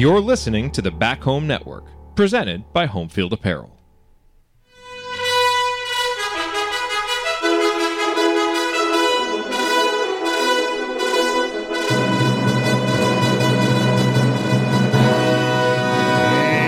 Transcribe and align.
You're 0.00 0.20
listening 0.22 0.70
to 0.70 0.80
the 0.80 0.90
Back 0.90 1.20
Home 1.24 1.46
Network, 1.46 1.84
presented 2.16 2.72
by 2.72 2.86
Homefield 2.86 3.32
Apparel. 3.32 3.76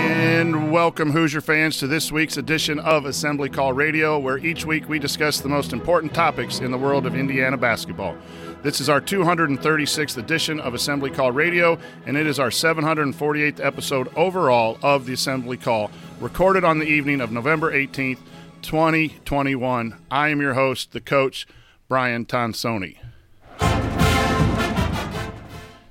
And 0.05 0.71
welcome 0.71 1.09
Hoosier 1.09 1.41
fans 1.41 1.79
to 1.79 1.87
this 1.87 2.11
week's 2.11 2.37
edition 2.37 2.77
of 2.77 3.05
Assembly 3.05 3.49
Call 3.49 3.73
Radio, 3.73 4.19
where 4.19 4.37
each 4.37 4.67
week 4.67 4.87
we 4.87 4.99
discuss 4.99 5.39
the 5.39 5.49
most 5.49 5.73
important 5.73 6.13
topics 6.13 6.59
in 6.59 6.69
the 6.69 6.77
world 6.77 7.07
of 7.07 7.15
Indiana 7.15 7.57
basketball. 7.57 8.15
This 8.63 8.79
is 8.79 8.87
our 8.87 9.01
236th 9.01 10.17
edition 10.17 10.57
of 10.61 10.73
Assembly 10.73 11.09
Call 11.09 11.33
Radio, 11.33 11.77
and 12.05 12.15
it 12.15 12.25
is 12.25 12.39
our 12.39 12.47
748th 12.47 13.59
episode 13.59 14.07
overall 14.15 14.77
of 14.81 15.05
the 15.05 15.11
Assembly 15.11 15.57
Call, 15.57 15.91
recorded 16.21 16.63
on 16.63 16.79
the 16.79 16.85
evening 16.85 17.19
of 17.19 17.29
November 17.29 17.73
18th, 17.73 18.19
2021. 18.61 19.99
I 20.09 20.29
am 20.29 20.39
your 20.39 20.53
host, 20.53 20.93
the 20.93 21.01
coach, 21.01 21.45
Brian 21.89 22.25
Tonsoni. 22.25 22.99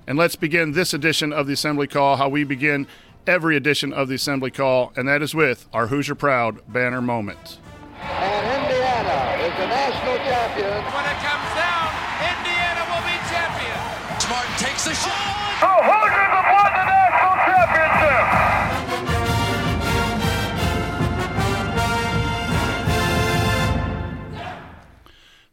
And 0.06 0.16
let's 0.16 0.36
begin 0.36 0.72
this 0.72 0.94
edition 0.94 1.30
of 1.30 1.46
the 1.46 1.52
Assembly 1.52 1.86
Call 1.86 2.16
how 2.16 2.30
we 2.30 2.42
begin 2.42 2.86
every 3.26 3.54
edition 3.54 3.92
of 3.92 4.08
the 4.08 4.14
Assembly 4.14 4.50
Call, 4.50 4.94
and 4.96 5.06
that 5.08 5.20
is 5.20 5.34
with 5.34 5.68
our 5.74 5.88
Hoosier 5.88 6.14
Proud 6.14 6.60
banner 6.72 7.02
moment. 7.02 7.58
And 8.00 8.62
Indiana 8.64 9.42
is 9.44 9.52
the 9.58 9.66
national 9.66 9.91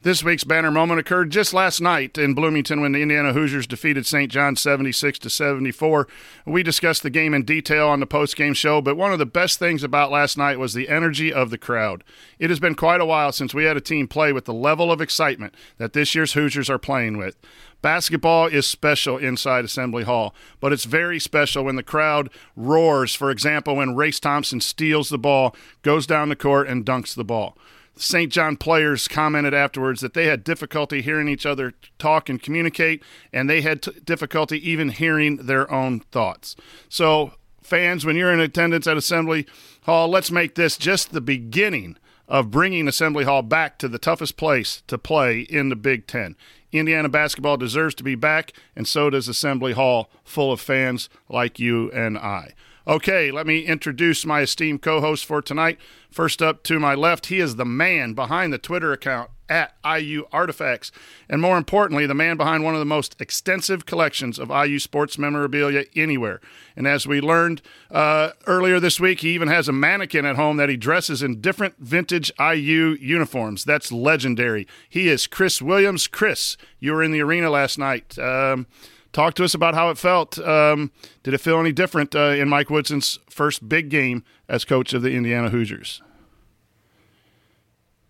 This 0.09 0.23
week's 0.23 0.43
banner 0.43 0.71
moment 0.71 0.99
occurred 0.99 1.29
just 1.29 1.53
last 1.53 1.81
night 1.81 2.17
in 2.17 2.33
Bloomington 2.33 2.81
when 2.81 2.93
the 2.93 3.02
Indiana 3.03 3.31
Hoosiers 3.31 3.67
defeated 3.67 4.07
St. 4.07 4.31
John 4.31 4.55
76 4.55 5.19
to 5.19 5.29
74. 5.29 6.07
We 6.47 6.63
discussed 6.63 7.03
the 7.03 7.11
game 7.11 7.35
in 7.35 7.43
detail 7.43 7.88
on 7.88 7.99
the 7.99 8.07
post-game 8.07 8.55
show, 8.55 8.81
but 8.81 8.97
one 8.97 9.13
of 9.13 9.19
the 9.19 9.27
best 9.27 9.59
things 9.59 9.83
about 9.83 10.09
last 10.09 10.35
night 10.35 10.57
was 10.57 10.73
the 10.73 10.89
energy 10.89 11.31
of 11.31 11.51
the 11.51 11.59
crowd. 11.59 12.03
It 12.39 12.49
has 12.49 12.59
been 12.59 12.73
quite 12.73 13.01
a 13.01 13.05
while 13.05 13.31
since 13.31 13.53
we 13.53 13.66
had 13.66 13.77
a 13.77 13.81
team 13.81 14.07
play 14.07 14.33
with 14.33 14.45
the 14.45 14.51
level 14.51 14.91
of 14.91 14.99
excitement 14.99 15.53
that 15.77 15.93
this 15.93 16.16
year's 16.16 16.33
Hoosiers 16.33 16.71
are 16.71 16.79
playing 16.79 17.19
with. 17.19 17.38
Basketball 17.83 18.47
is 18.47 18.66
special 18.66 19.19
inside 19.19 19.63
Assembly 19.63 20.05
Hall, 20.05 20.33
but 20.59 20.73
it's 20.73 20.85
very 20.85 21.19
special 21.19 21.66
when 21.66 21.75
the 21.75 21.83
crowd 21.83 22.31
roars. 22.55 23.13
For 23.13 23.29
example, 23.29 23.75
when 23.75 23.95
Race 23.95 24.19
Thompson 24.19 24.59
steals 24.59 25.09
the 25.09 25.19
ball, 25.19 25.55
goes 25.83 26.07
down 26.07 26.29
the 26.29 26.35
court, 26.35 26.67
and 26.67 26.83
dunks 26.83 27.13
the 27.13 27.23
ball. 27.23 27.55
St. 28.00 28.31
John 28.31 28.55
players 28.55 29.09
commented 29.09 29.53
afterwards 29.53 30.00
that 30.00 30.14
they 30.14 30.25
had 30.25 30.45
difficulty 30.45 31.02
hearing 31.02 31.28
each 31.28 31.45
other 31.45 31.73
talk 31.97 32.30
and 32.30 32.41
communicate, 32.41 33.03
and 33.33 33.50
they 33.50 33.61
had 33.61 33.81
t- 33.81 33.91
difficulty 34.06 34.69
even 34.69 34.89
hearing 34.89 35.36
their 35.36 35.69
own 35.69 36.00
thoughts. 36.00 36.56
So, 36.88 37.33
fans, 37.61 38.06
when 38.06 38.16
you're 38.16 38.31
in 38.31 38.39
attendance 38.39 38.88
at 38.88 38.95
Assembly 38.95 39.45
Hall, 39.81 40.08
let's 40.08 40.31
make 40.31 40.56
this 40.56 40.78
just 40.78 41.11
the 41.11 41.19
beginning 41.19 41.97
of 42.30 42.52
bringing 42.52 42.88
Assembly 42.88 43.25
Hall 43.25 43.41
back 43.41 43.78
to 43.80 43.89
the 43.89 44.00
toughest 44.00 44.38
place 44.38 44.81
to 44.88 44.97
play 44.97 45.41
in 45.41 45.67
the 45.67 45.75
Big 45.75 46.08
Ten. 46.08 46.38
Indiana 46.72 47.09
basketball 47.09 47.58
deserves 47.58 47.95
to 47.95 48.03
be 48.03 48.16
back, 48.16 48.53
and 48.78 48.88
so 48.88 49.09
does 49.09 49.28
Assembly 49.28 49.73
Hall, 49.73 50.09
full 50.23 50.53
of 50.53 50.61
fans 50.61 51.09
like 51.28 51.59
you 51.59 51.91
and 51.91 52.17
I. 52.17 52.53
Okay, 52.89 53.29
let 53.29 53.45
me 53.45 53.59
introduce 53.67 54.25
my 54.25 54.41
esteemed 54.41 54.81
co 54.81 55.00
host 55.00 55.23
for 55.23 55.44
tonight. 55.44 55.77
First 56.09 56.41
up 56.41 56.63
to 56.63 56.79
my 56.79 56.95
left, 56.95 57.27
he 57.27 57.39
is 57.39 57.55
the 57.55 57.63
man 57.63 58.16
behind 58.16 58.51
the 58.51 58.57
Twitter 58.57 58.91
account 58.91 59.29
at 59.47 59.75
IU 59.85 60.25
Artifacts, 60.31 60.91
and 61.29 61.39
more 61.39 61.55
importantly, 61.55 62.07
the 62.07 62.16
man 62.16 62.35
behind 62.35 62.63
one 62.63 62.73
of 62.73 62.79
the 62.79 62.85
most 62.85 63.16
extensive 63.19 63.85
collections 63.85 64.39
of 64.39 64.49
IU 64.49 64.79
sports 64.79 65.19
memorabilia 65.19 65.85
anywhere. 65.95 66.41
And 66.75 66.88
as 66.88 67.05
we 67.05 67.22
learned 67.22 67.61
uh, 67.91 68.31
earlier 68.47 68.79
this 68.79 68.99
week, 68.99 69.19
he 69.19 69.35
even 69.35 69.49
has 69.49 69.67
a 69.67 69.72
mannequin 69.72 70.25
at 70.25 70.35
home 70.35 70.57
that 70.57 70.69
he 70.69 70.75
dresses 70.75 71.22
in 71.22 71.41
different 71.41 71.75
vintage 71.78 72.31
IU 72.39 72.97
uniforms. 72.99 73.66
That's 73.66 73.91
legendary. 73.91 74.66
He 74.89 75.09
is 75.09 75.28
Chris 75.28 75.61
Williams. 75.61 76.07
Chris, 76.07 76.57
you 76.79 76.94
were 76.94 77.03
in 77.03 77.11
the 77.11 77.22
arena 77.22 77.51
last 77.51 77.78
night. 77.78 78.17
Um, 78.17 78.66
talk 79.14 79.34
to 79.36 79.44
us 79.44 79.53
about 79.53 79.74
how 79.74 79.90
it 79.90 79.97
felt. 79.97 80.38
Um, 80.40 80.92
did 81.24 81.34
it 81.34 81.40
feel 81.40 81.59
any 81.59 81.72
different 81.72 82.16
uh, 82.16 82.30
in 82.30 82.50
Mike 82.50 82.70
Woodson's 82.70 83.20
first 83.30 83.68
big 83.68 83.90
game 83.90 84.24
as 84.47 84.66
coach 84.66 84.94
of 84.94 85.02
the 85.02 85.12
Indiana 85.12 85.50
Hoosiers? 85.50 86.02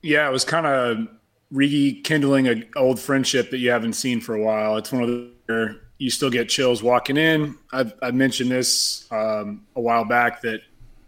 Yeah, 0.01 0.27
it 0.27 0.31
was 0.31 0.45
kind 0.45 0.65
of 0.65 1.07
rekindling 1.51 2.47
an 2.47 2.69
old 2.75 2.99
friendship 2.99 3.49
that 3.51 3.57
you 3.57 3.71
haven't 3.71 3.93
seen 3.93 4.21
for 4.21 4.35
a 4.35 4.41
while. 4.41 4.77
It's 4.77 4.91
one 4.91 5.03
of 5.03 5.09
the 5.09 5.79
you 5.97 6.09
still 6.09 6.29
get 6.29 6.47
chills 6.47 6.81
walking 6.81 7.17
in. 7.17 7.57
I've, 7.73 7.93
I've 8.01 8.15
mentioned 8.15 8.49
this 8.49 9.05
um, 9.11 9.65
a 9.75 9.81
while 9.81 10.05
back 10.05 10.41
that 10.43 10.61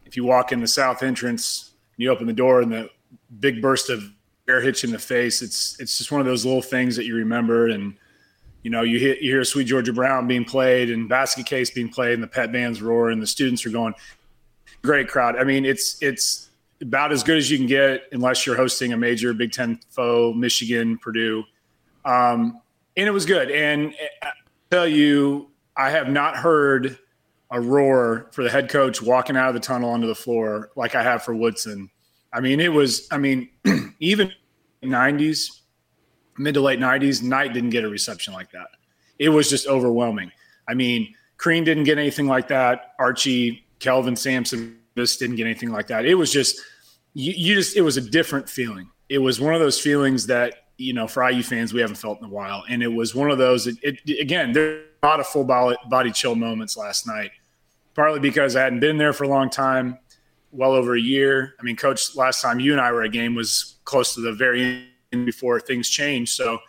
if 0.05 0.17
you 0.17 0.25
walk 0.25 0.51
in 0.51 0.59
the 0.59 0.67
south 0.67 1.03
entrance, 1.03 1.71
and 1.95 2.03
you 2.03 2.09
open 2.09 2.27
the 2.27 2.33
door 2.33 2.61
and 2.61 2.71
the 2.71 2.89
big 3.39 3.61
burst 3.61 3.89
of 3.89 4.03
air 4.49 4.59
hits 4.59 4.83
you 4.83 4.87
in 4.87 4.93
the 4.93 4.99
face. 4.99 5.41
It's 5.41 5.79
it's 5.79 5.97
just 5.97 6.11
one 6.11 6.19
of 6.19 6.27
those 6.27 6.43
little 6.43 6.61
things 6.61 6.95
that 6.97 7.05
you 7.05 7.15
remember 7.15 7.67
and– 7.67 7.93
you 8.63 8.69
know, 8.69 8.83
you, 8.83 8.99
hit, 8.99 9.21
you 9.21 9.31
hear 9.31 9.43
Sweet 9.43 9.65
Georgia 9.65 9.93
Brown 9.93 10.27
being 10.27 10.45
played 10.45 10.91
and 10.91 11.09
Basket 11.09 11.45
Case 11.45 11.71
being 11.71 11.89
played, 11.89 12.13
and 12.13 12.23
the 12.23 12.27
pet 12.27 12.51
bands 12.51 12.81
roar, 12.81 13.09
and 13.09 13.21
the 13.21 13.27
students 13.27 13.65
are 13.65 13.69
going. 13.69 13.93
Great 14.83 15.07
crowd. 15.07 15.35
I 15.35 15.43
mean, 15.43 15.65
it's 15.65 16.01
it's 16.01 16.49
about 16.81 17.11
as 17.11 17.23
good 17.23 17.37
as 17.37 17.49
you 17.49 17.57
can 17.57 17.67
get, 17.67 18.03
unless 18.11 18.45
you're 18.45 18.55
hosting 18.55 18.93
a 18.93 18.97
major 18.97 19.33
Big 19.33 19.51
Ten 19.51 19.79
foe, 19.89 20.33
Michigan, 20.33 20.97
Purdue, 20.97 21.43
um, 22.05 22.61
and 22.97 23.07
it 23.07 23.11
was 23.11 23.25
good. 23.25 23.51
And 23.51 23.93
I 24.21 24.31
tell 24.69 24.87
you, 24.87 25.49
I 25.75 25.89
have 25.91 26.09
not 26.09 26.35
heard 26.35 26.97
a 27.51 27.59
roar 27.59 28.27
for 28.31 28.43
the 28.43 28.49
head 28.49 28.69
coach 28.69 29.01
walking 29.01 29.35
out 29.35 29.49
of 29.49 29.53
the 29.53 29.59
tunnel 29.59 29.89
onto 29.89 30.07
the 30.07 30.15
floor 30.15 30.71
like 30.75 30.95
I 30.95 31.03
have 31.03 31.23
for 31.23 31.35
Woodson. 31.35 31.89
I 32.33 32.39
mean, 32.39 32.59
it 32.59 32.71
was. 32.71 33.07
I 33.11 33.17
mean, 33.17 33.49
even 33.99 34.31
90s 34.83 35.60
mid 36.37 36.53
to 36.55 36.61
late 36.61 36.79
90s, 36.79 37.21
Knight 37.21 37.53
didn't 37.53 37.69
get 37.71 37.83
a 37.83 37.89
reception 37.89 38.33
like 38.33 38.51
that. 38.51 38.67
It 39.19 39.29
was 39.29 39.49
just 39.49 39.67
overwhelming. 39.67 40.31
I 40.67 40.73
mean, 40.73 41.13
Crean 41.37 41.63
didn't 41.63 41.83
get 41.85 41.97
anything 41.97 42.27
like 42.27 42.47
that. 42.49 42.93
Archie, 42.99 43.65
Kelvin 43.79 44.15
Sampson 44.15 44.77
just 44.95 45.19
didn't 45.19 45.35
get 45.35 45.45
anything 45.45 45.71
like 45.71 45.87
that. 45.87 46.05
It 46.05 46.15
was 46.15 46.31
just, 46.31 46.59
you, 47.13 47.33
you 47.35 47.55
just, 47.55 47.75
it 47.75 47.81
was 47.81 47.97
a 47.97 48.01
different 48.01 48.49
feeling. 48.49 48.89
It 49.09 49.17
was 49.17 49.41
one 49.41 49.53
of 49.53 49.59
those 49.59 49.79
feelings 49.79 50.27
that, 50.27 50.67
you 50.77 50.93
know, 50.93 51.07
for 51.07 51.27
IU 51.29 51.43
fans, 51.43 51.73
we 51.73 51.81
haven't 51.81 51.95
felt 51.95 52.19
in 52.19 52.25
a 52.25 52.29
while. 52.29 52.63
And 52.69 52.81
it 52.81 52.87
was 52.87 53.13
one 53.13 53.31
of 53.31 53.37
those, 53.37 53.67
it, 53.67 53.77
it, 53.83 54.19
again, 54.19 54.51
there 54.51 54.63
were 54.63 54.83
a 55.03 55.07
lot 55.07 55.19
of 55.19 55.27
full 55.27 55.43
body, 55.43 55.77
body 55.89 56.11
chill 56.11 56.35
moments 56.35 56.77
last 56.77 57.07
night, 57.07 57.31
partly 57.95 58.19
because 58.19 58.55
I 58.55 58.61
hadn't 58.61 58.79
been 58.79 58.97
there 58.97 59.13
for 59.13 59.25
a 59.25 59.27
long 59.27 59.49
time, 59.49 59.97
well 60.51 60.73
over 60.73 60.95
a 60.95 61.01
year. 61.01 61.55
I 61.59 61.63
mean, 61.63 61.75
coach, 61.75 62.15
last 62.15 62.41
time 62.41 62.59
you 62.59 62.71
and 62.71 62.81
I 62.81 62.91
were 62.91 63.03
a 63.03 63.09
game 63.09 63.35
was 63.35 63.75
close 63.83 64.13
to 64.15 64.21
the 64.21 64.33
very 64.33 64.90
before 65.11 65.59
things 65.59 65.89
change. 65.89 66.31
So, 66.31 66.59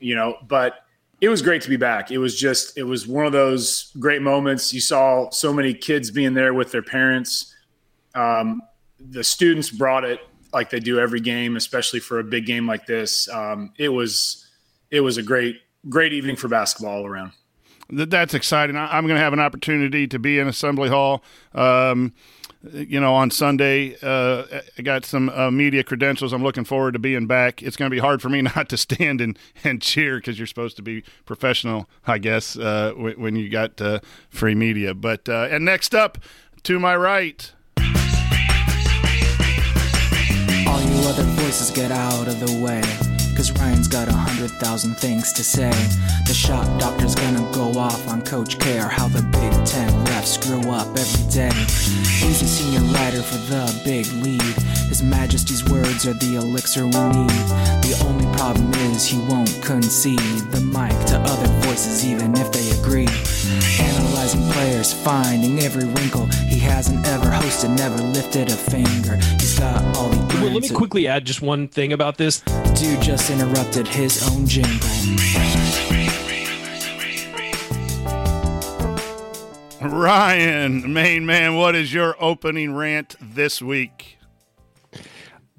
you 0.00 0.14
know, 0.14 0.36
but 0.48 0.80
it 1.20 1.28
was 1.28 1.40
great 1.42 1.62
to 1.62 1.70
be 1.70 1.76
back. 1.76 2.10
It 2.10 2.18
was 2.18 2.38
just, 2.38 2.76
it 2.76 2.82
was 2.82 3.06
one 3.06 3.24
of 3.24 3.32
those 3.32 3.92
great 3.98 4.20
moments. 4.20 4.74
You 4.74 4.80
saw 4.80 5.30
so 5.30 5.52
many 5.52 5.72
kids 5.72 6.10
being 6.10 6.34
there 6.34 6.52
with 6.52 6.70
their 6.72 6.82
parents. 6.82 7.54
Um, 8.14 8.60
the 8.98 9.24
students 9.24 9.70
brought 9.70 10.04
it 10.04 10.20
like 10.52 10.70
they 10.70 10.80
do 10.80 10.98
every 10.98 11.20
game, 11.20 11.56
especially 11.56 12.00
for 12.00 12.18
a 12.18 12.24
big 12.24 12.46
game 12.46 12.66
like 12.66 12.86
this. 12.86 13.28
Um, 13.28 13.72
it 13.78 13.88
was, 13.88 14.46
it 14.90 15.00
was 15.00 15.16
a 15.16 15.22
great, 15.22 15.60
great 15.88 16.12
evening 16.12 16.36
for 16.36 16.48
basketball 16.48 16.98
all 16.98 17.06
around. 17.06 17.32
That's 17.90 18.34
exciting. 18.34 18.76
I'm 18.76 19.06
going 19.06 19.16
to 19.16 19.22
have 19.22 19.32
an 19.34 19.40
opportunity 19.40 20.06
to 20.08 20.18
be 20.18 20.38
in 20.38 20.48
Assembly 20.48 20.88
Hall. 20.88 21.22
Um, 21.54 22.14
you 22.72 23.00
know, 23.00 23.14
on 23.14 23.30
Sunday. 23.30 23.96
Uh, 24.02 24.60
I 24.78 24.82
got 24.82 25.04
some 25.04 25.28
uh, 25.30 25.50
media 25.50 25.84
credentials. 25.84 26.32
I'm 26.32 26.42
looking 26.42 26.64
forward 26.64 26.92
to 26.92 26.98
being 26.98 27.26
back. 27.26 27.62
It's 27.62 27.76
going 27.76 27.90
to 27.90 27.94
be 27.94 28.00
hard 28.00 28.22
for 28.22 28.28
me 28.28 28.42
not 28.56 28.68
to 28.70 28.76
stand 28.76 29.20
and, 29.20 29.38
and 29.62 29.80
cheer 29.82 30.16
because 30.16 30.38
you're 30.38 30.46
supposed 30.46 30.76
to 30.76 30.82
be 30.82 31.04
professional, 31.24 31.88
I 32.06 32.18
guess, 32.18 32.56
uh, 32.56 32.92
when, 32.96 33.20
when, 33.20 33.36
you 33.36 33.48
got 33.48 33.80
uh, 33.80 34.00
free 34.30 34.54
media. 34.54 34.94
But 34.94 35.28
uh, 35.28 35.48
and 35.50 35.64
next 35.64 35.94
up, 35.94 36.18
to 36.64 36.78
my 36.80 36.96
right. 36.96 37.52
All 40.66 40.80
you 40.80 41.08
other 41.08 41.22
voices 41.22 41.70
get 41.70 41.90
out 41.90 42.26
of 42.26 42.40
the 42.40 42.60
way. 42.64 42.82
Cause 43.36 43.50
Ryan's 43.58 43.88
got 43.88 44.06
a 44.08 44.12
hundred 44.12 44.50
thousand 44.52 44.94
things 44.94 45.32
to 45.32 45.42
say. 45.42 45.72
The 46.26 46.32
shot 46.32 46.80
doctor's 46.80 47.14
gonna 47.16 47.50
go 47.52 47.78
off 47.78 48.06
on 48.08 48.22
Coach 48.22 48.58
Care, 48.60 48.88
how 48.88 49.08
the 49.08 49.22
Big 49.22 49.66
Ten 49.66 50.03
refs 50.24 50.42
screw 50.42 50.70
up 50.70 50.86
every 50.96 51.30
day. 51.30 51.52
He's 52.24 52.42
a 52.42 52.46
senior 52.46 52.80
writer 52.92 53.22
for 53.22 53.36
the 53.50 53.80
big 53.84 54.06
lead. 54.24 54.42
His 54.88 55.02
Majesty's 55.02 55.64
words 55.70 56.06
are 56.06 56.14
the 56.14 56.36
elixir 56.36 56.84
we 56.84 56.90
need. 56.90 57.44
The 57.82 58.00
only 58.06 58.26
problem 58.36 58.72
is 58.92 59.06
he 59.06 59.18
won't 59.28 59.60
concede 59.62 60.18
the 60.50 60.60
mic 60.60 60.92
to 61.06 61.18
other 61.18 61.48
voices, 61.66 62.06
even 62.06 62.34
if 62.36 62.52
they 62.52 62.70
agree. 62.78 63.08
Analyzing 63.80 64.42
players 64.52 64.92
finding 64.92 65.58
every 65.60 65.86
wrinkle. 65.86 66.26
He 66.48 66.58
hasn't 66.58 67.06
ever 67.06 67.26
hosted, 67.26 67.76
never 67.76 67.96
lifted 67.96 68.50
a 68.50 68.56
finger. 68.56 69.16
He's 69.40 69.58
got 69.58 69.82
all 69.96 70.10
the 70.10 70.40
Well, 70.42 70.52
let 70.52 70.62
me 70.62 70.68
quickly 70.68 71.08
add 71.08 71.24
just 71.24 71.42
one 71.42 71.68
thing 71.68 71.92
about 71.92 72.16
this. 72.16 72.40
Dude 72.74 73.00
just 73.02 73.30
interrupted 73.30 73.86
his 73.86 74.22
own 74.30 74.46
jingle. 74.46 75.93
Ryan, 79.84 80.94
main 80.94 81.26
man, 81.26 81.56
what 81.56 81.74
is 81.74 81.92
your 81.92 82.16
opening 82.18 82.74
rant 82.74 83.16
this 83.20 83.60
week? 83.60 84.16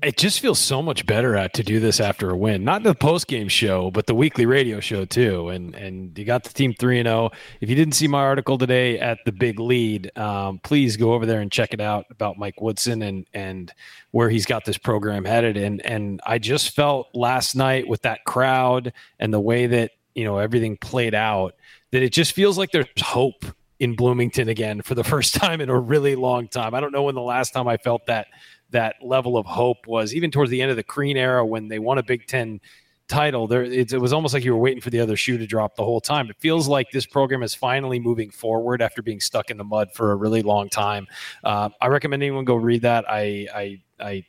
It 0.01 0.17
just 0.17 0.39
feels 0.39 0.57
so 0.57 0.81
much 0.81 1.05
better 1.05 1.37
uh, 1.37 1.47
to 1.49 1.63
do 1.63 1.79
this 1.79 1.99
after 1.99 2.31
a 2.31 2.37
win. 2.37 2.63
Not 2.63 2.81
the 2.81 2.95
post 2.95 3.27
game 3.27 3.47
show, 3.47 3.91
but 3.91 4.07
the 4.07 4.15
weekly 4.15 4.47
radio 4.47 4.79
show 4.79 5.05
too. 5.05 5.49
And 5.49 5.75
and 5.75 6.17
you 6.17 6.25
got 6.25 6.43
the 6.43 6.53
team 6.53 6.73
three 6.73 6.99
and 6.99 7.07
zero. 7.07 7.31
If 7.61 7.69
you 7.69 7.75
didn't 7.75 7.93
see 7.93 8.07
my 8.07 8.19
article 8.19 8.57
today 8.57 8.99
at 8.99 9.19
the 9.25 9.31
Big 9.31 9.59
Lead, 9.59 10.15
um, 10.17 10.59
please 10.63 10.97
go 10.97 11.13
over 11.13 11.27
there 11.27 11.39
and 11.39 11.51
check 11.51 11.73
it 11.73 11.81
out 11.81 12.05
about 12.09 12.37
Mike 12.37 12.59
Woodson 12.61 13.03
and 13.03 13.27
and 13.33 13.71
where 14.09 14.29
he's 14.29 14.47
got 14.47 14.65
this 14.65 14.77
program 14.77 15.23
headed. 15.23 15.55
And 15.55 15.85
and 15.85 16.19
I 16.25 16.39
just 16.39 16.71
felt 16.71 17.09
last 17.13 17.55
night 17.55 17.87
with 17.87 18.01
that 18.01 18.25
crowd 18.25 18.91
and 19.19 19.31
the 19.31 19.39
way 19.39 19.67
that 19.67 19.91
you 20.15 20.23
know 20.23 20.39
everything 20.39 20.77
played 20.77 21.13
out 21.13 21.55
that 21.91 22.01
it 22.01 22.11
just 22.11 22.33
feels 22.33 22.57
like 22.57 22.71
there's 22.71 22.87
hope 23.01 23.45
in 23.79 23.95
Bloomington 23.95 24.49
again 24.49 24.81
for 24.81 24.95
the 24.95 25.03
first 25.03 25.35
time 25.41 25.61
in 25.61 25.69
a 25.69 25.79
really 25.79 26.15
long 26.15 26.47
time. 26.47 26.73
I 26.73 26.79
don't 26.79 26.91
know 26.91 27.03
when 27.03 27.15
the 27.15 27.21
last 27.21 27.51
time 27.51 27.67
I 27.67 27.77
felt 27.77 28.05
that 28.07 28.27
that 28.71 28.95
level 29.01 29.37
of 29.37 29.45
hope 29.45 29.87
was, 29.87 30.13
even 30.13 30.31
towards 30.31 30.51
the 30.51 30.61
end 30.61 30.71
of 30.71 30.77
the 30.77 30.83
Crean 30.83 31.17
era 31.17 31.45
when 31.45 31.67
they 31.67 31.79
won 31.79 31.97
a 31.97 32.03
Big 32.03 32.27
Ten 32.27 32.59
title. 33.07 33.47
There, 33.47 33.63
it, 33.63 33.93
it 33.93 33.99
was 33.99 34.13
almost 34.13 34.33
like 34.33 34.43
you 34.43 34.53
were 34.53 34.59
waiting 34.59 34.81
for 34.81 34.89
the 34.89 34.99
other 34.99 35.15
shoe 35.15 35.37
to 35.37 35.45
drop 35.45 35.75
the 35.75 35.83
whole 35.83 36.01
time. 36.01 36.29
It 36.29 36.37
feels 36.39 36.67
like 36.67 36.91
this 36.91 37.05
program 37.05 37.43
is 37.43 37.53
finally 37.53 37.99
moving 37.99 38.31
forward 38.31 38.81
after 38.81 39.01
being 39.01 39.19
stuck 39.19 39.51
in 39.51 39.57
the 39.57 39.63
mud 39.63 39.91
for 39.93 40.11
a 40.11 40.15
really 40.15 40.41
long 40.41 40.69
time. 40.69 41.07
Uh, 41.43 41.69
I 41.79 41.87
recommend 41.87 42.23
anyone 42.23 42.45
go 42.45 42.55
read 42.55 42.81
that. 42.81 43.05
I, 43.07 43.47
I, 43.53 43.81
I, 43.99 44.25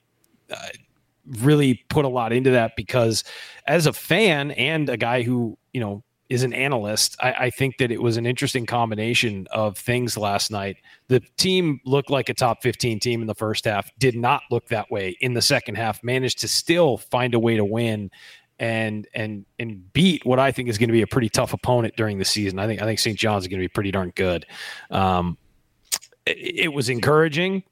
I 0.51 0.71
really 1.41 1.83
put 1.89 2.05
a 2.05 2.09
lot 2.09 2.33
into 2.33 2.51
that 2.51 2.77
because 2.77 3.25
as 3.67 3.87
a 3.87 3.93
fan 3.93 4.53
and 4.53 4.89
a 4.89 4.97
guy 4.97 5.23
who 5.23 5.59
you 5.73 5.81
know 5.81 6.05
is 6.29 6.43
an 6.43 6.53
analyst, 6.53 7.17
I, 7.21 7.33
I, 7.33 7.51
think 7.51 7.79
that 7.79 7.93
it 7.93 8.03
was 8.03 8.17
an 8.17 8.27
interesting 8.27 8.67
combination 8.67 9.47
of 9.53 9.79
things 9.79 10.17
last 10.17 10.51
night. 10.51 10.77
The 11.09 11.21
team 11.37 11.81
looked 11.85 12.11
like 12.11 12.29
a 12.29 12.35
top 12.35 12.63
15 12.63 12.99
team 12.99 13.21
in 13.21 13.27
the 13.27 13.35
first 13.35 13.65
half, 13.65 13.91
did 13.99 14.17
not 14.17 14.43
look 14.51 14.67
that 14.69 14.91
way 14.91 15.17
in 15.21 15.35
the 15.35 15.43
second 15.43 15.77
half, 15.77 16.03
managed 16.03 16.41
to 16.41 16.49
still 16.49 16.97
find 16.97 17.35
a 17.35 17.39
way 17.39 17.57
to 17.57 17.65
win 17.65 18.11
and 18.59 19.07
and 19.15 19.45
and 19.59 19.93
beat 19.93 20.25
what 20.25 20.39
I 20.39 20.51
think 20.51 20.69
is 20.69 20.79
going 20.79 20.89
to 20.89 20.93
be 20.93 21.03
a 21.03 21.07
pretty 21.07 21.29
tough 21.29 21.53
opponent 21.53 21.95
during 21.97 22.19
the 22.19 22.25
season. 22.25 22.59
I 22.59 22.67
think 22.67 22.81
I 22.83 22.87
think 22.87 22.99
St. 22.99 23.19
John's 23.19 23.45
is 23.45 23.49
going 23.49 23.61
to 23.61 23.65
be 23.65 23.69
pretty 23.69 23.91
darn 23.91 24.13
good. 24.15 24.47
Um, 24.91 25.37
it, 26.25 26.65
it 26.65 26.73
was 26.73 26.89
encouraging. 26.89 27.63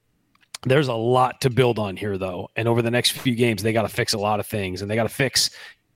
There's 0.66 0.88
a 0.88 0.94
lot 0.94 1.42
to 1.42 1.50
build 1.50 1.78
on 1.78 1.96
here, 1.96 2.16
though. 2.16 2.48
And 2.56 2.68
over 2.68 2.80
the 2.80 2.90
next 2.90 3.12
few 3.12 3.34
games, 3.34 3.62
they 3.62 3.72
got 3.74 3.82
to 3.82 3.88
fix 3.88 4.14
a 4.14 4.18
lot 4.18 4.40
of 4.40 4.46
things, 4.46 4.80
and 4.80 4.90
they 4.90 4.94
got 4.94 5.02
to 5.02 5.10
fix 5.10 5.50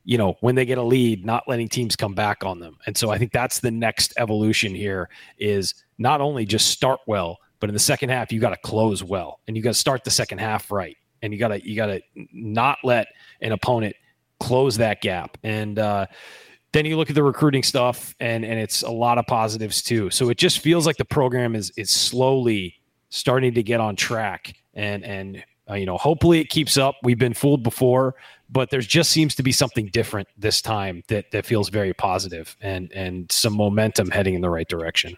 you 0.08 0.16
know, 0.16 0.38
when 0.40 0.54
they 0.54 0.64
get 0.64 0.78
a 0.78 0.82
lead, 0.82 1.26
not 1.26 1.44
letting 1.46 1.68
teams 1.68 1.94
come 1.94 2.14
back 2.14 2.42
on 2.42 2.58
them. 2.58 2.78
And 2.86 2.96
so 2.96 3.10
I 3.10 3.18
think 3.18 3.30
that's 3.30 3.60
the 3.60 3.70
next 3.70 4.14
evolution 4.16 4.74
here 4.74 5.10
is 5.38 5.74
not 5.98 6.22
only 6.22 6.46
just 6.46 6.68
start 6.68 7.00
well, 7.06 7.36
but 7.60 7.68
in 7.68 7.74
the 7.74 7.78
second 7.78 8.08
half, 8.08 8.32
you 8.32 8.40
got 8.40 8.50
to 8.50 8.56
close 8.64 9.04
well 9.04 9.40
and 9.46 9.54
you 9.54 9.62
got 9.62 9.74
to 9.74 9.78
start 9.78 10.04
the 10.04 10.10
second 10.10 10.38
half 10.38 10.72
right. 10.72 10.96
And 11.20 11.30
you 11.30 11.38
got 11.38 11.48
to, 11.48 11.62
you 11.62 11.76
got 11.76 11.88
to 11.88 12.00
not 12.32 12.78
let 12.84 13.08
an 13.42 13.52
opponent 13.52 13.94
close 14.40 14.78
that 14.78 15.02
gap. 15.02 15.36
And, 15.42 15.78
uh, 15.78 16.06
then 16.72 16.86
you 16.86 16.96
look 16.96 17.10
at 17.10 17.14
the 17.14 17.22
recruiting 17.22 17.62
stuff 17.62 18.14
and, 18.18 18.46
and 18.46 18.58
it's 18.58 18.80
a 18.80 18.90
lot 18.90 19.18
of 19.18 19.26
positives 19.26 19.82
too. 19.82 20.08
So 20.08 20.30
it 20.30 20.38
just 20.38 20.60
feels 20.60 20.86
like 20.86 20.96
the 20.96 21.04
program 21.04 21.54
is, 21.54 21.70
is 21.76 21.90
slowly 21.90 22.80
starting 23.10 23.52
to 23.52 23.62
get 23.62 23.78
on 23.78 23.94
track 23.94 24.54
and, 24.72 25.04
and, 25.04 25.44
uh, 25.70 25.74
you 25.74 25.86
know, 25.86 25.98
hopefully 25.98 26.40
it 26.40 26.48
keeps 26.48 26.76
up. 26.76 26.96
We've 27.02 27.18
been 27.18 27.34
fooled 27.34 27.62
before, 27.62 28.14
but 28.48 28.70
there 28.70 28.80
just 28.80 29.10
seems 29.10 29.34
to 29.36 29.42
be 29.42 29.52
something 29.52 29.86
different 29.86 30.28
this 30.36 30.62
time 30.62 31.02
that 31.08 31.30
that 31.32 31.44
feels 31.44 31.68
very 31.68 31.92
positive 31.92 32.56
and 32.60 32.90
and 32.92 33.30
some 33.30 33.54
momentum 33.54 34.10
heading 34.10 34.34
in 34.34 34.40
the 34.40 34.50
right 34.50 34.68
direction. 34.68 35.16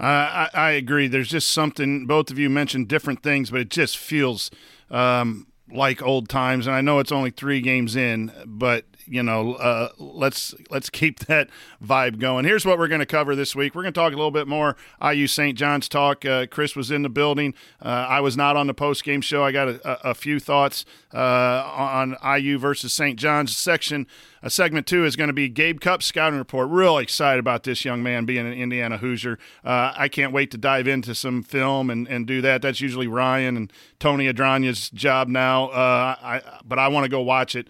Uh, 0.00 0.04
I, 0.04 0.50
I, 0.54 0.70
agree. 0.72 1.08
There's 1.08 1.28
just 1.28 1.50
something. 1.50 2.06
Both 2.06 2.30
of 2.30 2.38
you 2.38 2.48
mentioned 2.48 2.86
different 2.86 3.24
things, 3.24 3.50
but 3.50 3.60
it 3.60 3.68
just 3.68 3.98
feels 3.98 4.48
um, 4.92 5.48
like 5.72 6.00
old 6.02 6.28
times. 6.28 6.68
And 6.68 6.76
I 6.76 6.80
know 6.82 7.00
it's 7.00 7.10
only 7.10 7.30
three 7.30 7.60
games 7.60 7.96
in, 7.96 8.30
but 8.46 8.84
you 9.08 9.22
know, 9.22 9.54
uh, 9.54 9.88
let's 9.98 10.54
let's 10.70 10.90
keep 10.90 11.18
that 11.26 11.48
vibe 11.84 12.18
going. 12.18 12.44
Here's 12.44 12.64
what 12.64 12.78
we're 12.78 12.88
going 12.88 13.00
to 13.00 13.06
cover 13.06 13.34
this 13.34 13.56
week. 13.56 13.74
We're 13.74 13.82
going 13.82 13.94
to 13.94 14.00
talk 14.00 14.12
a 14.12 14.16
little 14.16 14.30
bit 14.30 14.46
more 14.46 14.76
IU 15.02 15.26
St. 15.26 15.56
John's 15.56 15.88
talk. 15.88 16.24
Uh, 16.24 16.46
Chris 16.46 16.76
was 16.76 16.90
in 16.90 17.02
the 17.02 17.08
building. 17.08 17.54
Uh, 17.82 17.88
I 17.88 18.20
was 18.20 18.36
not 18.36 18.56
on 18.56 18.66
the 18.66 18.74
post 18.74 19.04
game 19.04 19.20
show. 19.20 19.44
I 19.44 19.52
got 19.52 19.68
a, 19.68 20.10
a, 20.10 20.14
few 20.14 20.40
thoughts 20.40 20.84
uh, 21.14 21.18
on 21.18 22.16
IU 22.24 22.58
versus 22.58 22.92
St. 22.92 23.18
John's 23.18 23.56
section. 23.56 24.06
Uh, 24.42 24.48
segment 24.48 24.86
two 24.86 25.04
is 25.04 25.16
going 25.16 25.28
to 25.28 25.34
be 25.34 25.48
Gabe 25.48 25.80
Cupps 25.80 26.06
scouting 26.06 26.38
report. 26.38 26.68
Real 26.70 26.98
excited 26.98 27.40
about 27.40 27.64
this 27.64 27.84
young 27.84 28.02
man 28.02 28.24
being 28.24 28.46
an 28.46 28.52
Indiana 28.52 28.98
Hoosier. 28.98 29.38
Uh, 29.64 29.92
I 29.96 30.08
can't 30.08 30.32
wait 30.32 30.50
to 30.52 30.58
dive 30.58 30.86
into 30.86 31.14
some 31.14 31.42
film 31.42 31.90
and, 31.90 32.06
and 32.08 32.26
do 32.26 32.40
that. 32.42 32.62
That's 32.62 32.80
usually 32.80 33.08
Ryan 33.08 33.56
and 33.56 33.72
Tony 33.98 34.32
Adranya's 34.32 34.90
job 34.90 35.28
now. 35.28 35.70
I, 35.70 36.42
but 36.64 36.78
I 36.78 36.88
want 36.88 37.04
to 37.04 37.10
go 37.10 37.20
watch 37.20 37.56
it 37.56 37.68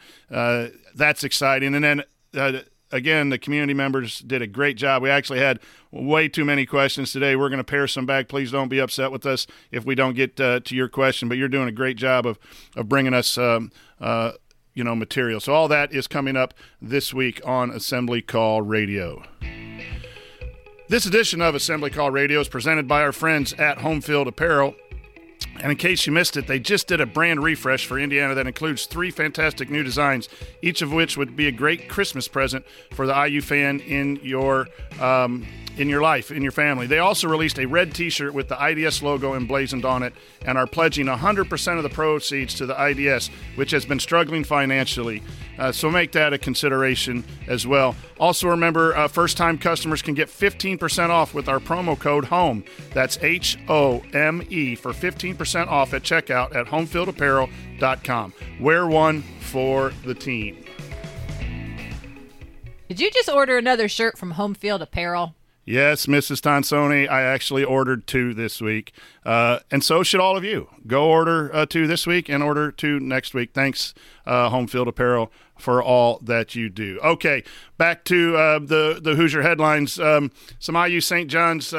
that's 0.99 1.25
exciting. 1.25 1.75
And 1.75 1.85
then 1.85 2.03
uh, 2.37 2.61
again, 2.91 3.31
the 3.31 3.39
community 3.39 3.75
members 3.75 4.21
did 4.21 4.43
a 4.43 4.47
great 4.47 4.77
job. 4.77 5.03
We 5.03 5.11
actually 5.11 5.39
had 5.39 5.61
way 5.91 6.29
too 6.29 6.45
many 6.45 6.67
questions 6.67 7.13
today. 7.13 7.37
We're 7.37 7.49
going 7.49 7.59
to 7.59 7.65
pare 7.65 7.87
some 7.87 8.07
back. 8.07 8.29
Please 8.29 8.51
don't 8.51 8.69
be 8.69 8.79
upset 8.79 9.11
with 9.11 9.25
us 9.25 9.47
if 9.71 9.85
we 9.85 9.95
don't 9.95 10.15
get 10.15 10.39
uh, 10.41 10.61
to 10.61 10.77
your 10.77 10.89
question. 10.89 11.29
But 11.29 11.39
you're 11.39 11.49
doing 11.49 11.69
a 11.69 11.73
great 11.73 11.97
job 11.97 12.27
of 12.27 12.39
of 12.77 12.89
bringing 12.89 13.15
us. 13.15 13.39
Um, 13.39 13.73
uh, 14.01 14.33
you 14.75 14.85
know, 14.85 14.95
material. 14.95 15.41
So 15.41 15.53
all 15.55 15.67
that 15.69 15.93
is 15.93 16.07
coming 16.07 16.37
up 16.37 16.55
this 16.81 17.13
week 17.13 17.41
on 17.45 17.71
Assembly 17.71 18.23
Call 18.23 18.63
Radio. 18.63 19.25
This 20.89 21.05
edition 21.05 21.43
of 21.43 21.57
Assembly 21.57 21.91
Call 21.91 22.13
Radio 22.13 22.39
is 22.39 22.49
presented 22.49 22.87
by 22.87 23.03
our 23.03 23.11
friends 23.11 23.53
at 23.55 23.79
Home 23.79 24.01
Field 24.01 24.29
Apparel. 24.29 24.77
And 25.61 25.73
in 25.73 25.79
case 25.79 26.07
you 26.07 26.13
missed 26.13 26.37
it, 26.37 26.47
they 26.47 26.59
just 26.59 26.87
did 26.87 27.01
a 27.01 27.07
brand 27.07 27.43
refresh 27.43 27.87
for 27.87 27.99
Indiana 27.99 28.35
that 28.35 28.47
includes 28.47 28.87
three 28.87 29.11
fantastic 29.11 29.71
new 29.71 29.83
designs, 29.83 30.29
each 30.63 30.83
of 30.83 30.93
which 30.93 31.17
would 31.17 31.37
be 31.37 31.49
a 31.49 31.53
great 31.53 31.89
Christmas 31.89 32.29
present 32.29 32.65
for 32.93 33.07
the 33.07 33.27
IU 33.27 33.41
fan 33.41 33.81
in 33.81 34.21
your 34.23 34.69
um, 35.01 35.47
in 35.79 35.89
your 35.89 36.03
life, 36.03 36.31
in 36.31 36.43
your 36.43 36.53
family. 36.53 36.87
They 36.87 36.99
also 36.99 37.29
released 37.29 37.59
a 37.59 37.67
red 37.67 37.95
T-shirt 37.95 38.35
with 38.35 38.49
the 38.49 38.61
IDS 38.61 39.03
logo 39.03 39.35
emblazoned 39.35 39.85
on 39.85 40.03
it, 40.03 40.13
and 40.45 40.59
are 40.59 40.67
pledging 40.67 41.07
100% 41.07 41.77
of 41.77 41.83
the 41.83 41.89
proceeds 41.89 42.55
to 42.55 42.67
the 42.67 42.75
IDS, 42.75 43.29
which 43.55 43.71
has 43.71 43.85
been 43.85 44.01
struggling 44.01 44.43
financially. 44.45 45.23
Uh, 45.59 45.73
so 45.73 45.91
make 45.91 46.13
that 46.13 46.33
a 46.33 46.39
consideration 46.39 47.25
as 47.47 47.67
well. 47.67 47.95
Also, 48.19 48.49
remember, 48.49 48.97
uh, 48.97 49.09
first-time 49.09 49.59
customers 49.59 50.03
can 50.03 50.15
get 50.15 50.29
15% 50.29 51.11
off 51.11 51.35
with 51.35 51.49
our 51.49 51.61
promo 51.61 51.99
code 51.99 52.27
HOME. 52.27 52.65
That's 52.93 53.19
H 53.23 53.57
O 53.69 54.03
M 54.13 54.43
E 54.51 54.75
for 54.75 54.93
15% 54.93 55.48
off 55.57 55.95
at 55.95 56.03
checkout 56.03 56.55
at 56.55 56.67
HomefieldApparel.com. 56.67 58.35
Wear 58.61 58.87
one 58.87 59.23
for 59.41 59.93
the 60.05 60.15
team. 60.15 60.65
Did 62.89 63.01
you 63.01 63.11
just 63.11 63.29
order 63.29 63.59
another 63.59 63.89
shirt 63.89 64.17
from 64.17 64.33
Home 64.33 64.55
Field 64.55 64.81
Apparel? 64.81 65.35
Yes, 65.69 66.07
Mrs. 66.07 66.41
Tonsoni, 66.41 67.07
I 67.07 67.21
actually 67.21 67.63
ordered 67.63 68.07
two 68.07 68.33
this 68.33 68.59
week. 68.59 68.91
Uh, 69.27 69.59
and 69.71 69.85
so 69.85 70.03
should 70.03 70.19
all 70.19 70.35
of 70.35 70.43
you. 70.43 70.71
Go 70.87 71.11
order 71.11 71.55
uh, 71.55 71.67
two 71.67 71.87
this 71.87 72.07
week 72.07 72.31
and 72.31 72.43
order 72.43 72.73
two 72.73 72.99
next 72.99 73.35
week. 73.35 73.51
Thanks, 73.53 73.93
uh, 74.25 74.49
Home 74.49 74.67
Field 74.67 74.89
Apparel, 74.89 75.31
for 75.59 75.83
all 75.83 76.21
that 76.23 76.55
you 76.55 76.71
do. 76.71 76.99
Okay, 77.05 77.45
back 77.77 78.05
to 78.05 78.35
uh, 78.35 78.59
the, 78.61 78.99
the 79.03 79.15
Hoosier 79.15 79.43
headlines. 79.43 80.01
Um, 80.01 80.31
some 80.59 80.75
IU 80.75 81.03
St. 81.03 81.31
John's 81.31 81.75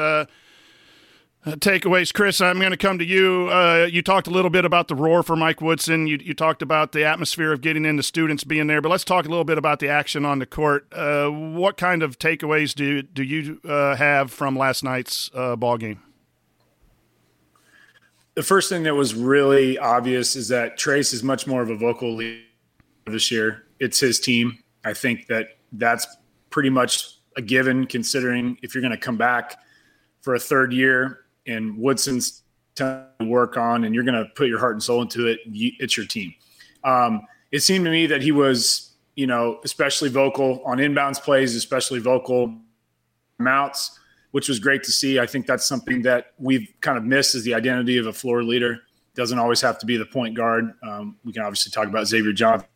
uh, 1.46 1.52
takeaways, 1.52 2.12
Chris. 2.12 2.40
I'm 2.42 2.58
going 2.58 2.70
to 2.70 2.76
come 2.76 2.98
to 2.98 3.04
you. 3.04 3.48
Uh, 3.50 3.88
you 3.90 4.02
talked 4.02 4.26
a 4.26 4.30
little 4.30 4.50
bit 4.50 4.66
about 4.66 4.88
the 4.88 4.94
roar 4.94 5.22
for 5.22 5.36
Mike 5.36 5.62
Woodson. 5.62 6.06
You, 6.06 6.18
you, 6.20 6.34
talked 6.34 6.60
about 6.60 6.92
the 6.92 7.02
atmosphere 7.02 7.50
of 7.50 7.62
getting 7.62 7.86
into 7.86 8.02
students 8.02 8.44
being 8.44 8.66
there, 8.66 8.82
but 8.82 8.90
let's 8.90 9.04
talk 9.04 9.24
a 9.24 9.28
little 9.28 9.44
bit 9.44 9.56
about 9.56 9.78
the 9.78 9.88
action 9.88 10.26
on 10.26 10.38
the 10.38 10.44
court. 10.44 10.86
Uh, 10.92 11.28
what 11.28 11.78
kind 11.78 12.02
of 12.02 12.18
takeaways 12.18 12.74
do 12.74 13.00
do 13.00 13.22
you 13.22 13.58
uh, 13.66 13.96
have 13.96 14.30
from 14.30 14.54
last 14.54 14.84
night's 14.84 15.30
uh, 15.32 15.56
ball 15.56 15.78
game? 15.78 16.02
The 18.34 18.42
first 18.42 18.68
thing 18.68 18.82
that 18.82 18.94
was 18.94 19.14
really 19.14 19.78
obvious 19.78 20.36
is 20.36 20.48
that 20.48 20.78
Trayce 20.78 21.14
is 21.14 21.22
much 21.22 21.46
more 21.46 21.62
of 21.62 21.70
a 21.70 21.76
vocal 21.76 22.14
leader 22.14 22.42
this 23.06 23.30
year. 23.30 23.64
It's 23.78 23.98
his 23.98 24.20
team. 24.20 24.58
I 24.84 24.92
think 24.92 25.26
that 25.28 25.56
that's 25.72 26.06
pretty 26.50 26.70
much 26.70 27.16
a 27.38 27.42
given, 27.42 27.86
considering 27.86 28.58
if 28.62 28.74
you're 28.74 28.82
going 28.82 28.92
to 28.92 28.98
come 28.98 29.16
back 29.16 29.58
for 30.20 30.34
a 30.34 30.38
third 30.38 30.74
year 30.74 31.20
and 31.46 31.76
Woodson's 31.78 32.42
to 32.76 33.06
work 33.20 33.56
on, 33.56 33.84
and 33.84 33.94
you're 33.94 34.04
going 34.04 34.22
to 34.22 34.30
put 34.34 34.48
your 34.48 34.58
heart 34.58 34.74
and 34.74 34.82
soul 34.82 35.02
into 35.02 35.26
it, 35.26 35.40
it's 35.46 35.96
your 35.96 36.06
team. 36.06 36.34
Um, 36.84 37.22
it 37.50 37.60
seemed 37.60 37.84
to 37.84 37.90
me 37.90 38.06
that 38.06 38.22
he 38.22 38.32
was, 38.32 38.92
you 39.16 39.26
know, 39.26 39.60
especially 39.64 40.08
vocal 40.08 40.62
on 40.64 40.78
inbounds 40.78 41.20
plays, 41.20 41.54
especially 41.56 41.98
vocal 41.98 42.56
mounts. 43.38 43.98
which 44.32 44.48
was 44.48 44.58
great 44.58 44.82
to 44.84 44.92
see. 44.92 45.18
I 45.18 45.26
think 45.26 45.46
that's 45.46 45.66
something 45.66 46.02
that 46.02 46.32
we've 46.38 46.68
kind 46.80 46.96
of 46.96 47.04
missed 47.04 47.34
is 47.34 47.44
the 47.44 47.54
identity 47.54 47.98
of 47.98 48.06
a 48.06 48.12
floor 48.12 48.42
leader. 48.42 48.80
Doesn't 49.14 49.38
always 49.38 49.60
have 49.60 49.78
to 49.80 49.86
be 49.86 49.96
the 49.96 50.06
point 50.06 50.36
guard. 50.36 50.72
Um, 50.82 51.16
we 51.24 51.32
can 51.32 51.42
obviously 51.42 51.70
talk 51.72 51.88
about 51.88 52.06
Xavier 52.06 52.32
Johnson 52.32 52.68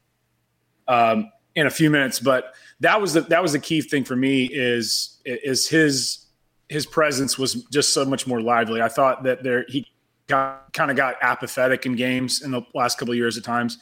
um, 0.88 1.30
in 1.54 1.66
a 1.66 1.70
few 1.70 1.90
minutes, 1.90 2.18
but 2.18 2.54
that 2.80 3.00
was 3.00 3.12
the 3.12 3.20
that 3.22 3.40
was 3.40 3.52
the 3.52 3.58
key 3.58 3.80
thing 3.80 4.04
for 4.04 4.16
me 4.16 4.46
is 4.52 5.20
is 5.24 5.68
his 5.68 6.23
his 6.68 6.86
presence 6.86 7.38
was 7.38 7.54
just 7.64 7.92
so 7.92 8.04
much 8.04 8.26
more 8.26 8.40
lively. 8.40 8.80
I 8.80 8.88
thought 8.88 9.22
that 9.24 9.42
there 9.42 9.64
he 9.68 9.86
got 10.26 10.72
kind 10.72 10.90
of 10.90 10.96
got 10.96 11.16
apathetic 11.20 11.86
in 11.86 11.96
games 11.96 12.42
in 12.42 12.50
the 12.50 12.62
last 12.74 12.98
couple 12.98 13.12
of 13.12 13.18
years 13.18 13.36
at 13.36 13.44
times, 13.44 13.78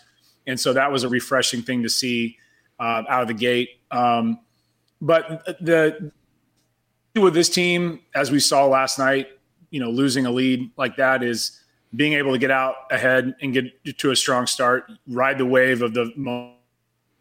and 0.47 0.59
so 0.59 0.73
that 0.73 0.91
was 0.91 1.05
a 1.05 1.09
refreshing 1.09 1.63
thing 1.63 1.83
to 1.83 1.89
see 1.89 2.37
uh, 2.81 3.03
out 3.09 3.23
of 3.23 3.29
the 3.29 3.35
gate. 3.35 3.81
Um, 3.91 4.41
but 5.01 5.45
the 5.61 6.13
with 7.15 7.35
this 7.35 7.49
team, 7.49 8.01
as 8.15 8.31
we 8.31 8.41
saw 8.41 8.67
last 8.67 8.99
night, 8.99 9.29
you 9.71 9.81
know, 9.81 9.91
losing 9.91 10.27
a 10.27 10.31
lead 10.31 10.71
like 10.77 10.97
that 10.97 11.23
is 11.23 11.61
being 11.95 12.15
able 12.15 12.33
to 12.33 12.39
get 12.39 12.51
out 12.51 12.75
ahead 12.91 13.35
and 13.43 13.53
get 13.53 13.99
to 13.99 14.11
a 14.11 14.17
strong 14.17 14.47
start, 14.47 14.91
ride 15.07 15.39
the 15.39 15.47
wave 15.47 15.83
of 15.83 15.93
the 15.95 16.11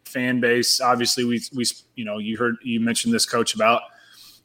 fan 0.04 0.40
base. 0.40 0.80
Obviously, 0.80 1.24
we 1.24 1.42
we 1.54 1.64
you 1.94 2.04
know 2.04 2.18
you 2.18 2.36
heard 2.36 2.56
you 2.62 2.80
mentioned 2.80 3.12
this 3.12 3.26
coach 3.26 3.54
about 3.54 3.82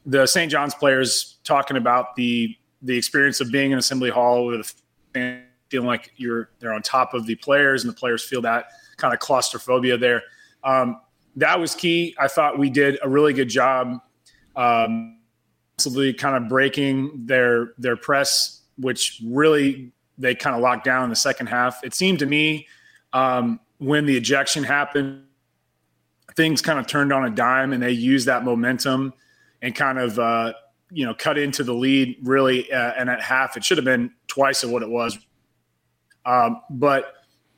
the 0.08 0.26
St. 0.26 0.50
John's 0.50 0.74
players 0.74 1.38
talking 1.44 1.76
about 1.76 2.16
the 2.16 2.56
the 2.82 2.96
experience 2.96 3.40
of 3.40 3.50
being 3.50 3.72
in 3.72 3.78
Assembly 3.78 4.10
Hall 4.10 4.46
with 4.46 4.74
fan 5.12 5.42
feeling 5.68 5.86
like 5.86 6.12
you're 6.16 6.50
they're 6.60 6.72
on 6.72 6.80
top 6.80 7.12
of 7.12 7.26
the 7.26 7.34
players 7.36 7.84
and 7.84 7.92
the 7.92 7.96
players 7.96 8.24
feel 8.24 8.40
that 8.40 8.66
kind 8.96 9.12
of 9.12 9.20
claustrophobia 9.20 9.98
there. 9.98 10.22
Um, 10.64 11.00
that 11.36 11.60
was 11.60 11.74
key. 11.74 12.16
I 12.18 12.26
thought 12.26 12.58
we 12.58 12.70
did 12.70 12.98
a 13.02 13.08
really 13.08 13.34
good 13.34 13.50
job. 13.50 13.98
Um, 14.56 15.18
kind 16.16 16.36
of 16.36 16.48
breaking 16.48 17.26
their 17.26 17.74
their 17.76 17.96
press, 17.96 18.62
which 18.78 19.20
really 19.24 19.92
they 20.16 20.34
kind 20.34 20.56
of 20.56 20.62
locked 20.62 20.84
down 20.84 21.04
in 21.04 21.10
the 21.10 21.16
second 21.16 21.48
half. 21.48 21.84
It 21.84 21.94
seemed 21.94 22.18
to 22.20 22.26
me 22.26 22.66
um, 23.12 23.60
when 23.76 24.06
the 24.06 24.16
ejection 24.16 24.64
happened, 24.64 25.22
things 26.34 26.62
kind 26.62 26.78
of 26.78 26.86
turned 26.86 27.12
on 27.12 27.24
a 27.24 27.30
dime, 27.30 27.72
and 27.74 27.82
they 27.82 27.92
used 27.92 28.26
that 28.26 28.42
momentum 28.42 29.12
and 29.62 29.74
kind 29.74 29.98
of 29.98 30.18
uh, 30.18 30.52
you 30.90 31.06
know 31.06 31.14
cut 31.14 31.38
into 31.38 31.62
the 31.64 31.74
lead 31.74 32.16
really. 32.22 32.70
Uh, 32.72 32.92
and 32.96 33.10
at 33.10 33.20
half, 33.20 33.56
it 33.56 33.64
should 33.64 33.78
have 33.78 33.84
been 33.84 34.12
twice 34.26 34.62
of 34.62 34.70
what 34.70 34.82
it 34.82 34.88
was. 34.88 35.18
Um, 36.24 36.62
but 36.70 37.14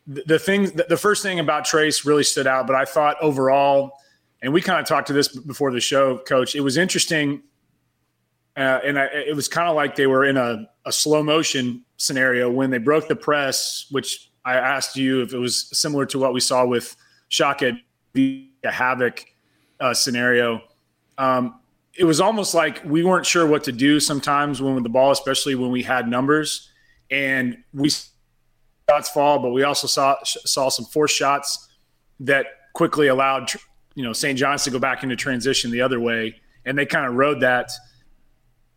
the, 0.06 0.38
thing, 0.38 0.70
the 0.88 0.96
first 0.96 1.22
thing 1.22 1.40
about 1.40 1.64
Trayce 1.64 2.04
really 2.04 2.24
stood 2.24 2.46
out. 2.46 2.66
But 2.66 2.76
I 2.76 2.84
thought 2.84 3.16
overall, 3.20 3.92
and 4.42 4.52
we 4.52 4.60
kind 4.62 4.80
of 4.80 4.86
talked 4.86 5.08
to 5.08 5.12
this 5.12 5.28
before 5.28 5.72
the 5.72 5.80
show, 5.80 6.18
Coach. 6.18 6.54
It 6.54 6.60
was 6.60 6.76
interesting 6.76 7.42
uh, 8.56 8.80
and 8.84 8.98
I, 8.98 9.06
it 9.06 9.36
was 9.36 9.48
kind 9.48 9.68
of 9.68 9.76
like 9.76 9.94
they 9.94 10.06
were 10.06 10.24
in 10.24 10.36
a, 10.36 10.68
a, 10.84 10.92
slow 10.92 11.22
motion 11.22 11.84
scenario 11.98 12.50
when 12.50 12.70
they 12.70 12.78
broke 12.78 13.06
the 13.06 13.14
press, 13.14 13.86
which 13.90 14.30
I 14.44 14.56
asked 14.56 14.96
you 14.96 15.22
if 15.22 15.32
it 15.32 15.38
was 15.38 15.68
similar 15.72 16.04
to 16.06 16.18
what 16.18 16.32
we 16.32 16.40
saw 16.40 16.66
with 16.66 16.96
Shaka, 17.28 17.78
the 18.12 18.50
havoc 18.64 19.24
uh, 19.78 19.94
scenario. 19.94 20.62
Um, 21.16 21.59
it 21.98 22.04
was 22.04 22.20
almost 22.20 22.54
like 22.54 22.82
we 22.84 23.02
weren't 23.02 23.26
sure 23.26 23.46
what 23.46 23.64
to 23.64 23.72
do 23.72 24.00
sometimes 24.00 24.62
when 24.62 24.74
with 24.74 24.84
the 24.84 24.90
ball, 24.90 25.10
especially 25.10 25.54
when 25.54 25.70
we 25.70 25.82
had 25.82 26.08
numbers, 26.08 26.70
and 27.10 27.58
we 27.72 27.90
shots 28.88 29.10
fall, 29.10 29.38
but 29.38 29.50
we 29.50 29.62
also 29.62 29.86
saw 29.86 30.16
saw 30.24 30.68
some 30.68 30.84
forced 30.86 31.16
shots 31.16 31.68
that 32.20 32.46
quickly 32.74 33.08
allowed 33.08 33.50
you 33.94 34.04
know 34.04 34.12
St. 34.12 34.38
John's 34.38 34.64
to 34.64 34.70
go 34.70 34.78
back 34.78 35.02
into 35.02 35.16
transition 35.16 35.70
the 35.70 35.80
other 35.80 36.00
way, 36.00 36.40
and 36.64 36.78
they 36.78 36.86
kind 36.86 37.06
of 37.06 37.14
rode 37.14 37.40
that 37.40 37.70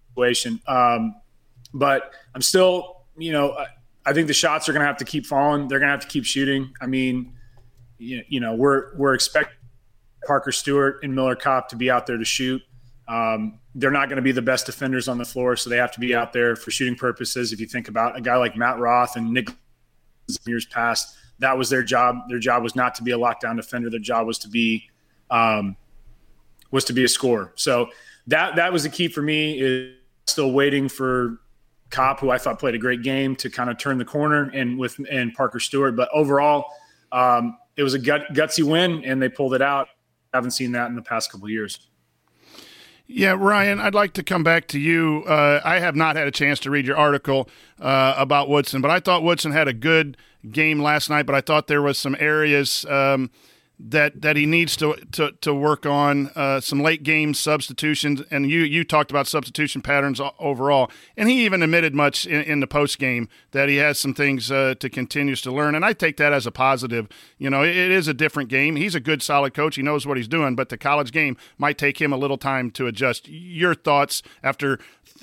situation. 0.10 0.60
Um, 0.68 1.16
but 1.74 2.14
I'm 2.36 2.42
still, 2.42 3.06
you 3.18 3.32
know, 3.32 3.58
I, 4.06 4.14
think 4.14 4.28
the 4.28 4.34
shots 4.34 4.70
are 4.70 4.74
going 4.74 4.82
to 4.82 4.88
have 4.88 4.98
to 4.98 5.06
keep 5.06 5.26
falling. 5.26 5.68
They're 5.68 5.80
going 5.80 5.88
to 5.88 5.94
have 5.94 6.02
to 6.02 6.08
keep 6.08 6.26
shooting. 6.26 6.72
I 6.82 6.86
mean, 6.86 7.34
you, 7.98 8.24
you 8.28 8.40
know, 8.40 8.54
we're 8.54 8.96
we're 8.96 9.14
expecting 9.14 9.58
Parker 10.28 10.52
Stewart 10.52 11.00
and 11.04 11.16
Miller 11.16 11.36
Kopp 11.36 11.70
to 11.70 11.76
be 11.76 11.90
out 11.90 12.06
there 12.06 12.18
to 12.18 12.26
shoot. 12.26 12.62
Um, 13.08 13.60
they're 13.76 13.92
not 13.92 14.08
going 14.08 14.18
to 14.18 14.24
be 14.24 14.32
the 14.32 14.42
best 14.42 14.66
defenders 14.66 15.08
on 15.08 15.18
the 15.18 15.26
floor, 15.26 15.56
so 15.56 15.70
they 15.70 15.78
have 15.78 15.92
to 15.92 16.00
be 16.00 16.16
out 16.16 16.32
there 16.32 16.56
for 16.56 16.72
shooting 16.72 16.96
purposes. 16.96 17.52
If 17.52 17.60
you 17.60 17.68
think 17.68 17.88
about 17.88 18.18
a 18.18 18.22
guy 18.22 18.38
like 18.38 18.56
Matt 18.56 18.80
Roth 18.80 19.16
and 19.16 19.32
Nick 19.32 19.50
years 20.46 20.66
past, 20.66 21.18
that 21.40 21.58
was 21.58 21.70
their 21.70 21.84
job. 21.84 22.30
Their 22.30 22.40
job 22.40 22.64
was 22.64 22.76
not 22.76 22.96
to 22.96 23.04
be 23.04 23.12
a 23.12 23.18
lockdown 23.18 23.58
defender. 23.58 23.90
Their 23.90 24.00
job 24.00 24.28
was 24.28 24.38
to 24.40 24.48
be 24.48 24.90
um, 25.30 25.76
was 26.72 26.86
to 26.86 26.94
be 26.94 27.04
a 27.04 27.08
scorer. 27.10 27.52
So 27.56 27.90
that 28.28 28.56
that 28.56 28.72
was 28.72 28.84
the 28.84 28.90
key 28.90 29.08
for 29.08 29.22
me. 29.22 29.60
Is 29.60 29.96
still 30.28 30.52
waiting 30.52 30.88
for 30.88 31.40
Kopp, 31.90 32.20
who 32.20 32.30
I 32.30 32.38
thought 32.38 32.60
played 32.60 32.76
a 32.76 32.80
great 32.80 33.04
game, 33.04 33.36
to 33.38 33.50
kind 33.50 33.70
of 33.70 33.78
turn 33.78 33.98
the 33.98 34.06
corner, 34.06 34.50
and 34.54 34.78
with 34.78 34.98
and 35.12 35.34
Parker 35.34 35.60
Stewart. 35.60 35.96
But 35.96 36.10
overall, 36.14 36.66
um, 37.12 37.58
it 37.76 37.84
was 37.84 37.94
a 37.94 38.00
gut, 38.00 38.34
gutsy 38.34 38.64
win, 38.64 39.04
and 39.04 39.22
they 39.22 39.30
pulled 39.30 39.54
it 39.54 39.62
out. 39.62 39.88
I 40.34 40.38
haven't 40.38 40.52
seen 40.52 40.72
that 40.72 40.88
in 40.88 40.96
the 40.96 41.02
past 41.02 41.32
couple 41.32 41.50
years. 41.50 41.88
Yeah, 43.06 43.36
Ryan, 43.38 43.80
I'd 43.80 43.94
like 43.94 44.14
to 44.14 44.24
come 44.24 44.44
back 44.44 44.68
to 44.70 44.80
you. 44.80 45.24
Uh, 45.28 45.62
I 45.64 45.80
have 45.80 45.96
not 45.96 46.16
had 46.16 46.28
a 46.28 46.32
chance 46.32 46.60
to 46.62 46.72
read 46.72 46.88
your 46.88 46.98
article 46.98 47.50
uh, 47.80 48.16
about 48.18 48.50
Woodson, 48.50 48.82
but 48.82 48.90
I 48.90 49.00
thought 49.00 49.24
Woodson 49.24 49.52
had 49.52 49.68
a 49.68 49.74
good 49.74 50.16
game 50.50 50.82
last 50.82 51.10
night. 51.10 51.26
But 51.26 51.36
I 51.36 51.42
thought 51.42 51.68
there 51.68 51.82
was 51.82 51.98
some 51.98 52.16
areas. 52.20 52.86
Um, 52.86 53.30
that 53.86 54.22
that 54.22 54.38
he 54.38 54.46
needs 54.46 54.78
to 54.78 54.96
to, 55.12 55.34
to 55.42 55.54
work 55.54 55.86
on 55.86 56.28
uh, 56.36 56.62
some 56.62 56.82
late 56.82 57.04
game 57.04 57.34
substitutions. 57.34 58.22
And 58.32 58.50
you 58.50 58.62
you 58.62 58.84
talked 58.84 59.12
about 59.12 59.28
substitution 59.28 59.82
patterns 59.82 60.22
overall, 60.40 60.90
and 61.18 61.28
he 61.28 61.44
even 61.46 61.62
admitted 61.62 61.94
much 61.94 62.26
in, 62.26 62.42
in 62.44 62.60
the 62.62 62.68
post 62.68 62.98
game 62.98 63.28
that 63.52 63.68
he 63.68 63.76
has 63.78 64.00
some 64.00 64.14
things 64.14 64.52
uh, 64.52 64.76
to 64.80 64.90
continues 64.90 65.42
to 65.42 65.52
learn. 65.52 65.76
And 65.76 65.84
I 65.84 65.94
take 65.94 66.18
that 66.18 66.32
as 66.32 66.48
a 66.48 66.52
positive. 66.52 67.08
You 67.38 67.50
know, 67.50 67.64
it, 67.64 67.76
it 67.76 67.92
is 67.92 68.08
a 68.08 68.14
different 68.14 68.50
game. 68.50 68.78
He's 68.78 68.96
a 68.96 69.02
good, 69.02 69.22
solid 69.22 69.54
coach. 69.54 69.76
He 69.76 69.82
knows 69.82 70.08
what 70.08 70.18
he's 70.18 70.30
doing, 70.30 70.56
but 70.56 70.70
the 70.70 70.78
college 70.78 71.12
game 71.12 71.36
might 71.58 71.78
take 71.78 72.02
him 72.02 72.14
a 72.14 72.18
little 72.18 72.38
time 72.38 72.72
to 72.72 72.88
adjust. 72.88 73.28
Your 73.28 73.76
thoughts 73.76 74.24
after 74.42 74.80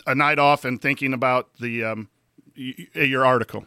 a 0.06 0.14
night 0.14 0.38
off 0.38 0.64
and 0.64 0.80
thinking 0.80 1.14
about 1.14 1.48
the 1.60 1.84
um, 1.84 2.08
your 2.54 3.24
article. 3.24 3.64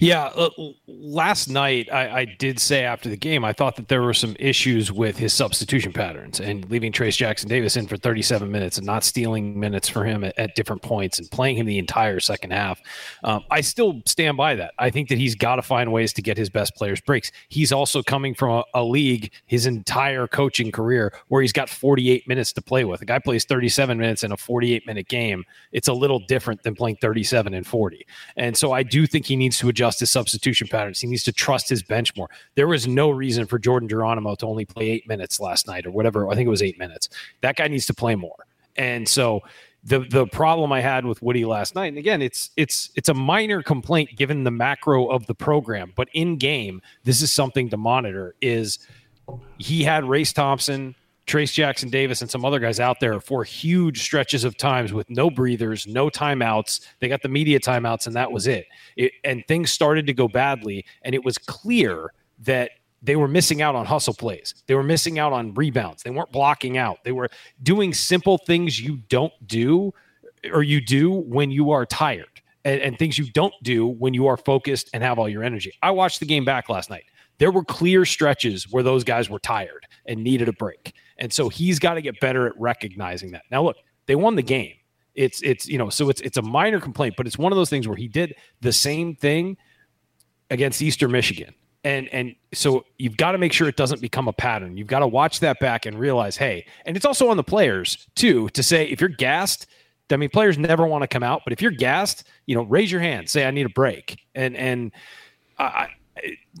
Yeah, 0.00 0.26
uh, 0.26 0.48
last 0.86 1.48
night 1.48 1.92
I, 1.92 2.20
I, 2.20 2.24
did 2.24 2.58
say 2.58 2.84
after 2.84 3.10
the 3.10 3.18
game 3.18 3.44
I 3.44 3.52
thought 3.52 3.76
that 3.76 3.88
there 3.88 4.00
were 4.00 4.14
some 4.14 4.34
issues 4.38 4.90
with 4.90 5.18
his 5.18 5.34
substitution 5.34 5.92
patterns 5.92 6.40
and 6.40 6.68
leaving 6.70 6.90
Trayce 6.90 7.18
Jackson 7.18 7.50
Davis 7.50 7.76
in 7.76 7.86
for 7.86 7.98
37 7.98 8.50
minutes 8.50 8.78
and 8.78 8.86
not 8.86 9.04
stealing 9.04 9.60
minutes 9.60 9.86
for 9.86 10.04
him 10.04 10.24
at, 10.24 10.38
at 10.38 10.54
different 10.54 10.80
points 10.80 11.18
and 11.18 11.30
playing 11.30 11.58
him 11.58 11.66
the 11.66 11.78
entire 11.78 12.18
second 12.18 12.52
half. 12.52 12.80
Um, 13.24 13.44
I 13.50 13.60
still 13.60 14.00
stand 14.06 14.38
by 14.38 14.54
that. 14.54 14.72
I 14.78 14.88
think 14.88 15.10
that 15.10 15.18
he's 15.18 15.34
got 15.34 15.56
to 15.56 15.62
find 15.62 15.92
ways 15.92 16.14
to 16.14 16.22
get 16.22 16.38
his 16.38 16.48
best 16.48 16.74
players 16.74 17.02
breaks. 17.02 17.30
He's 17.50 17.70
also 17.70 18.02
coming 18.02 18.34
from 18.34 18.50
a, 18.50 18.64
a 18.72 18.82
league 18.82 19.30
his 19.44 19.66
entire 19.66 20.26
coaching 20.26 20.72
career 20.72 21.12
where 21.28 21.42
he's 21.42 21.52
got 21.52 21.68
48 21.68 22.26
minutes 22.26 22.54
to 22.54 22.62
play 22.62 22.86
with. 22.86 23.02
A 23.02 23.04
guy 23.04 23.18
plays 23.18 23.44
37 23.44 23.98
minutes 23.98 24.22
in 24.22 24.32
a 24.32 24.36
48 24.38 24.86
minute 24.86 25.08
game. 25.08 25.44
It's 25.72 25.88
a 25.88 25.92
little 25.92 26.20
different 26.20 26.62
than 26.62 26.74
playing 26.74 26.96
37 27.02 27.52
and 27.52 27.66
40. 27.66 28.06
And 28.38 28.56
so 28.56 28.72
I 28.72 28.82
do 28.82 29.06
think 29.06 29.26
he 29.26 29.36
needs 29.36 29.57
to 29.58 29.68
adjust 29.68 30.00
his 30.00 30.10
substitution 30.10 30.68
patterns. 30.68 31.00
He 31.00 31.06
needs 31.06 31.24
to 31.24 31.32
trust 31.32 31.68
his 31.68 31.82
bench 31.82 32.16
more. 32.16 32.28
There 32.54 32.68
was 32.68 32.88
no 32.88 33.10
reason 33.10 33.46
for 33.46 33.58
Jordan 33.58 33.88
Geronimo 33.88 34.34
to 34.36 34.46
only 34.46 34.64
play 34.64 34.90
eight 34.90 35.08
minutes 35.08 35.40
last 35.40 35.66
night 35.66 35.86
or 35.86 35.90
whatever. 35.90 36.28
I 36.28 36.34
think 36.34 36.46
it 36.46 36.50
was 36.50 36.62
eight 36.62 36.78
minutes. 36.78 37.08
That 37.42 37.56
guy 37.56 37.68
needs 37.68 37.86
to 37.86 37.94
play 37.94 38.14
more. 38.14 38.46
And 38.76 39.08
so 39.08 39.42
the 39.84 40.00
the 40.00 40.26
problem 40.26 40.72
I 40.72 40.80
had 40.80 41.04
with 41.04 41.22
Woody 41.22 41.44
last 41.44 41.74
night, 41.74 41.86
and 41.86 41.98
again, 41.98 42.22
it's 42.22 42.50
it's 42.56 42.90
it's 42.94 43.08
a 43.08 43.14
minor 43.14 43.62
complaint 43.62 44.10
given 44.16 44.44
the 44.44 44.50
macro 44.50 45.06
of 45.06 45.26
the 45.26 45.34
program, 45.34 45.92
but 45.96 46.08
in 46.12 46.36
game, 46.36 46.82
this 47.04 47.22
is 47.22 47.32
something 47.32 47.68
to 47.70 47.76
monitor. 47.76 48.34
Is 48.40 48.78
he 49.58 49.82
had 49.82 50.04
Race 50.04 50.32
Thompson, 50.32 50.94
Trayce 51.28 51.52
Jackson 51.52 51.90
Davis 51.90 52.22
and 52.22 52.30
some 52.30 52.44
other 52.44 52.58
guys 52.58 52.80
out 52.80 53.00
there 53.00 53.20
for 53.20 53.44
huge 53.44 54.02
stretches 54.02 54.44
of 54.44 54.56
times 54.56 54.92
with 54.92 55.08
no 55.10 55.30
breathers, 55.30 55.86
no 55.86 56.08
timeouts. 56.08 56.80
They 57.00 57.08
got 57.08 57.22
the 57.22 57.28
media 57.28 57.60
timeouts, 57.60 58.06
and 58.06 58.16
that 58.16 58.32
was 58.32 58.46
it. 58.46 58.66
it. 58.96 59.12
And 59.24 59.46
things 59.46 59.70
started 59.70 60.06
to 60.06 60.14
go 60.14 60.26
badly, 60.26 60.84
and 61.02 61.14
it 61.14 61.24
was 61.24 61.36
clear 61.36 62.12
that 62.40 62.70
they 63.02 63.14
were 63.14 63.28
missing 63.28 63.62
out 63.62 63.74
on 63.74 63.86
hustle 63.86 64.14
plays. 64.14 64.54
They 64.66 64.74
were 64.74 64.82
missing 64.82 65.18
out 65.18 65.32
on 65.32 65.54
rebounds. 65.54 66.02
They 66.02 66.10
weren't 66.10 66.32
blocking 66.32 66.78
out. 66.78 67.04
They 67.04 67.12
were 67.12 67.28
doing 67.62 67.92
simple 67.92 68.38
things 68.38 68.80
you 68.80 68.96
don't 69.08 69.32
do 69.46 69.92
or 70.52 70.62
you 70.62 70.80
do 70.80 71.12
when 71.12 71.50
you 71.50 71.70
are 71.70 71.86
tired. 71.86 72.26
And, 72.64 72.80
and 72.80 72.98
things 72.98 73.16
you 73.16 73.30
don't 73.30 73.54
do 73.62 73.86
when 73.86 74.14
you 74.14 74.26
are 74.26 74.36
focused 74.36 74.90
and 74.92 75.02
have 75.02 75.18
all 75.18 75.28
your 75.28 75.44
energy. 75.44 75.72
I 75.80 75.92
watched 75.92 76.20
the 76.20 76.26
game 76.26 76.44
back 76.44 76.68
last 76.68 76.90
night. 76.90 77.04
There 77.38 77.52
were 77.52 77.64
clear 77.64 78.04
stretches 78.04 78.70
where 78.70 78.82
those 78.82 79.04
guys 79.04 79.30
were 79.30 79.38
tired 79.38 79.86
and 80.06 80.24
needed 80.24 80.48
a 80.48 80.52
break. 80.52 80.92
And 81.18 81.32
so 81.32 81.48
he's 81.48 81.78
got 81.78 81.94
to 81.94 82.02
get 82.02 82.20
better 82.20 82.46
at 82.46 82.52
recognizing 82.58 83.32
that. 83.32 83.42
Now, 83.50 83.62
look, 83.62 83.76
they 84.06 84.14
won 84.14 84.36
the 84.36 84.42
game. 84.42 84.74
It's 85.14 85.42
it's 85.42 85.66
you 85.66 85.78
know, 85.78 85.88
so 85.88 86.08
it's 86.10 86.20
it's 86.20 86.36
a 86.36 86.42
minor 86.42 86.80
complaint, 86.80 87.14
but 87.16 87.26
it's 87.26 87.36
one 87.36 87.52
of 87.52 87.56
those 87.56 87.70
things 87.70 87.88
where 87.88 87.96
he 87.96 88.06
did 88.06 88.34
the 88.60 88.72
same 88.72 89.16
thing 89.16 89.56
against 90.50 90.80
Eastern 90.80 91.10
Michigan 91.10 91.54
And 91.84 92.08
and 92.08 92.34
so 92.52 92.84
you've 92.98 93.16
got 93.16 93.32
to 93.32 93.38
make 93.38 93.52
sure 93.52 93.68
it 93.68 93.76
doesn't 93.76 94.00
become 94.00 94.28
a 94.28 94.32
pattern. 94.32 94.76
You've 94.76 94.86
got 94.86 95.00
to 95.00 95.08
watch 95.08 95.40
that 95.40 95.58
back 95.60 95.86
and 95.86 95.98
realize, 95.98 96.36
hey, 96.36 96.66
and 96.86 96.96
it's 96.96 97.04
also 97.04 97.28
on 97.28 97.36
the 97.36 97.44
players 97.44 98.08
too 98.14 98.48
to 98.50 98.62
say 98.62 98.86
if 98.86 99.00
you're 99.00 99.08
gassed. 99.08 99.66
I 100.10 100.16
mean, 100.16 100.30
players 100.30 100.56
never 100.56 100.86
want 100.86 101.02
to 101.02 101.08
come 101.08 101.22
out, 101.22 101.42
but 101.44 101.52
if 101.52 101.60
you're 101.60 101.70
gassed, 101.70 102.24
you 102.46 102.54
know, 102.54 102.62
raise 102.62 102.90
your 102.90 103.00
hand, 103.02 103.28
say 103.28 103.44
I 103.44 103.50
need 103.50 103.66
a 103.66 103.70
break, 103.70 104.18
and 104.34 104.56
and 104.56 104.92
I, 105.58 105.88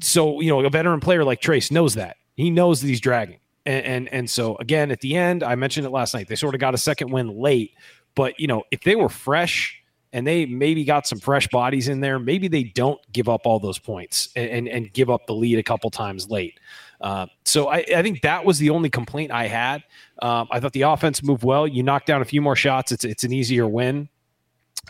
so 0.02 0.40
you 0.40 0.50
know, 0.50 0.60
a 0.64 0.68
veteran 0.68 1.00
player 1.00 1.24
like 1.24 1.40
Trayce 1.40 1.70
knows 1.70 1.94
that 1.94 2.16
he 2.36 2.50
knows 2.50 2.80
that 2.80 2.88
he's 2.88 3.00
dragging, 3.00 3.38
and, 3.68 3.84
and 3.84 4.08
and 4.08 4.30
so 4.30 4.56
again 4.56 4.90
at 4.90 5.00
the 5.00 5.14
end, 5.14 5.42
I 5.42 5.54
mentioned 5.54 5.86
it 5.86 5.90
last 5.90 6.14
night. 6.14 6.28
They 6.28 6.36
sort 6.36 6.54
of 6.54 6.60
got 6.60 6.74
a 6.74 6.78
second 6.78 7.10
win 7.10 7.28
late, 7.28 7.72
but 8.14 8.38
you 8.40 8.46
know, 8.46 8.64
if 8.70 8.80
they 8.80 8.96
were 8.96 9.10
fresh 9.10 9.80
and 10.12 10.26
they 10.26 10.46
maybe 10.46 10.84
got 10.84 11.06
some 11.06 11.20
fresh 11.20 11.46
bodies 11.48 11.86
in 11.86 12.00
there, 12.00 12.18
maybe 12.18 12.48
they 12.48 12.64
don't 12.64 13.00
give 13.12 13.28
up 13.28 13.42
all 13.44 13.60
those 13.60 13.78
points 13.78 14.30
and 14.34 14.50
and, 14.50 14.68
and 14.68 14.92
give 14.94 15.10
up 15.10 15.26
the 15.26 15.34
lead 15.34 15.58
a 15.58 15.62
couple 15.62 15.90
times 15.90 16.30
late. 16.30 16.58
Uh, 17.00 17.26
so 17.44 17.68
I, 17.68 17.84
I, 17.94 18.02
think 18.02 18.22
that 18.22 18.44
was 18.44 18.58
the 18.58 18.70
only 18.70 18.90
complaint 18.90 19.30
I 19.30 19.46
had. 19.46 19.84
Um, 20.20 20.48
I 20.50 20.58
thought 20.58 20.72
the 20.72 20.82
offense 20.82 21.22
moved 21.22 21.44
well. 21.44 21.64
You 21.68 21.84
knock 21.84 22.06
down 22.06 22.22
a 22.22 22.24
few 22.24 22.42
more 22.42 22.56
shots, 22.56 22.90
it's 22.90 23.04
it's 23.04 23.22
an 23.22 23.32
easier 23.32 23.68
win. 23.68 24.08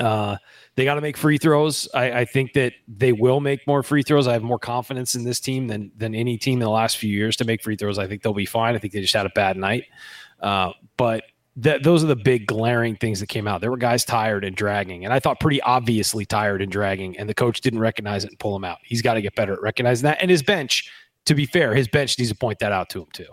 Uh, 0.01 0.37
they 0.77 0.85
got 0.85 0.95
to 0.95 1.01
make 1.01 1.17
free 1.17 1.39
throws. 1.39 1.89
I, 1.93 2.21
I, 2.21 2.25
think 2.25 2.53
that 2.53 2.73
they 2.87 3.13
will 3.13 3.41
make 3.41 3.67
more 3.67 3.83
free 3.83 4.03
throws. 4.03 4.29
I 4.29 4.33
have 4.33 4.45
more 4.45 4.59
confidence 4.59 5.17
in 5.17 5.25
this 5.25 5.41
team 5.41 5.67
than 5.67 5.91
than 5.97 6.15
any 6.15 6.39
team 6.39 6.55
in 6.55 6.65
the 6.65 6.71
last 6.71 6.99
few 6.99 7.11
years 7.11 7.37
to 7.39 7.45
make 7.45 7.63
free 7.63 7.77
throws. 7.77 7.99
I 7.99 8.07
think 8.07 8.23
they'll 8.23 8.33
be 8.33 8.47
fine. 8.47 8.75
I 8.75 8.79
think 8.79 8.93
they 8.93 9.01
just 9.01 9.15
had 9.15 9.27
a 9.27 9.33
bad 9.35 9.57
night. 9.57 9.85
Uh, 10.41 10.73
but 10.97 11.25
th- 11.61 11.83
those 11.83 12.05
are 12.05 12.07
the 12.07 12.17
big 12.17 12.47
glaring 12.47 12.97
things 12.97 13.19
that 13.21 13.29
came 13.29 13.49
out. 13.49 13.61
There 13.61 13.71
were 13.71 13.77
guys 13.77 14.05
tired 14.05 14.45
and 14.45 14.55
dragging, 14.55 15.05
and 15.05 15.13
I 15.13 15.19
thought 15.19 15.41
pretty 15.41 15.61
obviously 15.63 16.25
tired 16.25 16.63
and 16.63 16.71
dragging, 16.71 17.19
and 17.19 17.29
the 17.29 17.35
coach 17.35 17.61
didn't 17.61 17.81
recognize 17.81 18.25
it 18.25 18.31
and 18.31 18.39
pull 18.39 18.55
him 18.55 18.65
out. 18.65 18.79
He's 18.85 19.03
got 19.03 19.15
to 19.15 19.23
get 19.23 19.35
better 19.35 19.55
at 19.55 19.63
recognizing 19.63 20.05
that. 20.05 20.19
And 20.21 20.31
his 20.31 20.43
bench, 20.43 20.91
to 21.25 21.35
be 21.35 21.47
fair, 21.47 21.75
his 21.75 21.89
bench 21.89 22.19
needs 22.19 22.31
to 22.31 22.37
point 22.37 22.61
that 22.61 22.73
out 22.73 22.89
to 22.91 23.01
him 23.01 23.09
too. 23.13 23.27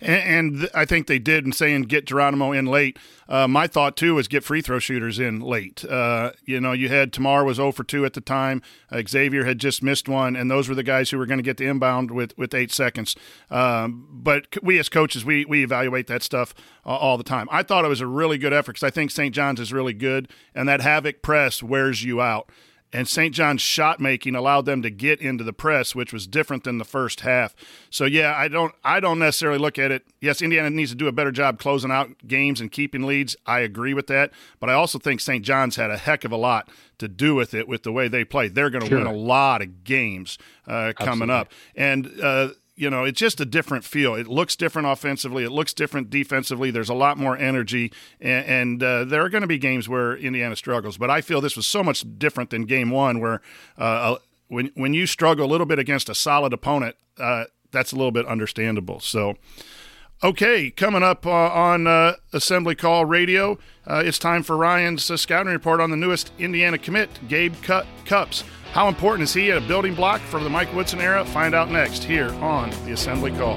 And, 0.00 0.60
and 0.62 0.70
I 0.74 0.84
think 0.84 1.06
they 1.06 1.18
did 1.18 1.44
in 1.44 1.52
saying 1.52 1.82
get 1.82 2.06
Geronimo 2.06 2.52
in 2.52 2.66
late. 2.66 2.98
Uh, 3.28 3.46
my 3.46 3.66
thought 3.66 3.96
too 3.96 4.14
was 4.16 4.28
get 4.28 4.42
free 4.42 4.60
throw 4.60 4.78
shooters 4.78 5.18
in 5.18 5.40
late. 5.40 5.84
Uh, 5.84 6.32
you 6.44 6.60
know, 6.60 6.72
you 6.72 6.88
had 6.88 7.12
Tamar 7.12 7.44
was 7.44 7.56
0 7.56 7.72
for 7.72 7.84
2 7.84 8.04
at 8.04 8.14
the 8.14 8.20
time. 8.20 8.62
Uh, 8.90 9.02
Xavier 9.06 9.44
had 9.44 9.58
just 9.58 9.82
missed 9.82 10.08
one, 10.08 10.34
and 10.36 10.50
those 10.50 10.68
were 10.68 10.74
the 10.74 10.82
guys 10.82 11.10
who 11.10 11.18
were 11.18 11.26
going 11.26 11.38
to 11.38 11.44
get 11.44 11.56
the 11.56 11.66
inbound 11.66 12.10
with, 12.10 12.36
with 12.36 12.54
eight 12.54 12.72
seconds. 12.72 13.14
Um, 13.50 14.08
but 14.10 14.62
we 14.62 14.78
as 14.78 14.88
coaches, 14.88 15.24
we 15.24 15.44
we 15.44 15.62
evaluate 15.62 16.06
that 16.08 16.22
stuff 16.22 16.54
all 16.84 17.16
the 17.16 17.24
time. 17.24 17.48
I 17.50 17.62
thought 17.62 17.84
it 17.84 17.88
was 17.88 18.00
a 18.00 18.06
really 18.06 18.38
good 18.38 18.52
effort 18.52 18.72
because 18.72 18.86
I 18.86 18.90
think 18.90 19.10
St. 19.10 19.34
John's 19.34 19.60
is 19.60 19.72
really 19.72 19.94
good, 19.94 20.28
and 20.54 20.68
that 20.68 20.80
havoc 20.80 21.22
press 21.22 21.62
wears 21.62 22.02
you 22.02 22.20
out 22.20 22.50
and 22.92 23.06
St. 23.06 23.34
John's 23.34 23.60
shot 23.60 24.00
making 24.00 24.34
allowed 24.34 24.66
them 24.66 24.82
to 24.82 24.90
get 24.90 25.20
into 25.20 25.44
the 25.44 25.52
press, 25.52 25.94
which 25.94 26.12
was 26.12 26.26
different 26.26 26.64
than 26.64 26.78
the 26.78 26.84
first 26.84 27.20
half. 27.20 27.54
So 27.88 28.04
yeah, 28.04 28.34
I 28.36 28.48
don't 28.48 28.74
I 28.84 29.00
don't 29.00 29.18
necessarily 29.18 29.58
look 29.58 29.78
at 29.78 29.90
it. 29.90 30.04
Yes, 30.20 30.42
Indiana 30.42 30.70
needs 30.70 30.90
to 30.90 30.96
do 30.96 31.06
a 31.06 31.12
better 31.12 31.32
job 31.32 31.58
closing 31.58 31.90
out 31.90 32.26
games 32.26 32.60
and 32.60 32.70
keeping 32.70 33.02
leads. 33.02 33.36
I 33.46 33.60
agree 33.60 33.94
with 33.94 34.08
that, 34.08 34.32
but 34.58 34.68
I 34.68 34.74
also 34.74 34.98
think 34.98 35.20
St. 35.20 35.44
John's 35.44 35.76
had 35.76 35.90
a 35.90 35.96
heck 35.96 36.24
of 36.24 36.32
a 36.32 36.36
lot 36.36 36.68
to 36.98 37.08
do 37.08 37.34
with 37.34 37.54
it 37.54 37.66
with 37.66 37.82
the 37.82 37.92
way 37.92 38.08
they 38.08 38.24
play. 38.24 38.48
They're 38.48 38.70
going 38.70 38.82
to 38.82 38.88
sure. 38.88 38.98
win 38.98 39.06
a 39.06 39.12
lot 39.12 39.62
of 39.62 39.84
games 39.84 40.38
uh, 40.66 40.92
coming 40.98 41.30
Absolutely. 41.30 41.34
up, 41.34 41.48
and 41.74 42.20
uh, 42.22 42.48
you 42.80 42.88
know, 42.88 43.04
it's 43.04 43.20
just 43.20 43.38
a 43.40 43.44
different 43.44 43.84
feel. 43.84 44.14
It 44.14 44.26
looks 44.26 44.56
different 44.56 44.88
offensively. 44.88 45.44
It 45.44 45.50
looks 45.50 45.74
different 45.74 46.08
defensively. 46.08 46.70
There's 46.70 46.88
a 46.88 46.94
lot 46.94 47.18
more 47.18 47.36
energy, 47.36 47.92
and, 48.22 48.46
and 48.46 48.82
uh, 48.82 49.04
there 49.04 49.22
are 49.22 49.28
going 49.28 49.42
to 49.42 49.46
be 49.46 49.58
games 49.58 49.86
where 49.86 50.16
Indiana 50.16 50.56
struggles. 50.56 50.96
But 50.96 51.10
I 51.10 51.20
feel 51.20 51.42
this 51.42 51.56
was 51.56 51.66
so 51.66 51.82
much 51.82 52.04
different 52.16 52.48
than 52.48 52.62
Game 52.62 52.88
One, 52.88 53.20
where 53.20 53.42
uh, 53.76 54.16
when 54.48 54.70
when 54.76 54.94
you 54.94 55.06
struggle 55.06 55.44
a 55.44 55.50
little 55.50 55.66
bit 55.66 55.78
against 55.78 56.08
a 56.08 56.14
solid 56.14 56.54
opponent, 56.54 56.96
uh, 57.18 57.44
that's 57.70 57.92
a 57.92 57.96
little 57.96 58.12
bit 58.12 58.24
understandable. 58.26 58.98
So. 59.00 59.36
Okay, 60.22 60.70
coming 60.70 61.02
up 61.02 61.24
uh, 61.24 61.30
on 61.30 61.86
uh, 61.86 62.12
Assembly 62.34 62.74
Call 62.74 63.06
Radio, 63.06 63.58
uh, 63.86 64.02
it's 64.04 64.18
time 64.18 64.42
for 64.42 64.54
Ryan's 64.54 65.04
scouting 65.18 65.50
report 65.50 65.80
on 65.80 65.90
the 65.90 65.96
newest 65.96 66.30
Indiana 66.38 66.76
commit, 66.76 67.08
Gabe 67.26 67.54
Cut 67.62 67.86
Cupps. 68.04 68.44
How 68.72 68.88
important 68.88 69.22
is 69.22 69.32
he 69.32 69.50
at 69.50 69.56
a 69.56 69.66
building 69.66 69.94
block 69.94 70.20
for 70.20 70.38
the 70.38 70.50
Mike 70.50 70.74
Woodson 70.74 71.00
era? 71.00 71.24
Find 71.24 71.54
out 71.54 71.70
next 71.70 72.04
here 72.04 72.28
on 72.34 72.68
the 72.84 72.92
Assembly 72.92 73.30
Call. 73.30 73.56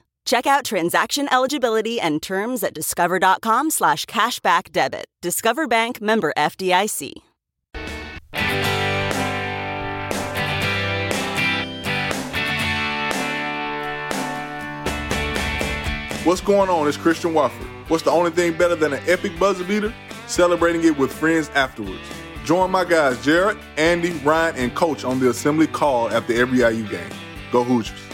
Check 0.25 0.45
out 0.45 0.65
transaction 0.65 1.27
eligibility 1.31 1.99
and 1.99 2.21
terms 2.21 2.63
at 2.63 2.73
discover.com 2.73 3.69
slash 3.69 4.05
cashback 4.05 4.71
debit. 4.71 5.05
Discover 5.21 5.67
Bank 5.67 6.01
member 6.01 6.33
FDIC. 6.37 7.13
What's 16.23 16.39
going 16.39 16.69
on? 16.69 16.87
It's 16.87 16.97
Christian 16.97 17.33
Watford. 17.33 17.67
What's 17.87 18.03
the 18.03 18.11
only 18.11 18.29
thing 18.29 18.55
better 18.55 18.75
than 18.75 18.93
an 18.93 19.01
epic 19.07 19.39
buzzer 19.39 19.63
beater? 19.63 19.91
Celebrating 20.27 20.83
it 20.83 20.95
with 20.95 21.11
friends 21.11 21.49
afterwards. 21.55 21.99
Join 22.45 22.69
my 22.69 22.85
guys 22.85 23.23
Jared, 23.25 23.57
Andy, 23.75 24.11
Ryan, 24.19 24.55
and 24.55 24.75
Coach 24.75 25.03
on 25.03 25.19
the 25.19 25.31
assembly 25.31 25.65
call 25.65 26.11
after 26.11 26.33
every 26.33 26.59
IU 26.59 26.87
game. 26.87 27.09
Go 27.51 27.63
Hoosiers. 27.63 28.10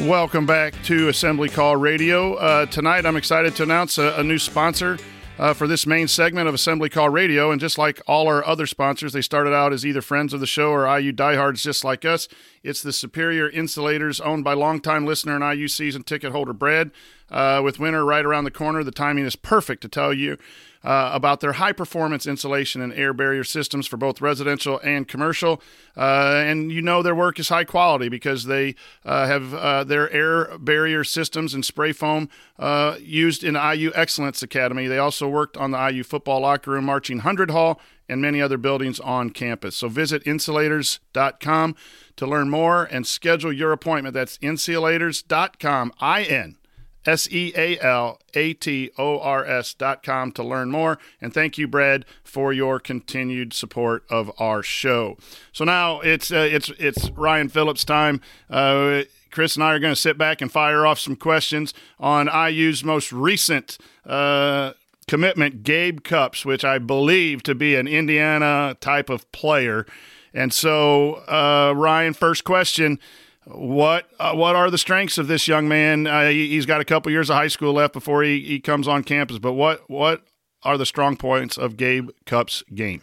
Welcome 0.00 0.46
back 0.46 0.80
to 0.84 1.08
Assembly 1.08 1.48
Call 1.48 1.76
Radio. 1.76 2.34
Uh, 2.34 2.66
tonight, 2.66 3.04
I'm 3.04 3.16
excited 3.16 3.56
to 3.56 3.64
announce 3.64 3.98
a, 3.98 4.14
a 4.14 4.22
new 4.22 4.38
sponsor 4.38 4.96
uh, 5.40 5.54
for 5.54 5.66
this 5.66 5.86
main 5.86 6.06
segment 6.06 6.46
of 6.46 6.54
Assembly 6.54 6.88
Call 6.88 7.08
Radio. 7.08 7.50
And 7.50 7.60
just 7.60 7.78
like 7.78 8.00
all 8.06 8.28
our 8.28 8.46
other 8.46 8.64
sponsors, 8.64 9.12
they 9.12 9.22
started 9.22 9.52
out 9.52 9.72
as 9.72 9.84
either 9.84 10.00
friends 10.00 10.32
of 10.32 10.38
the 10.38 10.46
show 10.46 10.70
or 10.70 10.86
IU 10.98 11.10
diehards 11.10 11.64
just 11.64 11.82
like 11.82 12.04
us. 12.04 12.28
It's 12.62 12.80
the 12.80 12.92
Superior 12.92 13.48
Insulators, 13.48 14.20
owned 14.20 14.44
by 14.44 14.54
longtime 14.54 15.04
listener 15.04 15.34
and 15.34 15.58
IU 15.58 15.66
season 15.66 16.04
ticket 16.04 16.30
holder 16.30 16.52
Brad. 16.52 16.92
Uh, 17.28 17.60
with 17.62 17.80
winter 17.80 18.04
right 18.04 18.24
around 18.24 18.44
the 18.44 18.52
corner, 18.52 18.84
the 18.84 18.92
timing 18.92 19.24
is 19.26 19.34
perfect 19.34 19.82
to 19.82 19.88
tell 19.88 20.14
you 20.14 20.38
uh, 20.84 21.10
about 21.12 21.40
their 21.40 21.54
high 21.54 21.72
performance 21.72 22.26
insulation 22.26 22.80
and 22.80 22.92
air 22.92 23.12
barrier 23.12 23.44
systems 23.44 23.86
for 23.86 23.96
both 23.96 24.20
residential 24.20 24.80
and 24.82 25.08
commercial. 25.08 25.60
Uh, 25.96 26.42
and 26.44 26.70
you 26.70 26.80
know 26.80 27.02
their 27.02 27.14
work 27.14 27.38
is 27.38 27.48
high 27.48 27.64
quality 27.64 28.08
because 28.08 28.44
they 28.44 28.74
uh, 29.04 29.26
have 29.26 29.54
uh, 29.54 29.84
their 29.84 30.10
air 30.10 30.56
barrier 30.58 31.02
systems 31.02 31.54
and 31.54 31.64
spray 31.64 31.92
foam 31.92 32.28
uh, 32.58 32.96
used 33.00 33.42
in 33.42 33.54
IU 33.54 33.90
Excellence 33.94 34.42
Academy. 34.42 34.86
They 34.86 34.98
also 34.98 35.28
worked 35.28 35.56
on 35.56 35.72
the 35.72 35.88
IU 35.88 36.04
football 36.04 36.40
locker 36.40 36.72
room, 36.72 36.84
marching 36.84 37.18
100 37.18 37.50
Hall, 37.50 37.80
and 38.08 38.22
many 38.22 38.40
other 38.40 38.56
buildings 38.56 39.00
on 39.00 39.30
campus. 39.30 39.76
So 39.76 39.88
visit 39.88 40.24
insealators.com 40.24 41.76
to 42.16 42.26
learn 42.26 42.50
more 42.50 42.84
and 42.84 43.06
schedule 43.06 43.52
your 43.52 43.72
appointment. 43.72 44.14
That's 44.14 44.38
insealators.com, 44.38 45.92
I 46.00 46.22
N 46.22 46.57
S 47.06 47.28
E 47.30 47.52
A 47.56 47.78
L 47.80 48.20
A 48.34 48.52
T 48.54 48.90
O 48.98 49.18
R 49.20 49.44
S 49.44 49.74
dot 49.74 50.02
com 50.02 50.32
to 50.32 50.42
learn 50.42 50.70
more. 50.70 50.98
And 51.20 51.32
thank 51.32 51.58
you, 51.58 51.66
Brad, 51.66 52.04
for 52.22 52.52
your 52.52 52.78
continued 52.78 53.52
support 53.52 54.04
of 54.10 54.30
our 54.38 54.62
show. 54.62 55.16
So 55.52 55.64
now 55.64 56.00
it's 56.00 56.30
uh, 56.30 56.48
it's 56.50 56.70
it's 56.78 57.10
Ryan 57.10 57.48
Phillips 57.48 57.84
time. 57.84 58.20
Uh, 58.50 59.02
Chris 59.30 59.56
and 59.56 59.64
I 59.64 59.74
are 59.74 59.78
going 59.78 59.94
to 59.94 60.00
sit 60.00 60.16
back 60.16 60.40
and 60.40 60.50
fire 60.50 60.86
off 60.86 60.98
some 60.98 61.16
questions 61.16 61.74
on 61.98 62.28
IU's 62.28 62.82
most 62.82 63.12
recent 63.12 63.78
uh, 64.06 64.72
commitment, 65.06 65.62
Gabe 65.62 66.00
Cupps, 66.00 66.44
which 66.44 66.64
I 66.64 66.78
believe 66.78 67.42
to 67.44 67.54
be 67.54 67.74
an 67.74 67.86
Indiana 67.86 68.76
type 68.80 69.10
of 69.10 69.30
player. 69.32 69.86
And 70.32 70.52
so, 70.52 71.14
uh, 71.26 71.72
Ryan, 71.76 72.14
first 72.14 72.44
question. 72.44 72.98
What 73.50 74.08
uh, 74.20 74.34
what 74.34 74.56
are 74.56 74.70
the 74.70 74.76
strengths 74.76 75.16
of 75.16 75.26
this 75.26 75.48
young 75.48 75.68
man? 75.68 76.06
Uh, 76.06 76.28
he, 76.28 76.54
has 76.56 76.66
got 76.66 76.82
a 76.82 76.84
couple 76.84 77.10
years 77.10 77.30
of 77.30 77.36
high 77.36 77.48
school 77.48 77.72
left 77.72 77.94
before 77.94 78.22
he, 78.22 78.40
he 78.40 78.60
comes 78.60 78.86
on 78.86 79.02
campus. 79.04 79.38
But 79.38 79.54
what 79.54 79.88
what 79.88 80.22
are 80.62 80.76
the 80.76 80.84
strong 80.84 81.16
points 81.16 81.56
of 81.56 81.76
Gabe 81.78 82.10
Cupps's 82.26 82.62
game? 82.74 83.00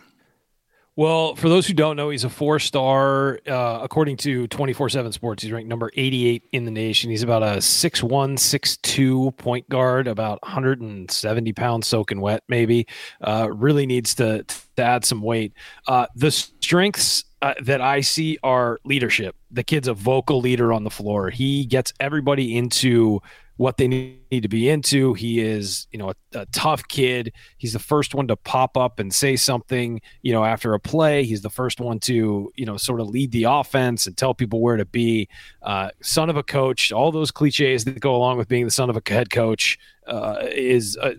Well, 0.97 1.35
for 1.35 1.49
those 1.49 1.67
who 1.67 1.73
don't 1.73 1.97
know, 1.97 2.09
he's 2.09 2.23
a 2.23 2.29
four 2.29 2.57
star. 2.59 3.39
Uh, 3.45 3.79
according 3.81 4.15
to 4.17 4.47
24 4.47 4.89
7 4.89 5.11
Sports, 5.11 5.43
he's 5.43 5.51
ranked 5.51 5.67
number 5.67 5.91
88 5.95 6.43
in 6.53 6.63
the 6.63 6.71
nation. 6.71 7.09
He's 7.09 7.23
about 7.23 7.43
a 7.43 7.57
6'1, 7.57 8.07
6'2 8.07 9.35
point 9.35 9.67
guard, 9.67 10.07
about 10.07 10.41
170 10.43 11.53
pounds 11.53 11.87
soaking 11.87 12.21
wet, 12.21 12.43
maybe. 12.47 12.87
Uh, 13.19 13.49
really 13.51 13.85
needs 13.85 14.15
to, 14.15 14.43
to 14.43 14.81
add 14.81 15.03
some 15.03 15.21
weight. 15.21 15.51
Uh, 15.85 16.05
the 16.15 16.31
strengths 16.31 17.25
uh, 17.45 17.53
that 17.61 17.79
I 17.79 18.01
see 18.01 18.39
are 18.41 18.79
leadership. 18.85 19.35
The 19.51 19.63
kid's 19.63 19.87
a 19.87 19.93
vocal 19.93 20.39
leader 20.39 20.73
on 20.73 20.83
the 20.83 20.89
floor. 20.89 21.29
He 21.29 21.63
gets 21.63 21.93
everybody 21.99 22.57
into 22.57 23.21
what 23.57 23.77
they 23.77 23.87
need 23.87 24.41
to 24.41 24.47
be 24.47 24.67
into. 24.67 25.13
He 25.13 25.39
is, 25.41 25.85
you 25.91 25.99
know, 25.99 26.09
a, 26.09 26.39
a, 26.39 26.45
tough 26.47 26.87
kid. 26.87 27.31
He's 27.59 27.73
the 27.73 27.77
first 27.77 28.15
one 28.15 28.27
to 28.29 28.35
pop 28.35 28.75
up 28.75 28.97
and 28.97 29.13
say 29.13 29.35
something, 29.35 30.01
you 30.23 30.33
know, 30.33 30.43
after 30.43 30.73
a 30.73 30.79
play. 30.79 31.23
He's 31.23 31.43
the 31.43 31.51
first 31.51 31.79
one 31.79 31.99
to, 31.99 32.51
you 32.55 32.65
know, 32.65 32.77
sort 32.77 32.99
of 32.99 33.09
lead 33.09 33.31
the 33.31 33.43
offense 33.43 34.07
and 34.07 34.17
tell 34.17 34.33
people 34.33 34.59
where 34.59 34.77
to 34.77 34.85
be. 34.85 35.29
Uh, 35.61 35.91
son 36.01 36.31
of 36.31 36.37
a 36.37 36.43
coach, 36.43 36.91
all 36.91 37.11
those 37.11 37.29
cliches 37.29 37.85
that 37.85 37.99
go 37.99 38.15
along 38.15 38.39
with 38.39 38.47
being 38.47 38.65
the 38.65 38.71
son 38.71 38.89
of 38.89 38.97
a 38.97 39.07
head 39.07 39.29
coach 39.29 39.77
uh, 40.07 40.37
is 40.49 40.97
uh, 40.97 41.13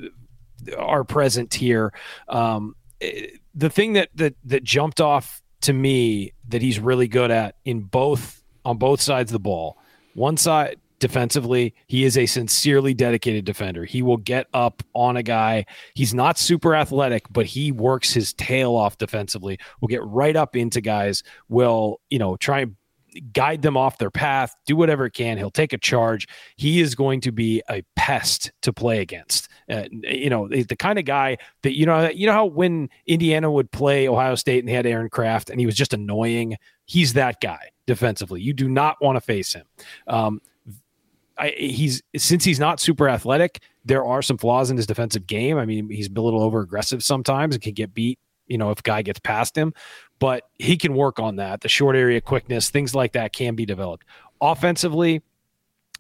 are 0.77 1.05
present 1.05 1.55
here. 1.55 1.93
Um, 2.29 2.75
eh, 3.01 3.29
the 3.55 3.71
thing 3.71 3.93
that 3.93 4.09
that 4.17 4.35
that 4.45 4.65
jumped 4.65 5.01
off 5.01 5.41
to 5.67 5.73
me 5.73 6.33
that 6.49 6.63
he's 6.63 6.79
really 6.79 7.09
good 7.09 7.31
at 7.31 7.57
in 7.65 7.81
both 7.81 8.43
on 8.65 8.79
both 8.79 9.01
sides 9.01 9.31
of 9.31 9.33
the 9.33 9.41
ball. 9.41 9.79
One 10.15 10.37
side 10.37 10.77
defensively. 10.99 11.75
He 11.89 12.05
is 12.05 12.17
a 12.17 12.25
sincerely 12.27 12.95
dedicated 12.95 13.45
defender. 13.45 13.85
He 13.85 14.01
will 14.01 14.17
get 14.17 14.47
up 14.55 14.83
on 14.95 15.17
a 15.17 15.23
guy. 15.23 15.67
He's 15.95 16.15
not 16.15 16.39
super 16.39 16.75
athletic, 16.75 17.25
but 17.31 17.47
he 17.47 17.73
works 17.73 18.13
his 18.13 18.33
tail 18.33 18.75
off 18.75 18.97
defensively. 18.97 19.59
Will 19.81 19.89
get 19.89 20.05
right 20.05 20.37
up 20.37 20.57
into 20.57 20.81
guys. 20.81 21.23
Will, 21.49 22.01
you 22.11 22.19
know, 22.19 22.37
try 22.37 22.61
and 22.61 22.77
guide 23.33 23.63
them 23.63 23.77
off 23.77 23.99
their 23.99 24.11
path, 24.11 24.55
do 24.67 24.77
whatever 24.77 25.07
it 25.07 25.13
can. 25.13 25.37
He'll 25.37 25.51
take 25.51 25.73
a 25.73 25.79
charge. 25.79 26.29
He 26.57 26.81
is 26.81 26.95
going 26.95 27.21
to 27.23 27.33
be 27.33 27.63
a 27.69 27.83
pest 27.97 28.53
to 28.63 28.73
play 28.73 29.01
against. 29.01 29.49
Uh, 29.69 29.85
you 29.91 30.31
know, 30.31 30.49
the 30.49 30.77
kind 30.77 30.99
of 30.99 31.05
guy 31.05 31.37
that 31.63 31.77
you 31.77 31.87
know, 31.87 32.09
you 32.09 32.27
know 32.27 32.33
how 32.33 32.47
when 32.47 32.89
Indiana 33.07 33.51
would 33.51 33.71
play 33.73 34.09
Ohio 34.09 34.37
State 34.37 34.61
and 34.61 34.69
they 34.69 34.73
had 34.73 34.87
Aaron 34.87 35.11
Craft 35.11 35.51
and 35.51 35.59
he 35.59 35.67
was 35.67 35.75
just 35.75 35.93
annoying. 35.93 36.57
He's 36.85 37.15
that 37.15 37.41
guy 37.41 37.71
defensively. 37.87 38.41
You 38.41 38.53
do 38.53 38.69
not 38.69 38.97
want 39.01 39.17
to 39.17 39.21
face 39.21 39.55
him. 39.55 39.67
Um, 40.07 40.41
I, 41.39 41.49
he's 41.57 42.03
since 42.17 42.45
he's 42.45 42.61
not 42.61 42.81
super 42.81 43.09
athletic, 43.09 43.61
there 43.85 44.05
are 44.05 44.23
some 44.23 44.39
flaws 44.39 44.71
in 44.71 44.77
his 44.77 44.87
defensive 44.87 45.27
game. 45.27 45.59
I 45.59 45.67
mean, 45.67 45.91
he's 45.91 46.09
a 46.09 46.21
little 46.21 46.43
over 46.43 46.61
aggressive 46.61 47.03
sometimes 47.03 47.55
and 47.55 47.63
can 47.63 47.75
get 47.75 47.93
beat. 47.93 48.19
You 48.47 48.59
know, 48.59 48.71
if 48.71 48.83
guy 48.83 49.03
gets 49.03 49.19
past 49.19 49.57
him, 49.57 49.75
but 50.21 50.45
he 50.59 50.77
can 50.77 50.95
work 50.95 51.19
on 51.19 51.37
that. 51.37 51.61
The 51.61 51.69
short 51.69 51.97
area 51.97 52.21
quickness, 52.21 52.71
things 52.71 52.95
like 52.95 53.13
that, 53.13 53.33
can 53.33 53.57
be 53.57 53.67
developed. 53.67 54.07
Offensively, 54.41 55.23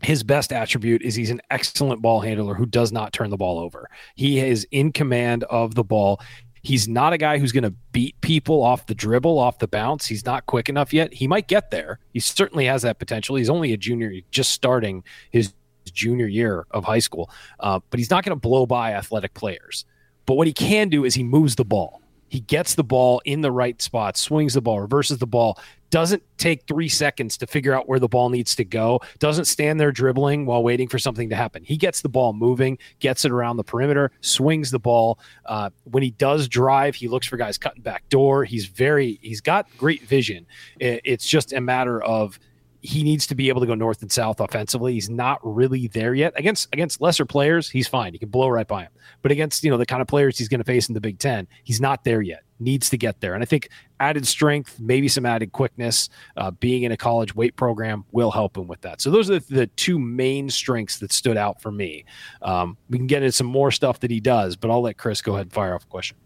his 0.02 0.22
best 0.22 0.52
attribute 0.52 1.02
is 1.02 1.14
he's 1.14 1.30
an 1.30 1.40
excellent 1.50 2.02
ball 2.02 2.20
handler 2.20 2.54
who 2.54 2.66
does 2.66 2.92
not 2.92 3.12
turn 3.12 3.30
the 3.30 3.36
ball 3.36 3.58
over. 3.58 3.88
He 4.14 4.38
is 4.38 4.66
in 4.70 4.92
command 4.92 5.44
of 5.44 5.74
the 5.74 5.84
ball. 5.84 6.20
He's 6.62 6.88
not 6.88 7.12
a 7.12 7.18
guy 7.18 7.38
who's 7.38 7.52
going 7.52 7.64
to 7.64 7.74
beat 7.92 8.20
people 8.20 8.62
off 8.62 8.86
the 8.86 8.94
dribble, 8.94 9.38
off 9.38 9.58
the 9.58 9.68
bounce. 9.68 10.06
He's 10.06 10.24
not 10.26 10.46
quick 10.46 10.68
enough 10.68 10.92
yet. 10.92 11.14
He 11.14 11.28
might 11.28 11.48
get 11.48 11.70
there. 11.70 12.00
He 12.12 12.20
certainly 12.20 12.66
has 12.66 12.82
that 12.82 12.98
potential. 12.98 13.36
He's 13.36 13.48
only 13.48 13.72
a 13.72 13.76
junior, 13.76 14.12
just 14.30 14.50
starting 14.50 15.04
his 15.30 15.54
junior 15.92 16.26
year 16.26 16.66
of 16.72 16.84
high 16.84 16.98
school, 16.98 17.30
uh, 17.60 17.80
but 17.90 17.98
he's 17.98 18.10
not 18.10 18.24
going 18.24 18.36
to 18.36 18.40
blow 18.40 18.66
by 18.66 18.92
athletic 18.92 19.34
players. 19.34 19.84
But 20.26 20.34
what 20.34 20.48
he 20.48 20.52
can 20.52 20.88
do 20.88 21.04
is 21.04 21.14
he 21.14 21.22
moves 21.22 21.54
the 21.54 21.64
ball. 21.64 22.02
He 22.28 22.40
gets 22.40 22.74
the 22.74 22.84
ball 22.84 23.20
in 23.24 23.40
the 23.40 23.52
right 23.52 23.80
spot, 23.80 24.16
swings 24.16 24.54
the 24.54 24.60
ball, 24.60 24.80
reverses 24.80 25.18
the 25.18 25.26
ball, 25.26 25.58
doesn't 25.90 26.22
take 26.36 26.66
three 26.66 26.88
seconds 26.88 27.36
to 27.38 27.46
figure 27.46 27.72
out 27.72 27.88
where 27.88 28.00
the 28.00 28.08
ball 28.08 28.28
needs 28.28 28.56
to 28.56 28.64
go, 28.64 29.00
doesn't 29.18 29.44
stand 29.44 29.78
there 29.78 29.92
dribbling 29.92 30.44
while 30.44 30.62
waiting 30.62 30.88
for 30.88 30.98
something 30.98 31.28
to 31.28 31.36
happen. 31.36 31.62
He 31.62 31.76
gets 31.76 32.02
the 32.02 32.08
ball 32.08 32.32
moving, 32.32 32.78
gets 32.98 33.24
it 33.24 33.30
around 33.30 33.56
the 33.56 33.64
perimeter, 33.64 34.10
swings 34.20 34.70
the 34.70 34.80
ball. 34.80 35.18
Uh, 35.44 35.70
when 35.84 36.02
he 36.02 36.10
does 36.10 36.48
drive, 36.48 36.96
he 36.96 37.08
looks 37.08 37.26
for 37.26 37.36
guys 37.36 37.56
cutting 37.56 37.82
back 37.82 38.08
door. 38.08 38.44
He's 38.44 38.66
very, 38.66 39.18
he's 39.22 39.40
got 39.40 39.68
great 39.78 40.02
vision. 40.02 40.46
It's 40.80 41.26
just 41.26 41.52
a 41.52 41.60
matter 41.60 42.02
of 42.02 42.38
he 42.82 43.02
needs 43.02 43.26
to 43.26 43.34
be 43.34 43.48
able 43.48 43.60
to 43.60 43.66
go 43.66 43.74
north 43.74 44.02
and 44.02 44.10
south 44.10 44.40
offensively. 44.40 44.94
He's 44.94 45.10
not 45.10 45.40
really 45.42 45.88
there 45.88 46.14
yet. 46.14 46.32
Against 46.36 46.68
against 46.72 47.00
lesser 47.00 47.24
players, 47.24 47.68
he's 47.68 47.88
fine. 47.88 48.12
He 48.12 48.18
can 48.18 48.28
blow 48.28 48.48
right 48.48 48.66
by 48.66 48.82
him. 48.82 48.90
But 49.22 49.32
against 49.32 49.64
you 49.64 49.70
know 49.70 49.76
the 49.76 49.86
kind 49.86 50.02
of 50.02 50.08
players 50.08 50.38
he's 50.38 50.48
going 50.48 50.60
to 50.60 50.64
face 50.64 50.88
in 50.88 50.94
the 50.94 51.00
Big 51.00 51.18
Ten, 51.18 51.48
he's 51.64 51.80
not 51.80 52.04
there 52.04 52.22
yet. 52.22 52.42
Needs 52.58 52.88
to 52.90 52.96
get 52.96 53.20
there. 53.20 53.34
And 53.34 53.42
I 53.42 53.46
think 53.46 53.68
added 54.00 54.26
strength, 54.26 54.78
maybe 54.80 55.08
some 55.08 55.26
added 55.26 55.52
quickness, 55.52 56.08
uh, 56.36 56.50
being 56.52 56.84
in 56.84 56.92
a 56.92 56.96
college 56.96 57.34
weight 57.34 57.56
program 57.56 58.04
will 58.12 58.30
help 58.30 58.56
him 58.56 58.66
with 58.66 58.80
that. 58.82 59.00
So 59.00 59.10
those 59.10 59.30
are 59.30 59.38
the, 59.38 59.54
the 59.54 59.66
two 59.66 59.98
main 59.98 60.48
strengths 60.48 60.98
that 61.00 61.12
stood 61.12 61.36
out 61.36 61.60
for 61.60 61.70
me. 61.70 62.04
Um, 62.42 62.76
we 62.88 62.98
can 62.98 63.06
get 63.06 63.22
into 63.22 63.32
some 63.32 63.46
more 63.46 63.70
stuff 63.70 64.00
that 64.00 64.10
he 64.10 64.20
does, 64.20 64.56
but 64.56 64.70
I'll 64.70 64.82
let 64.82 64.96
Chris 64.96 65.20
go 65.20 65.34
ahead 65.34 65.46
and 65.46 65.52
fire 65.52 65.74
off 65.74 65.84
a 65.84 65.86
question. 65.86 66.16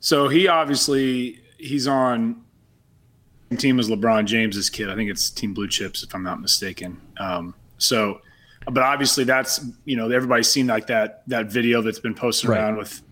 So 0.00 0.28
he 0.28 0.48
obviously 0.48 1.40
he's 1.56 1.86
on 1.88 2.43
team 3.56 3.78
as 3.78 3.88
LeBron 3.88 4.26
James's 4.26 4.70
kid. 4.70 4.90
I 4.90 4.94
think 4.94 5.10
it's 5.10 5.30
Team 5.30 5.54
Blue 5.54 5.68
Chips, 5.68 6.02
if 6.02 6.14
I'm 6.14 6.22
not 6.22 6.40
mistaken. 6.40 7.00
Um, 7.18 7.54
so, 7.78 8.20
but 8.66 8.82
obviously 8.82 9.24
that's 9.24 9.64
you 9.84 9.96
know 9.96 10.10
everybody's 10.10 10.48
seen 10.48 10.66
like 10.66 10.86
that 10.86 11.22
that 11.28 11.50
video 11.50 11.82
that's 11.82 11.98
been 11.98 12.14
posted 12.14 12.50
right. 12.50 12.60
around 12.60 12.76
with 12.76 13.02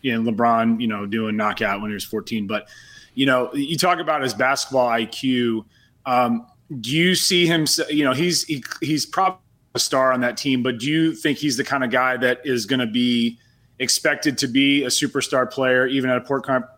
you 0.00 0.20
know 0.20 0.30
LeBron 0.30 0.80
you 0.80 0.86
know 0.86 1.06
doing 1.06 1.36
knockout 1.36 1.80
when 1.80 1.90
he 1.90 1.94
was 1.94 2.04
14. 2.04 2.46
But 2.46 2.68
you 3.14 3.26
know 3.26 3.52
you 3.54 3.76
talk 3.76 3.98
about 3.98 4.22
his 4.22 4.34
basketball 4.34 4.88
IQ. 4.88 5.64
Um, 6.06 6.46
do 6.80 6.90
you 6.90 7.14
see 7.14 7.46
him? 7.46 7.66
You 7.88 8.04
know 8.04 8.12
he's 8.12 8.44
he, 8.44 8.64
he's 8.80 9.06
probably 9.06 9.38
a 9.74 9.78
star 9.78 10.12
on 10.12 10.20
that 10.20 10.36
team, 10.36 10.62
but 10.62 10.78
do 10.78 10.86
you 10.86 11.14
think 11.14 11.38
he's 11.38 11.56
the 11.56 11.64
kind 11.64 11.84
of 11.84 11.90
guy 11.90 12.16
that 12.16 12.40
is 12.44 12.64
going 12.66 12.80
to 12.80 12.86
be 12.86 13.38
expected 13.78 14.38
to 14.38 14.46
be 14.46 14.84
a 14.84 14.88
superstar 14.88 15.50
player, 15.50 15.86
even 15.86 16.10
at 16.10 16.16
a 16.16 16.20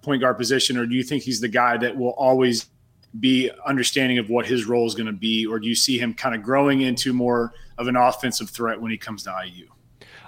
point 0.03 0.21
guard 0.21 0.39
position, 0.39 0.77
or 0.79 0.87
do 0.87 0.95
you 0.95 1.03
think 1.03 1.23
he's 1.23 1.41
the 1.41 1.49
guy 1.49 1.77
that 1.77 1.97
will 1.97 2.11
always 2.11 2.67
be 3.21 3.51
understanding 3.65 4.19
of 4.19 4.29
what 4.31 4.47
his 4.47 4.67
role 4.67 4.87
is 4.87 4.95
going 4.95 5.07
to 5.07 5.13
be, 5.13 5.47
or 5.47 5.59
do 5.59 5.69
you 5.69 5.75
see 5.75 5.99
him 5.99 6.15
kind 6.15 6.35
of 6.35 6.43
growing 6.43 6.81
into 6.83 7.13
more 7.13 7.53
of 7.79 7.89
an 7.89 7.97
offensive 7.97 8.51
threat 8.51 8.81
when 8.81 8.91
he 8.91 8.99
comes 8.99 9.23
to 9.25 9.35
IU? 9.45 9.69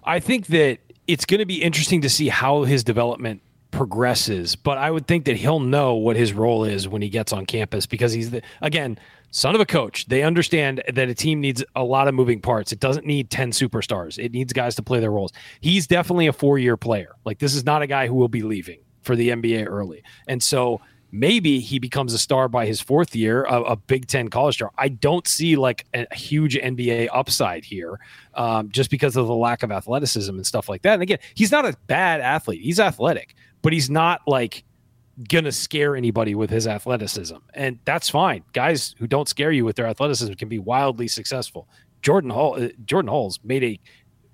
I 0.05 0.21
think 0.21 0.47
that 0.49 0.79
it's 1.07 1.25
going 1.25 1.41
to 1.41 1.47
be 1.47 1.63
interesting 1.63 2.03
to 2.03 2.09
see 2.09 2.29
how 2.29 2.65
his 2.65 2.85
development 2.85 3.43
progresses, 3.71 4.57
but 4.57 4.79
I 4.79 4.91
would 4.91 5.07
think 5.07 5.27
that 5.27 5.37
he'll 5.37 5.61
know 5.61 5.95
what 5.95 6.17
his 6.17 6.33
role 6.33 6.65
is 6.65 6.89
when 6.89 7.03
he 7.03 7.09
gets 7.09 7.33
on 7.33 7.47
campus 7.47 7.87
because 7.87 8.13
he's 8.13 8.31
the 8.31 8.43
again 8.63 8.99
son 9.31 9.55
of 9.55 9.61
a 9.61 9.67
coach. 9.67 10.07
They 10.07 10.23
understand 10.23 10.83
that 10.93 11.09
a 11.09 11.15
team 11.15 11.41
needs 11.41 11.63
a 11.77 11.85
lot 11.85 12.09
of 12.09 12.15
moving 12.15 12.41
parts. 12.41 12.73
It 12.73 12.81
doesn't 12.81 13.05
need 13.05 13.31
10 13.31 13.51
superstars. 13.51 14.19
It 14.19 14.33
needs 14.33 14.53
guys 14.53 14.75
to 14.77 14.83
play 14.83 15.01
their 15.01 15.11
roles. 15.11 15.33
He's 15.61 15.87
definitely 15.87 16.29
a 16.29 16.33
4-year 16.33 16.79
player. 16.79 17.15
Like 17.25 17.39
this 17.39 17.55
is 17.55 17.65
not 17.65 17.83
a 17.83 17.87
guy 17.87 18.07
who 18.07 18.15
will 18.15 18.29
be 18.29 18.43
leaving 18.43 18.81
for 19.03 19.15
the 19.17 19.29
NBA 19.29 19.67
early. 19.69 20.03
And 20.27 20.43
so 20.43 20.81
maybe 21.11 21.61
he 21.61 21.79
becomes 21.79 22.13
a 22.13 22.19
star 22.19 22.49
by 22.49 22.67
his 22.67 22.81
fourth 22.81 23.15
year, 23.15 23.45
a, 23.45 23.63
a 23.63 23.77
Big 23.77 24.07
Ten 24.07 24.29
college 24.29 24.57
star. 24.57 24.71
I 24.77 24.89
don't 24.89 25.27
see 25.27 25.57
like 25.57 25.87
a 25.95 26.13
huge 26.15 26.57
NBA 26.57 27.09
upside 27.13 27.65
here, 27.65 27.99
um, 28.35 28.71
just 28.71 28.91
because 28.91 29.17
of 29.17 29.27
the 29.27 29.35
lack 29.35 29.63
of 29.63 29.73
athleticism 29.73 30.35
and 30.35 30.47
stuff 30.47 30.69
like 30.69 30.83
that. 30.83 30.95
And 30.95 31.03
again, 31.03 31.19
he's 31.35 31.53
not 31.53 31.65
a 31.65 31.77
bad 31.87 32.21
athlete; 32.21 32.61
he's 32.61 32.81
athletic, 32.81 33.35
but 33.63 33.73
he's 33.73 33.91
not 33.91 34.21
like 34.27 34.65
gonna 35.29 35.53
scare 35.53 35.97
anybody 35.97 36.35
with 36.35 36.51
his 36.51 36.67
athleticism, 36.67 37.37
and 37.55 37.79
that's 37.85 38.09
fine. 38.09 38.45
Guys 38.53 38.95
who 38.99 39.07
don't 39.07 39.29
scare 39.29 39.53
you 39.53 39.65
with 39.65 39.77
their 39.77 39.87
athleticism 39.87 40.35
can 40.35 40.49
be 40.49 40.59
wildly 40.59 41.09
successful. 41.09 41.69
Jordan 42.03 42.31
Hall, 42.31 42.63
uh, 42.63 42.69
Jordan 42.85 43.09
Hulls 43.09 43.41
made 43.43 43.65
a 43.65 43.81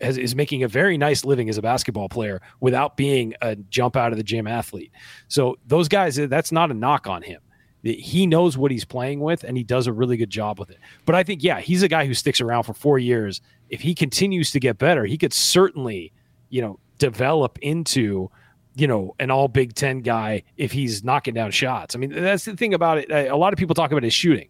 has, 0.04 0.18
is 0.18 0.36
making 0.36 0.62
a 0.62 0.68
very 0.68 0.96
nice 0.96 1.24
living 1.24 1.48
as 1.48 1.58
a 1.58 1.62
basketball 1.62 2.08
player 2.08 2.40
without 2.60 2.96
being 2.96 3.34
a 3.42 3.56
jump 3.56 3.96
out 3.96 4.12
of 4.12 4.18
the 4.18 4.24
gym 4.24 4.46
athlete. 4.46 4.92
So 5.28 5.56
those 5.66 5.88
guys, 5.88 6.16
that's 6.16 6.52
not 6.52 6.70
a 6.70 6.74
knock 6.74 7.06
on 7.06 7.22
him. 7.22 7.40
He 7.82 8.26
knows 8.26 8.56
what 8.56 8.70
he's 8.70 8.84
playing 8.84 9.20
with, 9.20 9.44
and 9.44 9.56
he 9.56 9.64
does 9.64 9.86
a 9.86 9.92
really 9.92 10.16
good 10.16 10.30
job 10.30 10.58
with 10.58 10.70
it. 10.70 10.78
But 11.04 11.16
I 11.16 11.22
think, 11.22 11.42
yeah, 11.42 11.60
he's 11.60 11.82
a 11.82 11.88
guy 11.88 12.06
who 12.06 12.14
sticks 12.14 12.40
around 12.40 12.62
for 12.62 12.72
four 12.72 12.98
years. 12.98 13.42
If 13.68 13.82
he 13.82 13.94
continues 13.94 14.52
to 14.52 14.60
get 14.60 14.78
better, 14.78 15.04
he 15.04 15.18
could 15.18 15.34
certainly, 15.34 16.12
you 16.48 16.62
know, 16.62 16.78
develop 16.98 17.58
into 17.60 18.30
you 18.76 18.86
know, 18.88 19.14
an 19.20 19.30
all 19.30 19.48
Big 19.48 19.74
Ten 19.74 20.00
guy 20.00 20.42
if 20.56 20.72
he's 20.72 21.04
knocking 21.04 21.34
down 21.34 21.50
shots. 21.50 21.94
I 21.94 21.98
mean, 21.98 22.10
that's 22.10 22.44
the 22.44 22.56
thing 22.56 22.74
about 22.74 22.98
it. 22.98 23.10
A 23.10 23.36
lot 23.36 23.52
of 23.52 23.58
people 23.58 23.74
talk 23.74 23.92
about 23.92 24.02
his 24.02 24.14
shooting, 24.14 24.48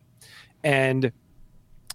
and 0.62 1.12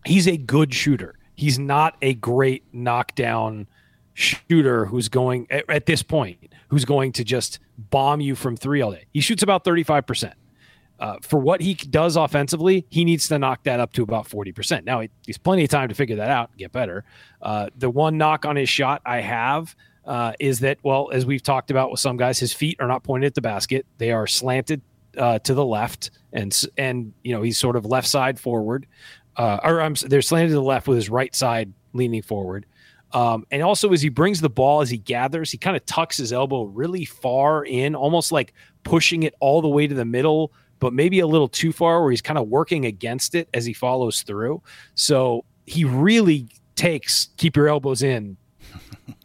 he's 0.05 0.27
a 0.27 0.37
good 0.37 0.73
shooter. 0.73 1.17
He's 1.39 1.57
not 1.57 1.95
a 2.01 2.15
great 2.15 2.65
knockdown 2.73 3.67
shooter 4.13 4.85
who's 4.85 5.07
going 5.07 5.47
at, 5.49 5.69
at 5.69 5.85
this 5.85 6.03
point 6.03 6.53
who's 6.67 6.83
going 6.83 7.13
to 7.13 7.23
just 7.23 7.59
bomb 7.77 8.19
you 8.19 8.35
from 8.35 8.57
three 8.57 8.81
all 8.81 8.91
day. 8.91 9.05
He 9.13 9.21
shoots 9.21 9.41
about 9.41 9.63
35%. 9.63 10.33
Uh, 10.99 11.15
for 11.21 11.39
what 11.39 11.61
he 11.61 11.75
does 11.75 12.17
offensively, 12.17 12.85
he 12.89 13.05
needs 13.05 13.29
to 13.29 13.39
knock 13.39 13.63
that 13.63 13.79
up 13.79 13.93
to 13.93 14.03
about 14.03 14.27
40%. 14.27 14.83
Now, 14.83 15.01
he's 15.25 15.37
plenty 15.37 15.63
of 15.63 15.69
time 15.69 15.87
to 15.87 15.95
figure 15.95 16.17
that 16.17 16.29
out 16.29 16.49
and 16.49 16.59
get 16.59 16.73
better. 16.73 17.05
Uh, 17.41 17.69
the 17.77 17.89
one 17.89 18.17
knock 18.17 18.43
on 18.43 18.57
his 18.57 18.67
shot 18.67 19.01
I 19.05 19.21
have 19.21 19.73
uh, 20.03 20.33
is 20.41 20.59
that, 20.59 20.79
well, 20.83 21.09
as 21.13 21.25
we've 21.25 21.41
talked 21.41 21.71
about 21.71 21.89
with 21.89 22.01
some 22.01 22.17
guys, 22.17 22.37
his 22.37 22.51
feet 22.51 22.75
are 22.81 22.87
not 22.87 23.03
pointed 23.03 23.27
at 23.27 23.35
the 23.35 23.41
basket. 23.41 23.85
They 23.97 24.11
are 24.11 24.27
slanted 24.27 24.81
uh, 25.17 25.39
to 25.39 25.53
the 25.53 25.65
left, 25.65 26.11
and 26.33 26.55
and 26.77 27.13
you 27.23 27.33
know 27.33 27.41
he's 27.41 27.57
sort 27.57 27.75
of 27.75 27.85
left 27.85 28.07
side 28.07 28.39
forward, 28.39 28.85
uh, 29.39 29.57
or 29.63 29.93
they're 30.07 30.21
slanted 30.21 30.49
to 30.49 30.55
the 30.55 30.61
left 30.61 30.87
with 30.87 30.97
his 30.97 31.09
right 31.09 31.33
side 31.33 31.71
leaning 31.93 32.21
forward. 32.21 32.65
Um, 33.13 33.47
and 33.49 33.63
also, 33.63 33.91
as 33.93 34.01
he 34.01 34.09
brings 34.09 34.41
the 34.41 34.49
ball, 34.49 34.81
as 34.81 34.89
he 34.89 34.97
gathers, 34.97 35.49
he 35.49 35.57
kind 35.57 35.75
of 35.75 35.83
tucks 35.85 36.17
his 36.17 36.31
elbow 36.31 36.63
really 36.63 37.05
far 37.05 37.63
in, 37.65 37.95
almost 37.95 38.31
like 38.31 38.53
pushing 38.83 39.23
it 39.23 39.33
all 39.39 39.61
the 39.61 39.69
way 39.69 39.87
to 39.87 39.95
the 39.95 40.05
middle, 40.05 40.51
but 40.79 40.93
maybe 40.93 41.21
a 41.21 41.25
little 41.25 41.47
too 41.47 41.71
far, 41.71 42.01
where 42.01 42.11
he's 42.11 42.21
kind 42.21 42.37
of 42.37 42.49
working 42.49 42.85
against 42.85 43.33
it 43.33 43.47
as 43.53 43.65
he 43.65 43.73
follows 43.73 44.21
through. 44.21 44.61
So 44.93 45.45
he 45.65 45.85
really 45.85 46.49
takes 46.75 47.29
keep 47.37 47.55
your 47.55 47.67
elbows 47.67 48.03
in 48.03 48.37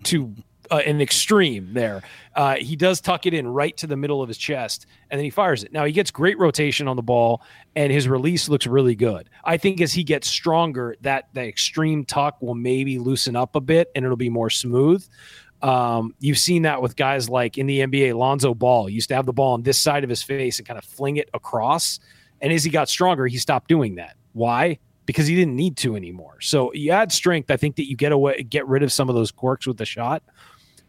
to 0.05 0.33
uh, 0.70 0.77
an 0.87 1.00
extreme 1.00 1.72
there. 1.72 2.03
Uh, 2.35 2.57
he 2.57 2.77
does 2.77 3.00
tuck 3.00 3.27
it 3.27 3.35
in 3.35 3.46
right 3.46 3.77
to 3.77 3.87
the 3.87 3.96
middle 3.96 4.22
of 4.22 4.29
his 4.29 4.38
chest, 4.38 4.87
and 5.11 5.18
then 5.18 5.24
he 5.24 5.31
fires 5.31 5.64
it. 5.64 5.72
Now 5.72 5.85
he 5.85 5.92
gets 5.92 6.11
great 6.11 6.38
rotation 6.38 6.88
on 6.88 6.96
the 6.96 7.03
ball, 7.03 7.42
and 7.77 7.92
his 7.92 8.09
release 8.09 8.48
looks 8.48 8.66
really 8.66 8.94
good. 8.94 9.29
I 9.44 9.57
think 9.57 9.81
as 9.81 9.92
he 9.92 10.05
gets 10.05 10.29
stronger, 10.29 10.96
that 11.03 11.29
that 11.35 11.46
extreme 11.46 12.05
tuck 12.05 12.40
will 12.40 12.55
maybe 12.55 12.98
loosen 12.98 13.37
up 13.37 13.55
a 13.57 13.61
bit, 13.61 13.90
and 13.94 14.05
it'll 14.05 14.16
be 14.16 14.31
more 14.31 14.50
smooth. 14.50 15.07
Um, 15.64 16.14
you've 16.20 16.38
seen 16.38 16.62
that 16.62 16.83
with 16.83 16.94
guys 16.94 17.31
like 17.31 17.57
in 17.57 17.66
the 17.66 17.81
NBA, 17.81 18.14
Lonzo 18.14 18.55
Ball 18.55 18.90
used 18.90 19.09
to 19.09 19.14
have 19.14 19.24
the 19.24 19.33
ball 19.33 19.55
on 19.55 19.62
this 19.62 19.79
side 19.79 20.05
of 20.05 20.11
his 20.11 20.22
face 20.22 20.59
and 20.59 20.68
kind 20.68 20.77
of 20.77 20.85
fling 20.85 21.16
it 21.16 21.31
across. 21.33 22.00
And 22.42 22.53
as 22.53 22.64
he 22.64 22.70
got 22.70 22.90
stronger, 22.90 23.27
he 23.27 23.38
stopped 23.38 23.68
doing 23.68 23.94
that. 23.94 24.16
Why? 24.35 24.79
Because 25.07 25.27
he 25.27 25.35
didn't 25.35 25.57
need 25.57 25.79
to 25.79 25.96
anymore. 25.96 26.37
So 26.42 26.70
you 26.74 26.90
add 26.90 27.12
strength. 27.12 27.50
I 27.50 27.57
think 27.57 27.77
that 27.77 27.88
you 27.88 27.96
get 27.96 28.12
away, 28.12 28.42
get 28.42 28.66
rid 28.68 28.83
of 28.83 28.92
some 28.92 29.09
of 29.09 29.14
those 29.14 29.31
quirks 29.31 29.66
with 29.66 29.79
the 29.79 29.87
shot. 29.87 30.22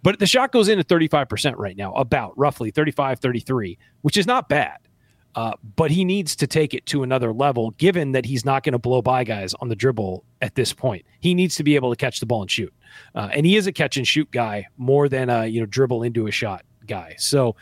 But 0.05 0.19
the 0.19 0.27
shot 0.27 0.51
goes 0.51 0.69
in 0.69 0.77
at 0.77 0.87
35% 0.87 1.55
right 1.57 1.75
now, 1.75 1.91
about 1.93 2.37
roughly 2.37 2.69
35, 2.69 3.19
33, 3.19 3.75
which 4.03 4.17
is 4.17 4.27
not 4.27 4.47
bad. 4.47 4.77
Uh, 5.33 5.53
but 5.75 5.89
he 5.89 6.05
needs 6.05 6.35
to 6.35 6.45
take 6.45 6.75
it 6.75 6.85
to 6.85 7.01
another 7.01 7.33
level, 7.33 7.71
given 7.71 8.11
that 8.11 8.23
he's 8.23 8.45
not 8.45 8.61
going 8.61 8.73
to 8.73 8.79
blow 8.79 9.01
by 9.01 9.23
guys 9.23 9.55
on 9.55 9.67
the 9.67 9.75
dribble 9.75 10.23
at 10.43 10.53
this 10.53 10.73
point. 10.73 11.03
He 11.21 11.33
needs 11.33 11.55
to 11.55 11.63
be 11.63 11.73
able 11.73 11.89
to 11.89 11.95
catch 11.95 12.19
the 12.19 12.27
ball 12.27 12.43
and 12.43 12.51
shoot, 12.51 12.71
uh, 13.15 13.29
and 13.33 13.47
he 13.47 13.55
is 13.55 13.65
a 13.65 13.71
catch 13.71 13.97
and 13.97 14.07
shoot 14.07 14.29
guy 14.29 14.67
more 14.77 15.09
than 15.09 15.31
a 15.31 15.47
you 15.47 15.59
know 15.59 15.65
dribble 15.65 16.03
into 16.03 16.27
a 16.27 16.31
shot 16.31 16.63
guy. 16.85 17.15
So, 17.17 17.55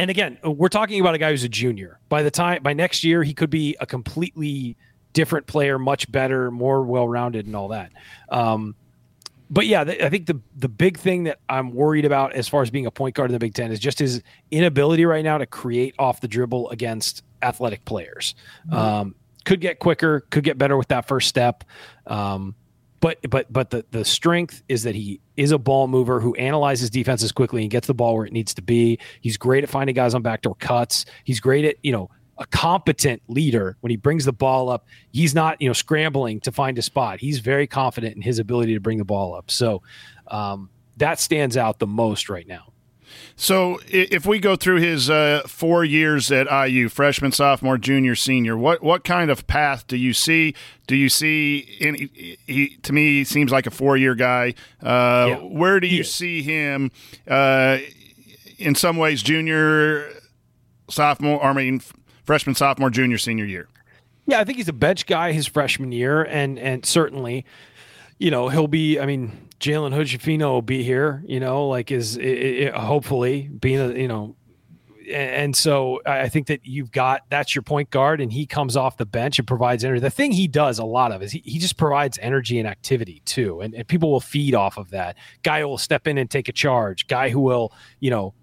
and 0.00 0.10
again, 0.10 0.36
we're 0.42 0.68
talking 0.68 1.00
about 1.00 1.14
a 1.14 1.18
guy 1.18 1.30
who's 1.30 1.44
a 1.44 1.48
junior. 1.48 2.00
By 2.08 2.24
the 2.24 2.30
time 2.32 2.64
by 2.64 2.72
next 2.72 3.04
year, 3.04 3.22
he 3.22 3.34
could 3.34 3.50
be 3.50 3.76
a 3.78 3.86
completely 3.86 4.76
different 5.12 5.46
player, 5.46 5.78
much 5.78 6.10
better, 6.10 6.50
more 6.50 6.82
well 6.82 7.08
rounded, 7.08 7.46
and 7.46 7.54
all 7.54 7.68
that. 7.68 7.92
Um, 8.30 8.74
but 9.50 9.66
yeah, 9.66 9.80
I 9.80 10.08
think 10.08 10.26
the 10.26 10.40
the 10.56 10.68
big 10.68 10.96
thing 10.96 11.24
that 11.24 11.40
I'm 11.48 11.72
worried 11.72 12.04
about 12.04 12.34
as 12.34 12.48
far 12.48 12.62
as 12.62 12.70
being 12.70 12.86
a 12.86 12.90
point 12.90 13.16
guard 13.16 13.30
in 13.30 13.32
the 13.32 13.38
Big 13.38 13.54
Ten 13.54 13.72
is 13.72 13.80
just 13.80 13.98
his 13.98 14.22
inability 14.50 15.04
right 15.04 15.24
now 15.24 15.38
to 15.38 15.46
create 15.46 15.94
off 15.98 16.20
the 16.20 16.28
dribble 16.28 16.70
against 16.70 17.24
athletic 17.42 17.84
players. 17.84 18.34
Mm-hmm. 18.66 18.76
Um, 18.76 19.14
could 19.44 19.60
get 19.60 19.80
quicker, 19.80 20.20
could 20.30 20.44
get 20.44 20.56
better 20.56 20.76
with 20.76 20.88
that 20.88 21.08
first 21.08 21.28
step. 21.28 21.64
Um, 22.06 22.54
but 23.00 23.18
but 23.28 23.52
but 23.52 23.70
the 23.70 23.84
the 23.90 24.04
strength 24.04 24.62
is 24.68 24.84
that 24.84 24.94
he 24.94 25.20
is 25.36 25.50
a 25.50 25.58
ball 25.58 25.88
mover 25.88 26.20
who 26.20 26.34
analyzes 26.36 26.90
defenses 26.90 27.32
quickly 27.32 27.62
and 27.62 27.70
gets 27.70 27.86
the 27.86 27.94
ball 27.94 28.14
where 28.14 28.26
it 28.26 28.32
needs 28.32 28.54
to 28.54 28.62
be. 28.62 28.98
He's 29.20 29.36
great 29.36 29.64
at 29.64 29.70
finding 29.70 29.96
guys 29.96 30.14
on 30.14 30.22
backdoor 30.22 30.54
cuts. 30.56 31.06
He's 31.24 31.40
great 31.40 31.64
at 31.64 31.76
you 31.82 31.92
know 31.92 32.10
a 32.40 32.46
competent 32.46 33.22
leader 33.28 33.76
when 33.80 33.90
he 33.90 33.96
brings 33.96 34.24
the 34.24 34.32
ball 34.32 34.70
up. 34.70 34.86
He's 35.12 35.34
not, 35.34 35.60
you 35.60 35.68
know, 35.68 35.74
scrambling 35.74 36.40
to 36.40 36.50
find 36.50 36.78
a 36.78 36.82
spot. 36.82 37.20
He's 37.20 37.38
very 37.38 37.66
confident 37.66 38.16
in 38.16 38.22
his 38.22 38.38
ability 38.38 38.74
to 38.74 38.80
bring 38.80 38.98
the 38.98 39.04
ball 39.04 39.34
up. 39.34 39.50
So 39.50 39.82
um, 40.28 40.70
that 40.96 41.20
stands 41.20 41.56
out 41.56 41.78
the 41.78 41.86
most 41.86 42.30
right 42.30 42.46
now. 42.46 42.72
So, 43.34 43.80
if 43.88 44.24
we 44.24 44.38
go 44.38 44.54
through 44.54 44.76
his 44.76 45.10
uh, 45.10 45.42
four 45.46 45.84
years 45.84 46.30
at 46.30 46.46
IU, 46.68 46.88
freshman, 46.88 47.32
sophomore, 47.32 47.76
junior, 47.76 48.14
senior, 48.14 48.56
what 48.56 48.82
what 48.84 49.02
kind 49.02 49.30
of 49.30 49.48
path 49.48 49.86
do 49.88 49.96
you 49.96 50.12
see? 50.12 50.54
Do 50.86 50.94
you 50.94 51.08
see? 51.08 51.76
Any, 51.80 52.36
he 52.46 52.76
to 52.82 52.92
me 52.92 53.18
he 53.18 53.24
seems 53.24 53.50
like 53.50 53.66
a 53.66 53.70
four 53.70 53.96
year 53.96 54.14
guy. 54.14 54.54
Uh, 54.80 55.26
yeah. 55.28 55.36
Where 55.38 55.80
do 55.80 55.88
you 55.88 56.04
see 56.04 56.42
him? 56.42 56.92
Uh, 57.26 57.78
in 58.58 58.74
some 58.74 58.96
ways, 58.96 59.22
junior, 59.22 60.08
sophomore. 60.88 61.42
I 61.42 61.52
mean, 61.52 61.80
freshman, 62.24 62.54
sophomore, 62.54 62.90
junior, 62.90 63.18
senior 63.18 63.44
year. 63.44 63.68
Yeah, 64.26 64.40
I 64.40 64.44
think 64.44 64.58
he's 64.58 64.68
a 64.68 64.72
bench 64.72 65.06
guy 65.06 65.32
his 65.32 65.46
freshman 65.46 65.92
year, 65.92 66.22
and 66.22 66.58
and 66.58 66.84
certainly, 66.86 67.44
you 68.18 68.30
know, 68.30 68.48
he'll 68.48 68.68
be. 68.68 69.00
I 69.00 69.06
mean, 69.06 69.48
Jalen 69.58 69.92
Hood 69.92 70.40
will 70.40 70.62
be 70.62 70.82
here. 70.82 71.22
You 71.26 71.40
know, 71.40 71.68
like 71.68 71.90
is 71.90 72.16
it, 72.16 72.22
it, 72.22 72.74
hopefully 72.74 73.48
being 73.48 73.80
a 73.80 73.92
you 73.92 74.08
know, 74.08 74.36
and 75.12 75.56
so 75.56 76.00
I 76.06 76.28
think 76.28 76.46
that 76.46 76.60
you've 76.64 76.92
got 76.92 77.22
that's 77.28 77.54
your 77.54 77.62
point 77.62 77.90
guard, 77.90 78.20
and 78.20 78.32
he 78.32 78.46
comes 78.46 78.76
off 78.76 78.96
the 78.96 79.06
bench 79.06 79.38
and 79.38 79.48
provides 79.48 79.84
energy. 79.84 80.00
The 80.00 80.10
thing 80.10 80.32
he 80.32 80.46
does 80.46 80.78
a 80.78 80.84
lot 80.84 81.12
of 81.12 81.22
is 81.22 81.32
he, 81.32 81.42
he 81.44 81.58
just 81.58 81.76
provides 81.76 82.18
energy 82.22 82.58
and 82.58 82.68
activity 82.68 83.22
too, 83.24 83.60
and, 83.60 83.74
and 83.74 83.88
people 83.88 84.10
will 84.10 84.20
feed 84.20 84.54
off 84.54 84.76
of 84.76 84.90
that. 84.90 85.16
Guy 85.42 85.60
who 85.60 85.68
will 85.68 85.78
step 85.78 86.06
in 86.06 86.18
and 86.18 86.30
take 86.30 86.48
a 86.48 86.52
charge. 86.52 87.06
Guy 87.06 87.30
who 87.30 87.40
will 87.40 87.72
you 87.98 88.10
know 88.10 88.34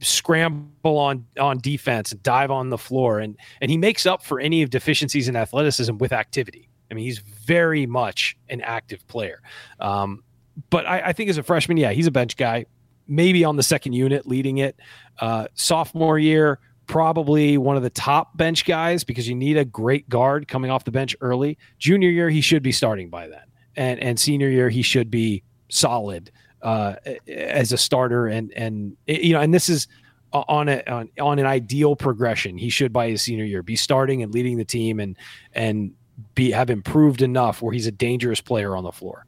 scramble 0.00 0.98
on 0.98 1.26
on 1.38 1.58
defense 1.58 2.12
and 2.12 2.22
dive 2.22 2.50
on 2.50 2.70
the 2.70 2.78
floor. 2.78 3.18
And 3.18 3.36
and 3.60 3.70
he 3.70 3.76
makes 3.76 4.06
up 4.06 4.22
for 4.22 4.40
any 4.40 4.62
of 4.62 4.70
deficiencies 4.70 5.28
in 5.28 5.36
athleticism 5.36 5.96
with 5.98 6.12
activity. 6.12 6.68
I 6.90 6.94
mean 6.94 7.04
he's 7.04 7.18
very 7.18 7.86
much 7.86 8.36
an 8.48 8.60
active 8.62 9.06
player. 9.08 9.42
Um, 9.78 10.22
but 10.68 10.86
I, 10.86 11.00
I, 11.06 11.12
think 11.12 11.30
as 11.30 11.38
a 11.38 11.42
freshman 11.42 11.76
yeah 11.76 11.92
he's 11.92 12.06
a 12.06 12.10
bench 12.10 12.36
guy 12.36 12.66
maybe 13.06 13.44
on 13.44 13.56
the 13.56 13.62
second 13.62 13.92
unit 13.92 14.26
leading 14.26 14.58
it. 14.58 14.78
Uh, 15.20 15.46
sophomore 15.54 16.18
year 16.18 16.58
probably 16.86 17.56
one 17.56 17.76
of 17.76 17.84
the 17.84 17.90
top 17.90 18.36
bench 18.36 18.64
guys 18.64 19.04
because 19.04 19.28
you 19.28 19.34
need 19.34 19.56
a 19.56 19.64
great 19.64 20.08
guard 20.08 20.48
coming 20.48 20.72
off 20.72 20.84
the 20.84 20.90
bench 20.90 21.14
early. 21.20 21.56
Junior 21.78 22.08
year 22.08 22.28
he 22.28 22.40
should 22.40 22.64
be 22.64 22.72
starting 22.72 23.08
by 23.08 23.28
then. 23.28 23.44
And 23.76 24.00
and 24.00 24.18
senior 24.18 24.48
year 24.48 24.70
he 24.70 24.82
should 24.82 25.10
be 25.10 25.42
solid 25.68 26.32
uh, 26.62 26.94
as 27.28 27.72
a 27.72 27.78
starter, 27.78 28.26
and 28.26 28.52
and 28.54 28.96
you 29.06 29.32
know, 29.32 29.40
and 29.40 29.52
this 29.52 29.68
is 29.68 29.88
on 30.32 30.68
a 30.68 30.82
on, 30.86 31.08
on 31.20 31.38
an 31.38 31.46
ideal 31.46 31.96
progression. 31.96 32.58
He 32.58 32.70
should 32.70 32.92
by 32.92 33.08
his 33.10 33.22
senior 33.22 33.44
year 33.44 33.62
be 33.62 33.76
starting 33.76 34.22
and 34.22 34.32
leading 34.32 34.56
the 34.58 34.64
team, 34.64 35.00
and 35.00 35.16
and 35.52 35.92
be 36.34 36.50
have 36.50 36.70
improved 36.70 37.22
enough 37.22 37.62
where 37.62 37.72
he's 37.72 37.86
a 37.86 37.92
dangerous 37.92 38.40
player 38.40 38.76
on 38.76 38.84
the 38.84 38.92
floor. 38.92 39.26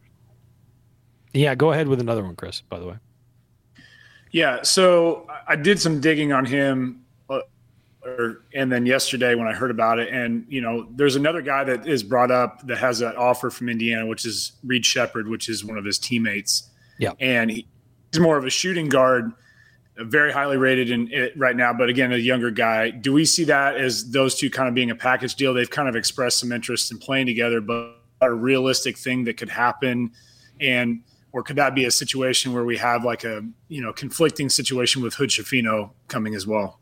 Yeah, 1.33 1.55
go 1.55 1.73
ahead 1.73 1.89
with 1.89 2.01
another 2.01 2.23
one, 2.23 2.37
Chris. 2.37 2.61
By 2.61 2.79
the 2.79 2.87
way. 2.87 2.97
Yeah, 4.31 4.63
so 4.63 5.27
I 5.47 5.57
did 5.57 5.79
some 5.79 6.01
digging 6.01 6.33
on 6.33 6.47
him, 6.47 7.05
uh, 7.29 7.41
or, 8.03 8.43
and 8.55 8.73
then 8.73 8.87
yesterday 8.87 9.35
when 9.35 9.47
I 9.47 9.53
heard 9.53 9.71
about 9.71 9.99
it, 9.99 10.09
and 10.09 10.47
you 10.49 10.63
know, 10.63 10.89
there's 10.91 11.17
another 11.17 11.43
guy 11.43 11.65
that 11.65 11.87
is 11.87 12.03
brought 12.03 12.31
up 12.31 12.67
that 12.67 12.79
has 12.79 13.03
an 13.03 13.15
offer 13.17 13.51
from 13.51 13.69
Indiana, 13.69 14.07
which 14.07 14.25
is 14.25 14.53
Reed 14.65 14.87
Sheppard, 14.87 15.29
which 15.29 15.51
is 15.51 15.65
one 15.65 15.77
of 15.77 15.85
his 15.85 15.99
teammates. 15.99 16.71
Yeah. 16.99 17.13
And 17.21 17.51
he, 17.51 17.67
he's 18.13 18.21
more 18.21 18.37
of 18.37 18.45
a 18.45 18.51
shooting 18.51 18.89
guard, 18.89 19.33
very 19.97 20.33
highly 20.33 20.57
rated 20.57 20.91
in 20.91 21.13
it 21.13 21.37
right 21.37 21.57
now, 21.57 21.73
but 21.73 21.89
again, 21.89 22.13
a 22.13 22.17
younger 22.17 22.51
guy. 22.51 22.91
Do 22.91 23.13
we 23.13 23.25
see 23.25 23.45
that 23.45 23.77
as 23.77 24.11
those 24.11 24.35
two 24.35 24.51
kind 24.51 24.69
of 24.69 24.75
being 24.75 24.91
a 24.91 24.95
package 24.95 25.35
deal? 25.35 25.53
They've 25.53 25.69
kind 25.69 25.89
of 25.89 25.97
expressed 25.97 26.39
some 26.39 26.53
interest 26.53 26.91
in 26.91 26.99
playing 26.99 27.27
together, 27.27 27.61
but 27.61 27.99
a 28.21 28.33
realistic 28.33 28.97
thing 28.97 29.25
that 29.25 29.37
could 29.37 29.51
happen. 29.51 30.13
And 30.61 31.03
or 31.33 31.43
could 31.43 31.57
that 31.57 31.75
be 31.75 31.85
a 31.85 31.91
situation 31.91 32.53
where 32.53 32.65
we 32.65 32.77
have 32.77 33.05
like 33.05 33.25
a 33.25 33.43
you 33.69 33.81
know 33.81 33.93
conflicting 33.93 34.49
situation 34.49 35.03
with 35.03 35.15
Hood 35.15 35.31
Schifino 35.31 35.91
coming 36.09 36.35
as 36.35 36.47
well? 36.47 36.81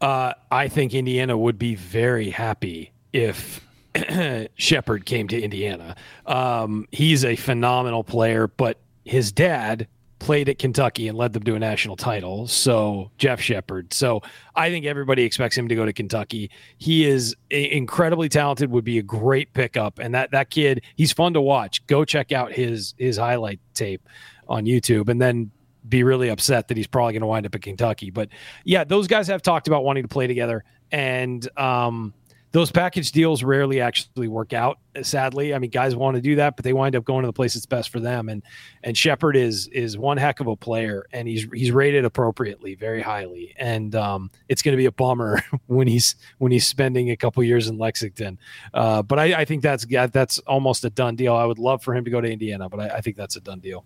Uh, 0.00 0.34
I 0.50 0.68
think 0.68 0.92
Indiana 0.94 1.38
would 1.38 1.58
be 1.58 1.74
very 1.74 2.30
happy 2.30 2.92
if 3.12 3.64
Sheppard 4.56 5.06
came 5.06 5.28
to 5.28 5.40
Indiana. 5.40 5.96
Um, 6.26 6.86
he's 6.92 7.24
a 7.24 7.36
phenomenal 7.36 8.04
player, 8.04 8.46
but 8.46 8.78
his 9.06 9.32
dad 9.32 9.88
played 10.18 10.48
at 10.48 10.58
Kentucky 10.58 11.08
and 11.08 11.16
led 11.16 11.32
them 11.32 11.42
to 11.44 11.54
a 11.54 11.58
national 11.58 11.94
title. 11.94 12.46
So 12.46 13.10
Jeff 13.18 13.40
Sheppard. 13.40 13.92
So 13.92 14.22
I 14.54 14.70
think 14.70 14.86
everybody 14.86 15.22
expects 15.22 15.56
him 15.56 15.68
to 15.68 15.74
go 15.74 15.84
to 15.84 15.92
Kentucky. 15.92 16.50
He 16.78 17.04
is 17.04 17.36
incredibly 17.50 18.28
talented. 18.28 18.70
Would 18.70 18.84
be 18.84 18.98
a 18.98 19.02
great 19.02 19.52
pickup. 19.52 19.98
And 19.98 20.14
that 20.14 20.30
that 20.32 20.50
kid, 20.50 20.82
he's 20.96 21.12
fun 21.12 21.34
to 21.34 21.40
watch. 21.40 21.86
Go 21.86 22.04
check 22.04 22.32
out 22.32 22.52
his 22.52 22.94
his 22.98 23.16
highlight 23.18 23.60
tape 23.74 24.08
on 24.48 24.64
YouTube, 24.64 25.08
and 25.08 25.20
then 25.20 25.50
be 25.88 26.02
really 26.02 26.28
upset 26.28 26.68
that 26.68 26.76
he's 26.76 26.86
probably 26.86 27.12
going 27.12 27.20
to 27.20 27.26
wind 27.26 27.46
up 27.46 27.54
at 27.54 27.62
Kentucky. 27.62 28.10
But 28.10 28.30
yeah, 28.64 28.84
those 28.84 29.06
guys 29.06 29.28
have 29.28 29.42
talked 29.42 29.68
about 29.68 29.84
wanting 29.84 30.02
to 30.02 30.08
play 30.08 30.26
together, 30.26 30.64
and 30.90 31.46
um, 31.58 32.14
those 32.56 32.72
package 32.72 33.12
deals 33.12 33.42
rarely 33.42 33.82
actually 33.82 34.28
work 34.28 34.54
out. 34.54 34.78
Sadly, 35.02 35.52
I 35.52 35.58
mean, 35.58 35.68
guys 35.68 35.94
want 35.94 36.14
to 36.14 36.22
do 36.22 36.36
that, 36.36 36.56
but 36.56 36.64
they 36.64 36.72
wind 36.72 36.96
up 36.96 37.04
going 37.04 37.20
to 37.20 37.26
the 37.26 37.32
place 37.34 37.52
that's 37.52 37.66
best 37.66 37.90
for 37.90 38.00
them. 38.00 38.30
And 38.30 38.42
and 38.82 38.96
Sheppard 38.96 39.36
is 39.36 39.68
is 39.68 39.98
one 39.98 40.16
heck 40.16 40.40
of 40.40 40.46
a 40.46 40.56
player, 40.56 41.04
and 41.12 41.28
he's 41.28 41.46
he's 41.52 41.70
rated 41.70 42.06
appropriately, 42.06 42.74
very 42.74 43.02
highly. 43.02 43.54
And 43.58 43.94
um, 43.94 44.30
it's 44.48 44.62
going 44.62 44.72
to 44.72 44.78
be 44.78 44.86
a 44.86 44.90
bummer 44.90 45.42
when 45.66 45.86
he's 45.86 46.16
when 46.38 46.50
he's 46.50 46.66
spending 46.66 47.10
a 47.10 47.16
couple 47.18 47.44
years 47.44 47.68
in 47.68 47.76
Lexington. 47.76 48.38
Uh, 48.72 49.02
but 49.02 49.18
I, 49.18 49.40
I, 49.40 49.44
think 49.44 49.62
that's 49.62 49.84
that's 49.84 50.38
almost 50.38 50.82
a 50.86 50.88
done 50.88 51.14
deal. 51.14 51.34
I 51.34 51.44
would 51.44 51.58
love 51.58 51.82
for 51.82 51.94
him 51.94 52.06
to 52.06 52.10
go 52.10 52.22
to 52.22 52.30
Indiana, 52.30 52.70
but 52.70 52.80
I, 52.80 52.88
I 52.88 53.00
think 53.02 53.18
that's 53.18 53.36
a 53.36 53.40
done 53.40 53.60
deal. 53.60 53.84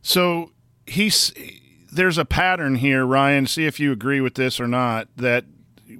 So 0.00 0.52
he's 0.86 1.34
there's 1.92 2.16
a 2.16 2.24
pattern 2.24 2.76
here, 2.76 3.04
Ryan. 3.04 3.46
See 3.46 3.66
if 3.66 3.78
you 3.78 3.92
agree 3.92 4.22
with 4.22 4.36
this 4.36 4.58
or 4.58 4.66
not. 4.66 5.08
That 5.16 5.44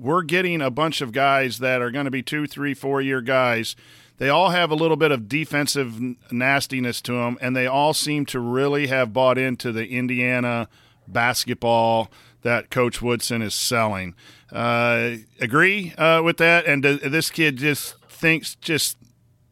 we're 0.00 0.22
getting 0.22 0.62
a 0.62 0.70
bunch 0.70 1.00
of 1.00 1.12
guys 1.12 1.58
that 1.58 1.82
are 1.82 1.90
going 1.90 2.06
to 2.06 2.10
be 2.10 2.22
two, 2.22 2.46
three, 2.46 2.74
four 2.74 3.00
year 3.00 3.20
guys. 3.20 3.76
They 4.16 4.28
all 4.28 4.50
have 4.50 4.70
a 4.70 4.74
little 4.74 4.96
bit 4.96 5.12
of 5.12 5.28
defensive 5.28 5.98
nastiness 6.30 7.00
to 7.02 7.12
them, 7.12 7.38
and 7.40 7.56
they 7.56 7.66
all 7.66 7.94
seem 7.94 8.26
to 8.26 8.40
really 8.40 8.88
have 8.88 9.12
bought 9.12 9.38
into 9.38 9.72
the 9.72 9.88
Indiana 9.88 10.68
basketball 11.08 12.10
that 12.42 12.70
Coach 12.70 13.00
Woodson 13.00 13.42
is 13.42 13.54
selling. 13.54 14.14
Uh, 14.52 15.16
agree 15.40 15.94
uh, 15.96 16.22
with 16.22 16.38
that? 16.38 16.66
And 16.66 16.82
this 16.82 17.30
kid 17.30 17.56
just 17.56 17.96
thinks 18.08 18.56
just 18.56 18.98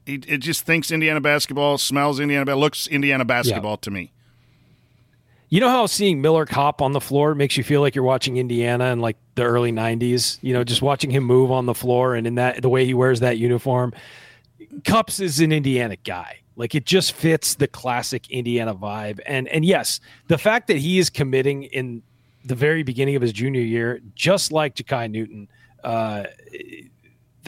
he 0.05 0.15
it 0.27 0.39
just 0.39 0.65
thinks 0.65 0.91
Indiana 0.91 1.21
basketball, 1.21 1.79
smells 1.79 2.21
Indiana, 2.21 2.45
basketball 2.45 2.61
looks 2.61 2.87
Indiana 2.87 3.25
basketball 3.25 3.73
yeah. 3.73 3.83
to 3.83 3.91
me. 3.91 4.13
You 5.51 5.61
know 5.61 5.71
how 5.71 5.87
seeing 5.87 6.21
Miller 6.21 6.45
Kopp 6.45 6.83
on 6.83 6.93
the 6.93 7.01
floor 7.01 7.35
makes 7.35 7.57
you 7.57 7.65
feel 7.65 7.81
like 7.81 7.95
you're 7.95 8.05
watching 8.05 8.37
Indiana 8.37 8.87
in 8.87 9.01
like 9.01 9.17
the 9.35 9.45
early 9.45 9.73
'90s. 9.73 10.39
You 10.43 10.53
know, 10.53 10.63
just 10.63 10.83
watching 10.83 11.11
him 11.11 11.25
move 11.25 11.51
on 11.51 11.67
the 11.67 11.75
floor 11.75 12.15
and 12.15 12.27
in 12.27 12.35
that 12.35 12.61
the 12.61 12.69
way 12.69 12.85
he 12.85 12.93
wears 12.93 13.21
that 13.21 13.39
uniform. 13.39 13.95
Cupps 14.85 15.21
is 15.21 15.41
an 15.41 15.53
Indiana 15.53 15.97
guy. 15.97 16.41
Like 16.57 16.75
it 16.75 16.85
just 16.85 17.13
fits 17.13 17.55
the 17.55 17.67
classic 17.67 18.29
Indiana 18.31 18.75
vibe. 18.75 19.21
And 19.25 19.49
and 19.49 19.65
yes, 19.65 20.01
the 20.27 20.37
fact 20.37 20.67
that 20.67 20.77
he 20.77 20.99
is 20.99 21.09
committing 21.09 21.63
in 21.65 22.03
the 22.45 22.55
very 22.55 22.83
beginning 22.83 23.17
of 23.17 23.23
his 23.23 23.33
junior 23.33 23.63
year, 23.63 24.01
just 24.15 24.53
like 24.53 24.75
Jakai 24.75 25.11
Newton, 25.11 25.49
uh, 25.83 26.25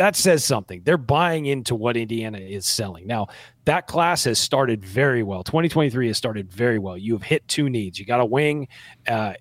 that 0.01 0.17
says 0.17 0.43
something. 0.43 0.81
They're 0.83 0.97
buying 0.97 1.45
into 1.45 1.75
what 1.75 1.95
Indiana 1.95 2.39
is 2.39 2.65
selling. 2.65 3.07
Now, 3.07 3.29
that 3.67 3.87
class 3.87 4.25
has 4.25 4.39
started 4.39 4.83
very 4.83 5.23
well. 5.23 5.45
2023 5.45 6.07
has 6.07 6.17
started 6.17 6.51
very 6.51 6.79
well. 6.79 6.97
You 6.97 7.13
have 7.13 7.23
hit 7.23 7.47
two 7.49 7.69
needs. 7.69 7.99
You 7.99 8.07
got 8.07 8.19
a 8.19 8.25
wing, 8.25 8.69
uh, 9.07 9.35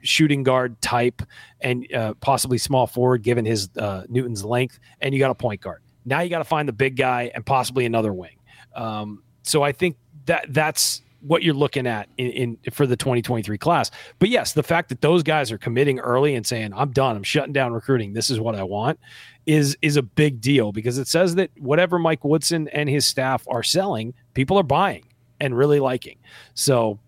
shooting 0.00 0.44
guard 0.44 0.80
type, 0.80 1.20
and 1.60 1.86
uh, 1.92 2.14
possibly 2.20 2.56
small 2.56 2.86
forward, 2.86 3.22
given 3.22 3.44
his 3.44 3.68
uh, 3.76 4.04
Newton's 4.08 4.46
length, 4.46 4.80
and 5.02 5.12
you 5.12 5.20
got 5.20 5.30
a 5.30 5.34
point 5.34 5.60
guard. 5.60 5.82
Now 6.06 6.20
you 6.20 6.30
got 6.30 6.38
to 6.38 6.44
find 6.44 6.66
the 6.66 6.72
big 6.72 6.96
guy 6.96 7.30
and 7.34 7.44
possibly 7.44 7.84
another 7.84 8.14
wing. 8.14 8.38
Um, 8.74 9.22
so 9.42 9.62
I 9.62 9.72
think 9.72 9.98
that 10.24 10.46
that's 10.48 11.02
what 11.20 11.42
you're 11.42 11.54
looking 11.54 11.86
at 11.86 12.08
in, 12.16 12.58
in, 12.64 12.72
for 12.72 12.86
the 12.86 12.96
2023 12.96 13.58
class. 13.58 13.90
But 14.18 14.28
yes, 14.28 14.52
the 14.52 14.62
fact 14.62 14.88
that 14.90 15.00
those 15.00 15.22
guys 15.22 15.50
are 15.50 15.58
committing 15.58 15.98
early 15.98 16.34
and 16.34 16.46
saying, 16.46 16.72
"I'm 16.74 16.92
done. 16.92 17.16
I'm 17.16 17.22
shutting 17.22 17.52
down 17.52 17.72
recruiting. 17.72 18.12
This 18.12 18.30
is 18.30 18.38
what 18.40 18.54
I 18.54 18.62
want," 18.62 18.98
is 19.46 19.76
is 19.82 19.96
a 19.96 20.02
big 20.02 20.40
deal 20.40 20.72
because 20.72 20.98
it 20.98 21.08
says 21.08 21.34
that 21.36 21.50
whatever 21.58 21.98
Mike 21.98 22.24
Woodson 22.24 22.68
and 22.68 22.88
his 22.88 23.06
staff 23.06 23.44
are 23.48 23.62
selling, 23.62 24.14
people 24.34 24.58
are 24.58 24.62
buying 24.62 25.04
and 25.40 25.56
really 25.56 25.80
liking. 25.80 26.18
So, 26.54 26.98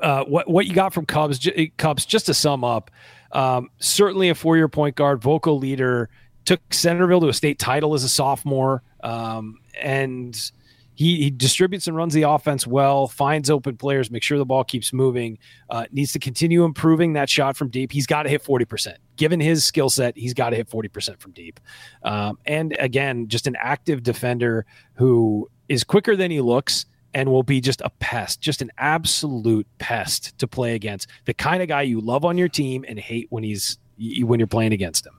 uh, 0.00 0.24
what 0.24 0.48
what 0.48 0.66
you 0.66 0.74
got 0.74 0.94
from 0.94 1.06
Cupps? 1.06 1.38
Cupps, 1.76 2.06
just 2.06 2.26
to 2.26 2.34
sum 2.34 2.64
up, 2.64 2.90
um, 3.32 3.68
certainly 3.78 4.30
a 4.30 4.34
four 4.34 4.56
year 4.56 4.68
point 4.68 4.96
guard, 4.96 5.22
vocal 5.22 5.58
leader, 5.58 6.08
took 6.44 6.60
Centerville 6.72 7.20
to 7.20 7.28
a 7.28 7.34
state 7.34 7.58
title 7.58 7.94
as 7.94 8.04
a 8.04 8.08
sophomore, 8.08 8.82
um, 9.02 9.58
and 9.80 10.52
he, 11.00 11.16
he 11.16 11.30
distributes 11.30 11.86
and 11.86 11.96
runs 11.96 12.12
the 12.12 12.24
offense 12.24 12.66
well, 12.66 13.06
finds 13.06 13.48
open 13.48 13.78
players, 13.78 14.10
make 14.10 14.22
sure 14.22 14.36
the 14.36 14.44
ball 14.44 14.64
keeps 14.64 14.92
moving. 14.92 15.38
Uh, 15.70 15.86
needs 15.90 16.12
to 16.12 16.18
continue 16.18 16.62
improving 16.62 17.14
that 17.14 17.30
shot 17.30 17.56
from 17.56 17.70
deep. 17.70 17.90
He's 17.90 18.06
got 18.06 18.24
to 18.24 18.28
hit 18.28 18.44
40%. 18.44 18.96
Given 19.16 19.40
his 19.40 19.64
skill 19.64 19.88
set, 19.88 20.14
he's 20.14 20.34
got 20.34 20.50
to 20.50 20.56
hit 20.56 20.68
40% 20.68 21.18
from 21.18 21.30
deep. 21.32 21.58
Um, 22.02 22.36
and 22.44 22.76
again, 22.78 23.28
just 23.28 23.46
an 23.46 23.56
active 23.58 24.02
defender 24.02 24.66
who 24.92 25.48
is 25.70 25.84
quicker 25.84 26.16
than 26.16 26.30
he 26.30 26.42
looks 26.42 26.84
and 27.14 27.30
will 27.30 27.44
be 27.44 27.62
just 27.62 27.80
a 27.80 27.88
pest, 27.98 28.42
just 28.42 28.60
an 28.60 28.70
absolute 28.76 29.66
pest 29.78 30.36
to 30.36 30.46
play 30.46 30.74
against. 30.74 31.06
The 31.24 31.32
kind 31.32 31.62
of 31.62 31.68
guy 31.68 31.80
you 31.80 32.02
love 32.02 32.26
on 32.26 32.36
your 32.36 32.48
team 32.48 32.84
and 32.86 32.98
hate 32.98 33.28
when 33.30 33.42
he's 33.42 33.78
when 33.96 34.38
you're 34.38 34.46
playing 34.46 34.74
against 34.74 35.06
him. 35.06 35.14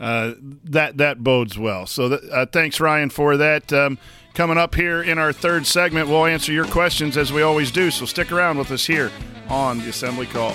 Uh, 0.00 0.32
that 0.64 0.96
that 0.96 1.22
bodes 1.22 1.56
well. 1.56 1.86
So 1.86 2.08
th- 2.08 2.22
uh, 2.32 2.46
thanks, 2.46 2.80
Ryan, 2.80 3.08
for 3.08 3.36
that. 3.36 3.72
Um, 3.72 3.98
Coming 4.34 4.56
up 4.56 4.74
here 4.74 5.02
in 5.02 5.18
our 5.18 5.30
third 5.30 5.66
segment, 5.66 6.08
we'll 6.08 6.24
answer 6.24 6.52
your 6.52 6.64
questions 6.64 7.18
as 7.18 7.30
we 7.32 7.42
always 7.42 7.70
do. 7.70 7.90
So 7.90 8.06
stick 8.06 8.32
around 8.32 8.56
with 8.56 8.70
us 8.70 8.86
here 8.86 9.10
on 9.48 9.78
the 9.78 9.90
Assembly 9.90 10.26
Call. 10.26 10.54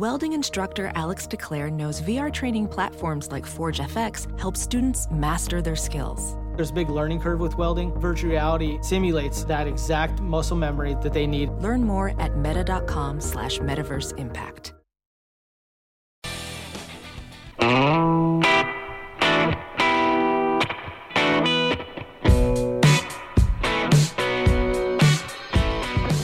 Welding 0.00 0.32
instructor 0.32 0.90
Alex 0.94 1.26
DeClaire 1.26 1.70
knows 1.70 2.00
VR 2.00 2.32
training 2.32 2.68
platforms 2.68 3.30
like 3.30 3.44
Forge 3.44 3.80
FX 3.80 4.40
help 4.40 4.56
students 4.56 5.06
master 5.10 5.60
their 5.60 5.76
skills. 5.76 6.38
There's 6.56 6.70
a 6.70 6.72
big 6.72 6.88
learning 6.88 7.20
curve 7.20 7.38
with 7.38 7.58
welding. 7.58 7.92
Virtual 8.00 8.30
reality 8.30 8.78
simulates 8.80 9.44
that 9.44 9.66
exact 9.66 10.22
muscle 10.22 10.56
memory 10.56 10.96
that 11.02 11.12
they 11.12 11.26
need. 11.26 11.50
Learn 11.50 11.84
more 11.84 12.18
at 12.18 12.34
meta.com 12.38 13.20
slash 13.20 13.58
metaverse 13.58 14.18
impact. 14.18 14.72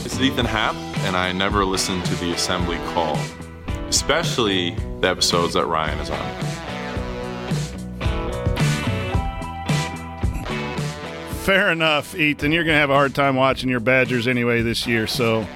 This 0.01 0.13
is 0.15 0.21
Ethan 0.21 0.47
Happ, 0.47 0.73
and 1.05 1.15
I 1.15 1.31
never 1.31 1.63
listen 1.63 2.01
to 2.01 2.15
the 2.15 2.31
assembly 2.31 2.77
call 2.95 3.19
especially 3.89 4.71
the 4.99 5.07
episodes 5.07 5.53
that 5.53 5.65
Ryan 5.65 5.99
is 5.99 6.09
on. 6.09 6.57
Fair 11.43 11.71
enough, 11.71 12.13
Ethan. 12.13 12.51
You're 12.51 12.65
going 12.65 12.75
to 12.75 12.79
have 12.79 12.89
a 12.89 12.93
hard 12.93 13.15
time 13.15 13.37
watching 13.37 13.69
your 13.69 13.79
Badgers 13.79 14.27
anyway 14.27 14.61
this 14.61 14.85
year, 14.85 15.07
so 15.07 15.47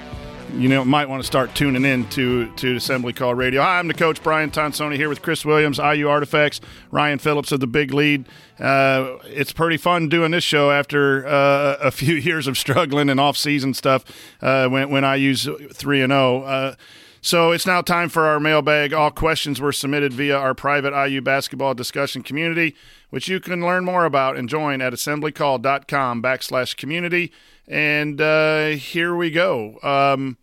you 0.54 0.70
know 0.70 0.86
might 0.86 1.10
want 1.10 1.22
to 1.22 1.28
start 1.28 1.54
tuning 1.54 1.84
in 1.84 2.08
to 2.10 2.50
to 2.56 2.78
Assembly 2.78 3.12
Call 3.12 3.36
Radio. 3.36 3.62
Hi, 3.62 3.78
I'm 3.78 3.89
the 3.89 3.94
coach 3.94 4.24
Brian 4.24 4.52
Tonsoni 4.52 4.96
here 4.96 5.10
with 5.10 5.22
Chris 5.22 5.44
Williams, 5.44 5.80
IU 5.80 6.08
Artifacts, 6.08 6.62
Ryan 6.91 7.20
Phillips 7.20 7.52
of 7.52 7.60
the 7.60 7.67
Big 7.67 7.94
Lead. 7.94 8.26
Uh, 8.58 9.17
it's 9.26 9.52
pretty 9.52 9.76
fun 9.76 10.08
doing 10.08 10.32
this 10.32 10.46
show 10.46 10.71
after 10.71 11.27
uh, 11.27 11.77
a 11.82 11.92
few 11.92 12.15
years 12.29 12.48
of 12.48 12.58
struggling 12.58 13.10
and 13.10 13.19
off 13.19 13.36
season 13.36 13.73
stuff. 13.73 14.06
Uh, 14.42 14.69
when 14.69 14.90
when 14.90 15.04
I 15.04 15.15
use 15.15 15.50
three 15.73 16.02
and 16.02 16.12
zero. 16.12 16.75
So 17.24 17.52
it's 17.52 17.67
now 17.67 17.82
time 17.82 18.10
for 18.10 18.26
our 18.26 18.40
mailbag. 18.40 18.94
All 18.94 19.12
questions 19.12 19.62
were 19.62 19.72
submitted 19.72 20.12
via 20.12 20.36
our 20.36 20.56
private 20.56 20.92
IU 20.92 21.22
basketball 21.22 21.76
discussion 21.76 22.24
community, 22.24 22.76
which 23.12 23.28
you 23.28 23.40
can 23.40 23.62
learn 23.62 23.86
more 23.86 24.06
about 24.06 24.38
and 24.38 24.50
join 24.50 24.82
at 24.82 24.92
assemblycall.com 24.92 26.24
backslash 26.24 26.76
community. 26.76 27.32
And 27.67 28.19
uh, 28.19 28.69
here 28.69 29.15
we 29.15 29.30
go. 29.30 29.78
Um, 29.84 30.38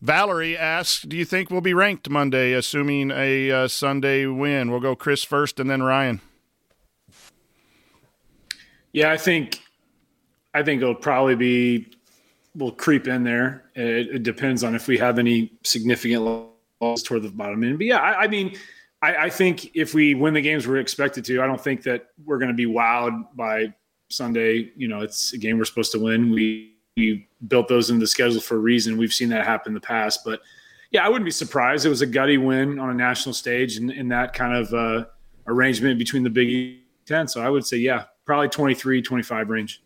Valerie 0.00 0.56
asks, 0.56 1.02
"Do 1.02 1.16
you 1.16 1.24
think 1.24 1.50
we'll 1.50 1.60
be 1.60 1.74
ranked 1.74 2.08
Monday, 2.08 2.52
assuming 2.52 3.10
a 3.10 3.50
uh, 3.50 3.68
Sunday 3.68 4.26
win?" 4.26 4.70
We'll 4.70 4.80
go 4.80 4.94
Chris 4.94 5.24
first, 5.24 5.58
and 5.58 5.68
then 5.68 5.82
Ryan. 5.82 6.20
Yeah, 8.92 9.10
I 9.10 9.16
think 9.16 9.60
I 10.54 10.62
think 10.62 10.82
it'll 10.82 10.94
probably 10.94 11.34
be 11.34 11.92
we'll 12.54 12.72
creep 12.72 13.08
in 13.08 13.24
there. 13.24 13.64
It, 13.74 14.16
it 14.16 14.22
depends 14.22 14.64
on 14.64 14.74
if 14.74 14.86
we 14.86 14.98
have 14.98 15.18
any 15.18 15.52
significant 15.62 16.22
losses 16.80 17.02
toward 17.02 17.22
the 17.22 17.30
bottom 17.30 17.62
end. 17.64 17.78
But 17.78 17.86
yeah, 17.86 17.98
I, 17.98 18.22
I 18.22 18.28
mean, 18.28 18.56
I, 19.00 19.16
I, 19.16 19.30
think 19.30 19.74
if 19.74 19.94
we 19.94 20.14
win 20.14 20.34
the 20.34 20.42
games 20.42 20.66
we're 20.66 20.78
expected 20.78 21.24
to, 21.26 21.42
I 21.42 21.46
don't 21.46 21.60
think 21.60 21.82
that 21.84 22.08
we're 22.24 22.38
going 22.38 22.50
to 22.50 22.54
be 22.54 22.66
wowed 22.66 23.24
by 23.34 23.74
Sunday. 24.10 24.70
You 24.76 24.88
know, 24.88 25.00
it's 25.00 25.32
a 25.32 25.38
game 25.38 25.58
we're 25.58 25.64
supposed 25.64 25.92
to 25.92 25.98
win. 25.98 26.30
We 26.30 26.76
we 26.96 27.26
built 27.48 27.68
those 27.68 27.88
in 27.88 27.98
the 27.98 28.06
schedule 28.06 28.40
for 28.40 28.56
a 28.56 28.60
reason. 28.60 28.98
We've 28.98 29.12
seen 29.12 29.30
that 29.30 29.46
happen 29.46 29.70
in 29.70 29.74
the 29.74 29.80
past, 29.80 30.20
but 30.24 30.42
yeah, 30.90 31.04
I 31.04 31.08
wouldn't 31.08 31.24
be 31.24 31.30
surprised. 31.30 31.86
It 31.86 31.88
was 31.88 32.02
a 32.02 32.06
gutty 32.06 32.36
win 32.36 32.78
on 32.78 32.90
a 32.90 32.94
national 32.94 33.34
stage 33.34 33.78
in, 33.78 33.90
in 33.90 34.08
that 34.08 34.34
kind 34.34 34.54
of 34.54 34.74
uh, 34.74 35.06
arrangement 35.46 35.98
between 35.98 36.22
the 36.22 36.28
Big 36.28 36.80
Ten. 37.06 37.26
So 37.26 37.40
I 37.40 37.48
would 37.48 37.64
say, 37.64 37.78
yeah, 37.78 38.04
probably 38.26 38.50
23, 38.50 39.00
25 39.00 39.48
range. 39.48 39.82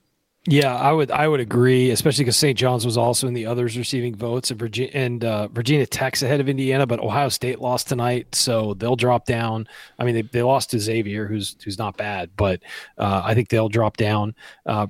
Yeah, 0.48 0.76
I 0.76 0.92
would 0.92 1.10
I 1.10 1.26
would 1.26 1.40
agree, 1.40 1.90
especially 1.90 2.24
because 2.24 2.36
St. 2.36 2.56
John's 2.56 2.84
was 2.86 2.96
also 2.96 3.26
in 3.26 3.34
the 3.34 3.46
others 3.46 3.76
receiving 3.76 4.14
votes, 4.14 4.50
and 4.52 4.60
Virginia 4.60 4.92
and 4.94 5.24
uh, 5.24 5.48
Virginia 5.48 5.86
Tech's 5.86 6.22
ahead 6.22 6.38
of 6.38 6.48
Indiana, 6.48 6.86
but 6.86 7.00
Ohio 7.00 7.28
State 7.30 7.60
lost 7.60 7.88
tonight, 7.88 8.32
so 8.32 8.74
they'll 8.74 8.94
drop 8.94 9.26
down. 9.26 9.66
I 9.98 10.04
mean, 10.04 10.14
they, 10.14 10.22
they 10.22 10.42
lost 10.42 10.70
to 10.70 10.78
Xavier, 10.78 11.26
who's 11.26 11.56
who's 11.64 11.78
not 11.78 11.96
bad, 11.96 12.30
but 12.36 12.62
uh, 12.96 13.22
I 13.24 13.34
think 13.34 13.48
they'll 13.48 13.68
drop 13.68 13.96
down. 13.96 14.36
Uh, 14.64 14.86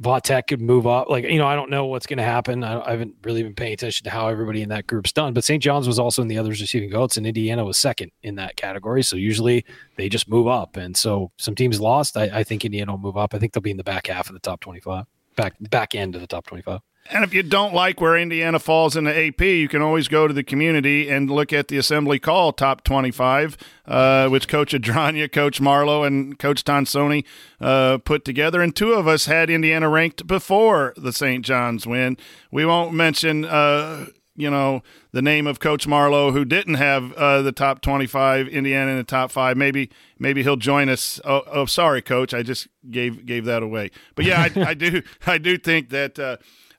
Vatek 0.00 0.46
could 0.46 0.62
move 0.62 0.86
up. 0.86 1.10
Like, 1.10 1.24
you 1.24 1.38
know, 1.38 1.46
I 1.46 1.54
don't 1.54 1.70
know 1.70 1.84
what's 1.84 2.06
going 2.06 2.16
to 2.18 2.22
happen. 2.22 2.64
I, 2.64 2.80
I, 2.80 2.90
haven't 2.92 3.16
really 3.22 3.42
been 3.42 3.54
paying 3.54 3.74
attention 3.74 4.04
to 4.04 4.10
how 4.10 4.28
everybody 4.28 4.62
in 4.62 4.70
that 4.70 4.86
group's 4.86 5.12
done. 5.12 5.34
But 5.34 5.44
St. 5.44 5.62
John's 5.62 5.86
was 5.86 5.98
also 5.98 6.22
in 6.22 6.28
the 6.28 6.38
others 6.38 6.60
receiving 6.60 6.90
votes, 6.90 7.18
and 7.18 7.26
Indiana 7.26 7.64
was 7.64 7.76
second 7.76 8.10
in 8.22 8.36
that 8.36 8.56
category. 8.56 9.02
So 9.02 9.16
usually 9.16 9.64
they 9.96 10.08
just 10.08 10.28
move 10.28 10.46
up. 10.46 10.76
And 10.76 10.96
so 10.96 11.32
some 11.36 11.54
teams 11.54 11.80
lost. 11.80 12.16
I, 12.16 12.30
I 12.32 12.44
think 12.44 12.64
Indiana 12.64 12.92
will 12.92 12.98
move 12.98 13.18
up. 13.18 13.34
I 13.34 13.38
think 13.38 13.52
they'll 13.52 13.60
be 13.60 13.70
in 13.70 13.76
the 13.76 13.84
back 13.84 14.06
half 14.06 14.28
of 14.28 14.32
the 14.32 14.40
top 14.40 14.60
25, 14.60 15.04
back 15.36 15.54
back 15.60 15.94
end 15.94 16.14
of 16.14 16.22
the 16.22 16.26
top 16.26 16.46
25. 16.46 16.80
And 17.08 17.24
if 17.24 17.34
you 17.34 17.42
don't 17.42 17.74
like 17.74 18.00
where 18.00 18.16
Indiana 18.16 18.60
falls 18.60 18.96
in 18.96 19.04
the 19.04 19.26
AP, 19.26 19.40
you 19.40 19.68
can 19.68 19.82
always 19.82 20.06
go 20.06 20.28
to 20.28 20.34
the 20.34 20.44
community 20.44 21.08
and 21.08 21.28
look 21.28 21.52
at 21.52 21.68
the 21.68 21.76
Assembly 21.76 22.20
Call 22.20 22.52
Top 22.52 22.84
25, 22.84 23.56
uh, 23.86 24.28
which 24.28 24.46
Coach 24.46 24.72
Adranya, 24.72 25.30
Coach 25.30 25.60
Marlowe, 25.60 26.04
and 26.04 26.38
Coach 26.38 26.62
Tonsoni 26.62 27.24
uh, 27.60 27.98
put 27.98 28.24
together. 28.24 28.62
And 28.62 28.76
two 28.76 28.92
of 28.92 29.08
us 29.08 29.26
had 29.26 29.50
Indiana 29.50 29.88
ranked 29.88 30.26
before 30.26 30.94
the 30.96 31.12
St. 31.12 31.44
John's 31.44 31.84
win. 31.84 32.16
We 32.52 32.64
won't 32.64 32.94
mention, 32.94 33.44
uh, 33.44 34.06
you 34.36 34.50
know, 34.50 34.82
the 35.10 35.22
name 35.22 35.48
of 35.48 35.58
Coach 35.58 35.88
Marlowe, 35.88 36.30
who 36.30 36.44
didn't 36.44 36.74
have 36.74 37.12
uh, 37.14 37.42
the 37.42 37.52
top 37.52 37.80
25, 37.80 38.46
Indiana 38.46 38.92
in 38.92 38.96
the 38.98 39.04
top 39.04 39.32
five. 39.32 39.56
Maybe 39.56 39.90
maybe 40.18 40.44
he'll 40.44 40.56
join 40.56 40.88
us. 40.88 41.20
Oh, 41.24 41.42
oh 41.46 41.64
sorry, 41.66 42.02
Coach, 42.02 42.32
I 42.32 42.44
just 42.44 42.68
gave 42.88 43.26
gave 43.26 43.46
that 43.46 43.64
away. 43.64 43.90
But 44.14 44.26
yeah, 44.26 44.48
I, 44.54 44.60
I 44.60 44.74
do 44.74 45.02
I 45.26 45.38
do 45.38 45.58
think 45.58 45.88
that 45.88 46.18
uh, 46.18 46.36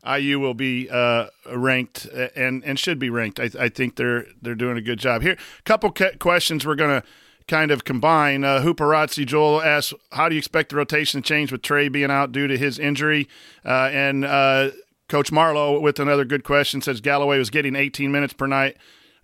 IU 0.07 0.39
will 0.39 0.53
be 0.53 0.89
uh, 0.89 1.27
ranked 1.53 2.05
and 2.35 2.63
and 2.63 2.79
should 2.79 2.99
be 2.99 3.09
ranked. 3.09 3.39
I, 3.39 3.49
I, 3.59 3.69
think 3.69 3.95
they're 3.95 4.25
they're 4.41 4.55
doing 4.55 4.77
a 4.77 4.81
good 4.81 4.99
job 4.99 5.21
here. 5.21 5.33
A 5.33 5.63
couple 5.63 5.93
questions 6.19 6.65
we're 6.65 6.75
gonna 6.75 7.03
kind 7.47 7.71
of 7.71 7.83
combine. 7.83 8.43
Uh, 8.43 8.61
Hooparazzi 8.61 9.25
Joel 9.25 9.61
asks, 9.61 9.93
"How 10.11 10.29
do 10.29 10.35
you 10.35 10.39
expect 10.39 10.69
the 10.69 10.75
rotation 10.75 11.21
to 11.21 11.27
change 11.27 11.51
with 11.51 11.61
Trey 11.61 11.87
being 11.87 12.09
out 12.09 12.31
due 12.31 12.47
to 12.47 12.57
his 12.57 12.79
injury?" 12.79 13.27
Uh, 13.63 13.89
and 13.91 14.25
uh, 14.25 14.71
Coach 15.07 15.31
Marlowe 15.31 15.79
with 15.79 15.99
another 15.99 16.25
good 16.25 16.43
question 16.43 16.81
says 16.81 17.01
Galloway 17.01 17.37
was 17.37 17.49
getting 17.49 17.75
18 17.75 18.11
minutes 18.11 18.33
per 18.33 18.47
night. 18.47 18.77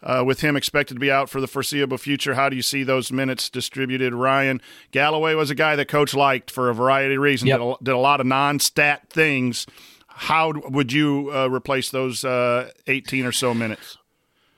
Uh, 0.04 0.24
with 0.24 0.42
him 0.42 0.56
expected 0.56 0.94
to 0.94 1.00
be 1.00 1.10
out 1.10 1.28
for 1.28 1.42
the 1.42 1.48
foreseeable 1.48 1.98
future, 1.98 2.36
how 2.36 2.50
do 2.50 2.56
you 2.56 2.62
see 2.62 2.84
those 2.84 3.12
minutes 3.12 3.50
distributed? 3.50 4.14
Ryan 4.14 4.62
Galloway 4.92 5.34
was 5.34 5.50
a 5.50 5.56
guy 5.56 5.76
that 5.76 5.88
coach 5.88 6.14
liked 6.14 6.52
for 6.52 6.70
a 6.70 6.74
variety 6.74 7.16
of 7.16 7.22
reasons. 7.22 7.50
Yep. 7.50 7.60
Did, 7.60 7.68
a, 7.68 7.76
did 7.84 7.92
a 7.96 7.98
lot 7.98 8.22
of 8.22 8.28
non-stat 8.28 9.10
things 9.10 9.66
how 10.18 10.52
would 10.70 10.92
you 10.92 11.32
uh, 11.32 11.48
replace 11.48 11.92
those 11.92 12.26
uh, 12.26 12.72
18 12.88 13.24
or 13.24 13.32
so 13.32 13.54
minutes? 13.54 13.98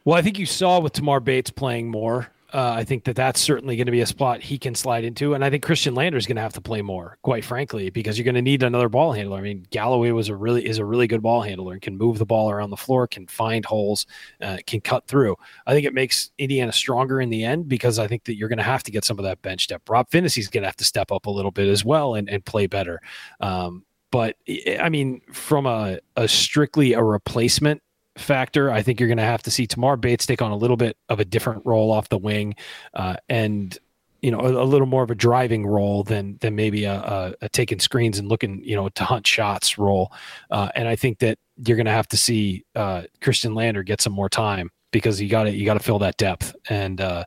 Well, 0.05 0.18
I 0.18 0.22
think 0.22 0.39
you 0.39 0.45
saw 0.45 0.80
with 0.80 0.93
Tamar 0.93 1.20
Bates 1.20 1.51
playing 1.51 1.89
more. 1.89 2.32
Uh, 2.53 2.74
I 2.78 2.84
think 2.84 3.03
that 3.03 3.16
that's 3.16 3.39
certainly 3.41 3.76
going 3.76 3.86
to 3.86 3.91
be 3.91 3.99
a 3.99 4.07
spot 4.07 4.41
he 4.41 4.57
can 4.57 4.74
slide 4.74 5.03
into, 5.03 5.36
and 5.36 5.43
I 5.43 5.51
think 5.51 5.64
Khristian 5.64 5.95
Lander 5.95 6.18
is 6.18 6.26
going 6.26 6.38
to 6.38 6.41
have 6.41 6.53
to 6.53 6.62
play 6.62 6.82
more, 6.82 7.18
quite 7.22 7.45
frankly, 7.45 7.91
because 7.91 8.18
you're 8.18 8.24
going 8.24 8.36
to 8.36 8.41
need 8.41 8.64
another 8.64 8.89
ball 8.89 9.12
handler. 9.12 9.38
I 9.38 9.41
mean, 9.41 9.68
Galloway 9.70 10.10
was 10.12 10.30
a 10.30 10.36
really 10.36 10.66
is 10.66 10.80
a 10.80 10.86
really 10.86 11.05
good 11.05 11.22
ball 11.22 11.41
handler 11.41 11.74
and 11.74 11.82
can 11.82 11.95
move 11.95 12.18
the 12.18 12.26
ball 12.26 12.49
around 12.49 12.72
the 12.72 12.78
floor, 12.78 13.05
can 13.05 13.28
find 13.28 13.66
holes, 13.66 14.07
uh, 14.41 14.57
can 14.66 14.82
cut 14.82 15.05
through. 15.07 15.36
I 15.68 15.74
think 15.74 15.86
it 15.86 15.93
makes 15.93 16.32
Indiana 16.39 16.72
stronger 16.72 17.22
in 17.22 17.30
the 17.30 17.43
end 17.43 17.68
because 17.68 17.99
I 17.99 18.07
think 18.07 18.24
that 18.24 18.36
you're 18.36 18.49
going 18.49 18.57
to 18.57 18.64
have 18.64 18.82
to 18.84 18.91
get 18.91 19.05
some 19.05 19.20
of 19.20 19.26
that 19.26 19.41
bench 19.43 19.68
depth. 19.68 19.88
Rob 19.88 20.10
Phinisee's 20.10 20.47
going 20.47 20.64
to 20.64 20.70
have 20.70 20.78
to 20.78 20.86
step 20.86 21.12
up 21.12 21.28
a 21.28 21.32
little 21.32 21.51
bit 21.51 21.68
as 21.68 21.86
well 21.86 22.16
and, 22.16 22.30
and 22.30 22.43
play 22.45 22.66
better. 22.66 22.99
Um, 23.41 23.84
but 24.12 24.36
I 24.80 24.89
mean, 24.89 25.22
from 25.32 25.66
a, 25.66 25.99
a 26.16 26.28
strictly 26.28 26.93
a 26.93 27.03
replacement 27.03 27.82
factor, 28.18 28.72
I 28.72 28.82
think 28.82 28.99
you're 28.99 29.07
going 29.07 29.18
to 29.18 29.24
have 29.24 29.43
to 29.43 29.51
see 29.51 29.68
Tamar 29.68 29.97
Bates 29.97 30.26
take 30.26 30.41
on 30.41 30.51
a 30.51 30.57
little 30.57 30.78
bit 30.78 30.97
of 31.10 31.20
a 31.20 31.26
different 31.26 31.66
role 31.66 31.91
off 31.91 32.10
the 32.10 32.18
wing, 32.18 32.55
uh, 32.93 33.16
and 33.28 33.78
you 34.22 34.32
know, 34.32 34.39
a, 34.39 34.64
a, 34.64 34.66
little 34.66 34.88
more 34.88 35.03
of 35.03 35.12
a 35.12 35.16
driving 35.16 35.66
role 35.66 36.03
than 36.03 36.38
than 36.41 36.55
maybe 36.55 36.84
a, 36.84 36.93
a, 36.93 37.34
a, 37.41 37.49
taking 37.49 37.80
screens 37.80 38.20
and 38.20 38.28
looking, 38.28 38.62
you 38.64 38.76
know, 38.76 38.89
to 38.89 39.03
hunt 39.05 39.26
shots 39.26 39.78
role. 39.78 40.12
Uh, 40.51 40.70
and 40.76 40.88
I 40.88 40.95
think 40.95 41.20
that 41.20 41.38
you're 41.66 41.78
going 41.78 41.86
to 41.86 41.91
have 41.91 42.07
to 42.10 42.18
see 42.18 42.66
uh, 42.76 43.03
Lander 43.45 43.84
get 43.84 44.01
some 44.01 44.14
more 44.14 44.30
time 44.30 44.72
because 44.92 45.22
you 45.22 45.30
got 45.30 45.44
to 45.44 45.52
you 45.52 45.66
got 45.66 45.76
to 45.76 45.80
fill 45.80 46.00
that 46.00 46.18
depth. 46.18 46.56
And 46.70 47.00
uh, 47.02 47.26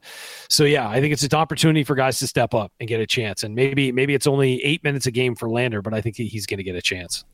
so 0.48 0.64
yeah, 0.64 0.88
I 0.88 1.00
think 1.00 1.12
it's 1.12 1.22
an 1.22 1.34
opportunity 1.34 1.84
for 1.84 1.94
guys 1.94 2.18
to 2.18 2.26
step 2.26 2.54
up 2.54 2.72
and 2.80 2.88
get 2.88 3.00
a 3.00 3.06
chance. 3.06 3.42
And 3.42 3.54
maybe 3.54 3.92
maybe 3.92 4.14
it's 4.14 4.26
only 4.26 4.62
eight 4.64 4.82
minutes 4.84 5.06
a 5.06 5.10
game 5.10 5.34
for 5.34 5.48
Lander, 5.48 5.82
but 5.82 5.94
I 5.94 6.00
think 6.00 6.16
he's 6.16 6.46
going 6.46 6.58
to 6.58 6.64
get 6.64 6.76
a 6.76 6.82
chance. 6.82 7.24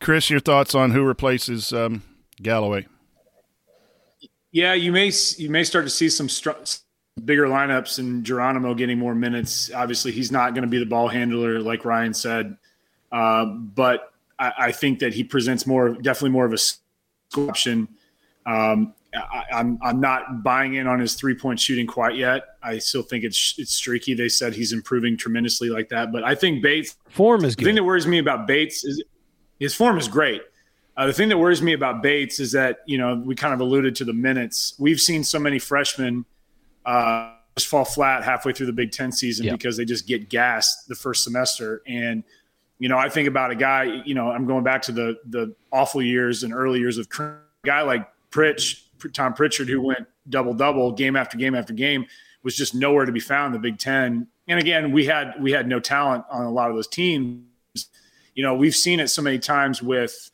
Chris, 0.00 0.30
your 0.30 0.40
thoughts 0.40 0.74
on 0.74 0.90
who 0.90 1.02
replaces 1.02 1.72
um, 1.72 2.02
Galloway? 2.42 2.86
Yeah, 4.52 4.74
you 4.74 4.92
may 4.92 5.10
you 5.36 5.50
may 5.50 5.64
start 5.64 5.84
to 5.84 5.90
see 5.90 6.08
some 6.08 6.28
str- 6.28 6.50
bigger 7.24 7.46
lineups 7.46 7.98
and 7.98 8.24
Geronimo 8.24 8.74
getting 8.74 8.98
more 8.98 9.14
minutes. 9.14 9.72
Obviously, 9.72 10.12
he's 10.12 10.30
not 10.30 10.54
going 10.54 10.62
to 10.62 10.68
be 10.68 10.78
the 10.78 10.86
ball 10.86 11.08
handler 11.08 11.60
like 11.60 11.84
Ryan 11.84 12.14
said, 12.14 12.56
uh, 13.12 13.46
but 13.46 14.12
I, 14.38 14.52
I, 14.58 14.72
think 14.72 14.98
that 15.00 15.14
he 15.14 15.24
presents 15.24 15.66
more, 15.66 15.90
definitely 15.90 16.30
more 16.30 16.44
of 16.44 16.52
a 16.52 16.58
option 17.48 17.88
um, 18.46 18.94
I, 19.14 19.44
am 19.50 19.78
I'm, 19.78 19.78
I'm 19.82 20.00
not 20.00 20.42
buying 20.42 20.74
in 20.74 20.86
on 20.86 20.98
his 20.98 21.14
three 21.14 21.34
point 21.34 21.60
shooting 21.60 21.86
quite 21.86 22.16
yet. 22.16 22.42
I 22.62 22.78
still 22.78 23.02
think 23.02 23.24
it's 23.24 23.54
it's 23.58 23.72
streaky. 23.72 24.14
They 24.14 24.28
said 24.28 24.54
he's 24.54 24.72
improving 24.72 25.16
tremendously 25.16 25.70
like 25.70 25.88
that, 25.90 26.12
but 26.12 26.24
I 26.24 26.34
think 26.34 26.62
Bates 26.62 26.96
form 27.10 27.44
is 27.44 27.54
good. 27.54 27.64
The 27.64 27.68
thing 27.68 27.74
that 27.76 27.84
worries 27.84 28.06
me 28.06 28.18
about 28.18 28.46
Bates 28.46 28.84
is 28.84 29.02
his 29.58 29.74
form 29.74 29.98
is 29.98 30.08
great. 30.08 30.42
Uh, 30.96 31.06
the 31.06 31.12
thing 31.12 31.28
that 31.28 31.38
worries 31.38 31.62
me 31.62 31.72
about 31.72 32.02
Bates 32.02 32.38
is 32.38 32.52
that 32.52 32.78
you 32.86 32.98
know 32.98 33.22
we 33.24 33.34
kind 33.34 33.54
of 33.54 33.60
alluded 33.60 33.94
to 33.96 34.04
the 34.04 34.12
minutes. 34.12 34.74
We've 34.78 35.00
seen 35.00 35.24
so 35.24 35.38
many 35.38 35.58
freshmen 35.58 36.24
uh, 36.84 37.34
just 37.56 37.68
fall 37.68 37.84
flat 37.84 38.24
halfway 38.24 38.52
through 38.52 38.66
the 38.66 38.72
Big 38.72 38.92
Ten 38.92 39.12
season 39.12 39.46
yep. 39.46 39.54
because 39.54 39.76
they 39.76 39.84
just 39.84 40.06
get 40.06 40.28
gassed 40.28 40.88
the 40.88 40.94
first 40.94 41.24
semester. 41.24 41.82
And 41.86 42.24
you 42.78 42.88
know, 42.88 42.98
I 42.98 43.08
think 43.08 43.28
about 43.28 43.50
a 43.50 43.54
guy. 43.54 44.02
You 44.04 44.14
know, 44.14 44.30
I'm 44.30 44.46
going 44.46 44.64
back 44.64 44.82
to 44.82 44.92
the 44.92 45.18
the 45.28 45.54
awful 45.72 46.02
years 46.02 46.42
and 46.42 46.52
early 46.52 46.80
years 46.80 46.98
of 46.98 47.08
a 47.18 47.38
guy 47.64 47.82
like 47.82 48.08
Pritch, 48.34 48.82
Tom 49.12 49.32
Pritchard, 49.32 49.68
who 49.68 49.80
went 49.80 50.06
double 50.28 50.54
double 50.54 50.90
game 50.90 51.14
after 51.14 51.38
game 51.38 51.54
after 51.54 51.72
game, 51.72 52.06
was 52.42 52.56
just 52.56 52.74
nowhere 52.74 53.04
to 53.04 53.12
be 53.12 53.20
found 53.20 53.54
in 53.54 53.62
the 53.62 53.70
Big 53.70 53.78
Ten. 53.78 54.26
And 54.48 54.58
again, 54.58 54.90
we 54.90 55.06
had 55.06 55.40
we 55.40 55.52
had 55.52 55.68
no 55.68 55.78
talent 55.78 56.24
on 56.30 56.44
a 56.44 56.50
lot 56.50 56.68
of 56.68 56.76
those 56.76 56.88
teams. 56.88 57.44
You 58.34 58.42
know, 58.42 58.54
we've 58.54 58.74
seen 58.74 58.98
it 58.98 59.08
so 59.08 59.22
many 59.22 59.38
times 59.38 59.80
with 59.80 60.30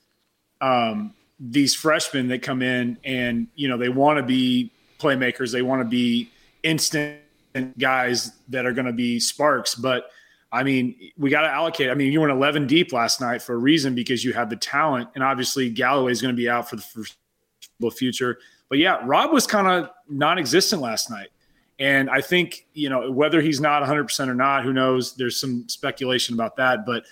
um, 0.63 1.13
these 1.39 1.75
freshmen 1.75 2.29
that 2.29 2.41
come 2.43 2.63
in 2.63 2.97
and 3.05 3.49
you 3.55 3.69
know 3.69 3.77
they 3.77 3.91
want 3.91 4.17
to 4.17 4.23
be 4.23 4.73
playmakers, 4.99 5.53
they 5.53 5.63
want 5.63 5.83
to 5.83 5.89
be 5.89 6.31
instant 6.63 7.19
guys 7.79 8.33
that 8.49 8.65
are 8.65 8.73
going 8.73 8.87
to 8.87 8.93
be 8.93 9.21
sparks, 9.21 9.75
but 9.75 10.11
I 10.53 10.65
mean, 10.65 10.97
we 11.17 11.31
got 11.31 11.43
to 11.43 11.49
allocate. 11.49 11.91
I 11.91 11.95
mean, 11.95 12.13
you 12.13 12.21
went 12.21 12.33
11 12.33 12.67
deep 12.67 12.93
last 12.93 13.21
night 13.21 13.41
for 13.41 13.55
a 13.55 13.59
reason 13.59 13.95
because 13.95 14.25
you 14.25 14.33
had 14.33 14.51
the 14.51 14.57
talent, 14.57 15.09
and 15.15 15.23
obviously 15.23 15.71
Galloway 15.71 16.11
is 16.11 16.21
going 16.21 16.35
to 16.35 16.37
be 16.37 16.49
out 16.49 16.69
for 16.69 16.77
the 16.77 16.83
future. 17.89 18.39
But 18.69 18.79
yeah, 18.79 19.01
Rob 19.05 19.33
was 19.33 19.47
kind 19.47 19.69
of 19.69 19.91
non-existent 20.09 20.83
last 20.83 21.09
night. 21.09 21.29
And 21.79 22.11
I 22.11 22.21
think, 22.21 22.67
you 22.75 22.91
know, 22.91 23.11
whether 23.11 23.41
he's 23.41 23.61
not 23.61 23.83
100% 23.83 24.29
or 24.29 24.35
not, 24.35 24.65
who 24.65 24.73
knows? 24.75 25.15
There's 25.15 25.41
some 25.41 25.67
speculation 25.69 26.35
about 26.35 26.57
that. 26.57 26.85
But 26.85 27.05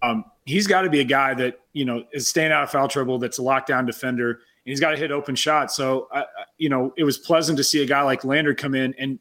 um, 0.00 0.24
he's 0.46 0.66
got 0.66 0.82
to 0.82 0.90
be 0.90 1.00
a 1.00 1.04
guy 1.04 1.34
that, 1.34 1.60
you 1.74 1.84
know, 1.84 2.04
is 2.12 2.28
staying 2.28 2.52
out 2.52 2.62
of 2.62 2.70
foul 2.70 2.88
trouble, 2.88 3.18
that's 3.18 3.38
a 3.38 3.42
lockdown 3.42 3.86
defender, 3.86 4.30
and 4.30 4.40
he's 4.64 4.80
got 4.80 4.92
to 4.92 4.96
hit 4.96 5.10
open 5.10 5.34
shots. 5.34 5.76
So, 5.76 6.08
uh, 6.12 6.24
you 6.56 6.68
know, 6.68 6.94
it 6.96 7.04
was 7.04 7.18
pleasant 7.18 7.58
to 7.58 7.64
see 7.64 7.82
a 7.82 7.86
guy 7.86 8.02
like 8.02 8.24
Lander 8.24 8.54
come 8.54 8.74
in 8.74 8.94
and, 8.98 9.18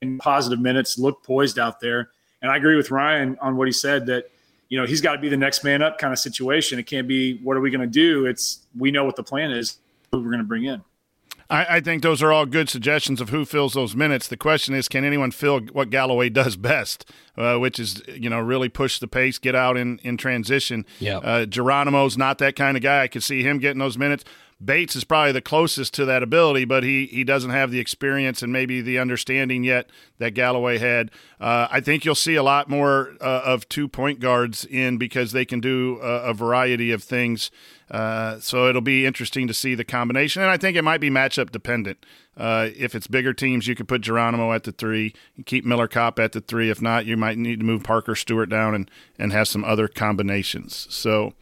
in 0.00 0.18
positive 0.18 0.60
minutes, 0.60 0.98
look 0.98 1.24
poised 1.24 1.58
out 1.58 1.80
there. 1.80 2.10
And 2.42 2.50
I 2.50 2.56
agree 2.56 2.76
with 2.76 2.90
Ryan 2.90 3.36
on 3.40 3.56
what 3.56 3.66
he 3.66 3.72
said 3.72 4.06
that, 4.06 4.30
you 4.68 4.78
know, 4.78 4.86
he's 4.86 5.00
got 5.00 5.14
to 5.14 5.18
be 5.18 5.28
the 5.28 5.36
next 5.36 5.64
man 5.64 5.82
up 5.82 5.98
kind 5.98 6.12
of 6.12 6.18
situation. 6.18 6.78
It 6.78 6.84
can't 6.84 7.08
be 7.08 7.38
what 7.38 7.56
are 7.56 7.60
we 7.60 7.70
going 7.70 7.80
to 7.80 7.86
do? 7.86 8.26
It's 8.26 8.66
we 8.76 8.90
know 8.90 9.04
what 9.04 9.16
the 9.16 9.22
plan 9.22 9.50
is, 9.50 9.78
who 10.12 10.18
we're 10.18 10.30
going 10.30 10.38
to 10.38 10.44
bring 10.44 10.64
in. 10.64 10.82
I, 11.50 11.76
I, 11.76 11.80
think 11.80 12.02
those 12.02 12.22
are 12.22 12.30
all 12.30 12.44
good 12.44 12.68
suggestions 12.68 13.20
of 13.20 13.30
who 13.30 13.44
fills 13.46 13.72
those 13.72 13.96
minutes. 13.96 14.28
The 14.28 14.36
question 14.36 14.74
is, 14.74 14.86
can 14.86 15.02
anyone 15.02 15.30
fill 15.30 15.60
what 15.72 15.88
Galloway 15.88 16.28
does 16.28 16.56
best, 16.56 17.10
uh, 17.38 17.56
which 17.56 17.78
is 17.78 18.02
you 18.06 18.28
know 18.28 18.40
really 18.40 18.68
push 18.68 18.98
the 18.98 19.08
pace, 19.08 19.38
get 19.38 19.54
out 19.54 19.76
in 19.76 19.98
in 20.02 20.16
transition. 20.16 20.84
Yeah, 21.00 21.18
uh, 21.18 21.46
Geronimo's 21.46 22.18
not 22.18 22.38
that 22.38 22.54
kind 22.54 22.76
of 22.76 22.82
guy. 22.82 23.02
I 23.02 23.08
could 23.08 23.22
see 23.22 23.42
him 23.42 23.58
getting 23.58 23.78
those 23.78 23.96
minutes. 23.96 24.24
Bates 24.62 24.96
is 24.96 25.04
probably 25.04 25.30
the 25.30 25.40
closest 25.40 25.94
to 25.94 26.04
that 26.06 26.22
ability, 26.22 26.64
but 26.64 26.82
he 26.82 27.06
he 27.06 27.22
doesn't 27.22 27.52
have 27.52 27.70
the 27.70 27.78
experience 27.78 28.42
and 28.42 28.52
maybe 28.52 28.80
the 28.80 28.98
understanding 28.98 29.62
yet 29.62 29.88
that 30.18 30.34
Galloway 30.34 30.78
had. 30.78 31.12
Uh, 31.40 31.68
I 31.70 31.80
think 31.80 32.04
you'll 32.04 32.16
see 32.16 32.34
a 32.34 32.42
lot 32.42 32.68
more 32.68 33.14
uh, 33.20 33.42
of 33.44 33.68
two 33.68 33.86
point 33.86 34.18
guards 34.18 34.64
in 34.64 34.98
because 34.98 35.30
they 35.30 35.44
can 35.44 35.60
do 35.60 36.00
a, 36.02 36.30
a 36.30 36.34
variety 36.34 36.90
of 36.90 37.04
things. 37.04 37.52
Uh, 37.88 38.40
so 38.40 38.68
it'll 38.68 38.82
be 38.82 39.06
interesting 39.06 39.46
to 39.46 39.54
see 39.54 39.76
the 39.76 39.84
combination, 39.84 40.42
and 40.42 40.50
I 40.50 40.56
think 40.56 40.76
it 40.76 40.82
might 40.82 41.00
be 41.00 41.08
matchup 41.08 41.52
dependent. 41.52 42.04
Uh, 42.36 42.70
if 42.76 42.96
it's 42.96 43.06
bigger 43.06 43.32
teams, 43.32 43.68
you 43.68 43.76
could 43.76 43.88
put 43.88 44.00
Geronimo 44.00 44.52
at 44.52 44.64
the 44.64 44.72
three, 44.72 45.14
keep 45.46 45.64
Miller 45.64 45.88
Kopp 45.88 46.18
at 46.18 46.32
the 46.32 46.40
three. 46.40 46.68
If 46.68 46.82
not, 46.82 47.06
you 47.06 47.16
might 47.16 47.38
need 47.38 47.60
to 47.60 47.64
move 47.66 47.84
Parker 47.84 48.16
Stewart 48.16 48.48
down 48.48 48.74
and 48.74 48.90
and 49.20 49.32
have 49.32 49.46
some 49.46 49.62
other 49.62 49.86
combinations. 49.86 50.88
So. 50.90 51.34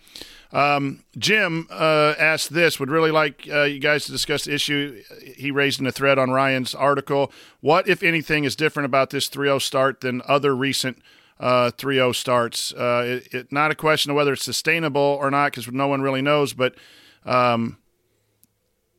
Um, 0.53 1.05
Jim 1.19 1.67
uh, 1.71 2.15
asked 2.19 2.53
this. 2.53 2.79
Would 2.79 2.91
really 2.91 3.11
like 3.11 3.49
uh, 3.51 3.63
you 3.63 3.79
guys 3.79 4.07
to 4.07 4.13
discuss 4.13 4.45
the 4.45 4.55
issue 4.55 5.03
he 5.37 5.51
raised 5.51 5.81
in 5.81 5.87
a 5.87 5.93
thread 5.93 6.19
on 6.19 6.31
Ryan's 6.31 6.75
article. 6.75 7.33
What, 7.61 7.89
if 7.89 8.03
anything, 8.03 8.45
is 8.45 8.57
different 8.57 8.87
about 8.87 9.11
this 9.11 9.29
3-0 9.29 9.61
start 9.63 10.01
than 10.01 10.23
other 10.27 10.55
recent 10.55 11.03
uh, 11.41 11.71
3-0 11.77 12.15
starts? 12.15 12.73
Uh, 12.73 13.21
it, 13.25 13.35
it, 13.35 13.53
not 13.53 13.71
a 13.71 13.75
question 13.75 14.11
of 14.11 14.17
whether 14.17 14.33
it's 14.33 14.45
sustainable 14.45 15.01
or 15.21 15.31
not, 15.31 15.53
because 15.53 15.71
no 15.73 15.89
one 15.89 16.01
really 16.01 16.23
knows. 16.23 16.53
But 16.53 16.75
um, 17.25 17.79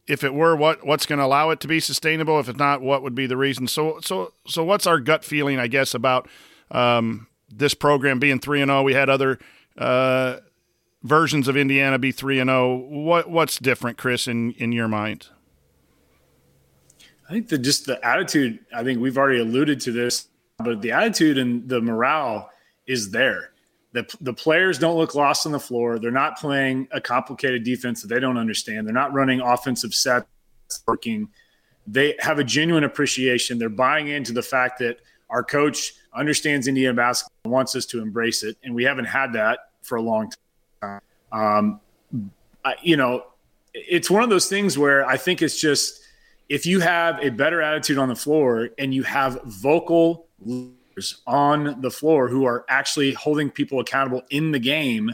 if 0.08 0.24
it 0.24 0.34
were, 0.34 0.56
what 0.56 0.86
what's 0.86 1.06
going 1.06 1.20
to 1.20 1.26
allow 1.26 1.50
it 1.50 1.60
to 1.62 1.68
be 1.68 1.80
sustainable? 1.80 2.40
If 2.40 2.50
it's 2.50 2.60
not, 2.60 2.82
what 2.82 3.04
would 3.04 3.16
be 3.16 3.28
the 3.28 3.38
reason? 3.38 3.68
So 3.68 4.00
so 4.02 4.34
so 4.48 4.64
what's 4.64 4.88
our 4.88 5.00
gut 5.00 5.24
feeling? 5.24 5.60
I 5.60 5.68
guess 5.68 5.94
about 5.94 6.30
um, 6.72 7.28
this 7.50 7.74
program 7.74 8.20
being 8.20 8.40
3 8.40 8.62
and 8.62 8.70
0. 8.70 8.84
We 8.84 8.94
had 8.94 9.10
other 9.10 9.40
uh, 9.78 10.38
versions 11.08 11.48
of 11.48 11.58
Indiana 11.58 11.98
be 11.98 12.12
three 12.12 12.40
and 12.40 12.50
zero. 12.50 12.74
Oh. 12.74 12.76
What 12.90 13.30
what's 13.30 13.58
different, 13.58 13.98
Chris, 13.98 14.28
in 14.28 14.52
in 14.54 14.72
your 14.72 14.88
mind? 14.88 15.28
I 17.30 17.34
think 17.34 17.50
the 17.50 17.58
just 17.58 17.86
the 17.86 18.04
attitude. 18.06 18.60
I 18.74 18.84
think 18.84 19.00
we've 19.00 19.18
already 19.18 19.40
alluded 19.40 19.82
to 19.82 19.92
this, 19.92 20.28
but 20.60 20.82
the 20.82 20.92
attitude 20.92 21.38
and 21.38 21.68
the 21.68 21.82
morale 21.82 22.50
is 22.86 23.12
there. 23.12 23.52
The, 23.94 24.06
the 24.22 24.34
players 24.34 24.78
don't 24.78 24.98
look 24.98 25.16
lost 25.16 25.46
on 25.46 25.52
the 25.52 25.60
floor. 25.60 25.98
They're 25.98 26.12
not 26.12 26.38
playing 26.38 26.88
a 26.92 27.02
complicated 27.02 27.64
defense 27.64 28.02
that 28.02 28.10
they 28.10 28.20
don't 28.20 28.38
understand. 28.38 28.86
They're 28.86 28.94
not 28.94 29.14
running 29.14 29.42
offensive 29.42 29.94
sets 29.94 30.28
working. 30.86 31.30
They 31.88 32.16
have 32.20 32.38
a 32.38 32.44
genuine 32.44 32.84
appreciation. 32.84 33.58
They're 33.58 33.70
buying 33.70 34.10
into 34.10 34.34
the 34.34 34.42
fact 34.42 34.80
that 34.80 35.00
our 35.30 35.44
coach 35.44 35.94
understands 36.14 36.68
Indiana 36.68 36.94
basketball, 36.94 37.52
wants 37.52 37.76
us 37.76 37.86
to 37.88 38.02
embrace 38.02 38.44
it, 38.44 38.58
and 38.64 38.76
we 38.76 38.84
haven't 38.84 39.06
had 39.06 39.34
that 39.34 39.60
for 39.82 39.96
a 39.96 40.02
long 40.02 40.30
time. 40.30 40.47
Um, 41.32 41.80
I, 42.64 42.76
you 42.82 42.98
know, 42.98 43.26
it's 43.74 44.10
one 44.10 44.24
of 44.24 44.30
those 44.30 44.48
things 44.48 44.78
where 44.78 45.06
I 45.06 45.18
think 45.18 45.42
it's 45.42 45.60
just 45.60 46.02
if 46.50 46.66
you 46.66 46.80
have 46.80 47.24
a 47.24 47.30
better 47.30 47.62
attitude 47.62 47.98
on 47.98 48.10
the 48.10 48.16
floor 48.16 48.70
and 48.78 48.94
you 48.94 49.04
have 49.04 49.42
vocal 49.44 50.28
leaders 50.40 51.22
on 51.28 51.82
the 51.82 51.92
floor 51.92 52.28
who 52.28 52.46
are 52.46 52.66
actually 52.70 53.14
holding 53.14 53.50
people 53.50 53.80
accountable 53.80 54.24
in 54.30 54.52
the 54.52 54.60
game, 54.60 55.14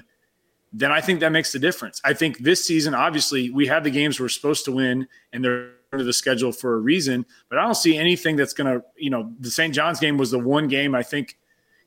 then 0.72 0.92
I 0.92 1.02
think 1.02 1.20
that 1.20 1.32
makes 1.32 1.52
the 1.52 1.60
difference. 1.60 2.02
I 2.04 2.14
think 2.14 2.40
this 2.40 2.66
season, 2.66 2.94
obviously, 2.94 3.50
we 3.50 3.68
have 3.68 3.84
the 3.84 3.92
games 3.92 4.20
we're 4.20 4.30
supposed 4.30 4.66
to 4.66 4.72
win 4.72 5.08
and 5.32 5.44
they're 5.44 5.72
under 5.92 6.04
the 6.04 6.14
schedule 6.14 6.52
for 6.52 6.76
a 6.76 6.80
reason, 6.80 7.26
but 7.50 7.60
I 7.60 7.64
don't 7.64 7.76
see 7.76 7.96
anything 7.98 8.36
that's 8.36 8.54
going 8.54 8.74
to, 8.74 8.84
you 8.98 9.12
know, 9.12 9.32
the 9.40 9.52
St. 9.52 9.74
John's 9.74 10.00
game 10.00 10.18
was 10.18 10.32
the 10.32 10.40
one 10.40 10.68
game 10.68 10.96
I 10.96 11.04
think 11.04 11.38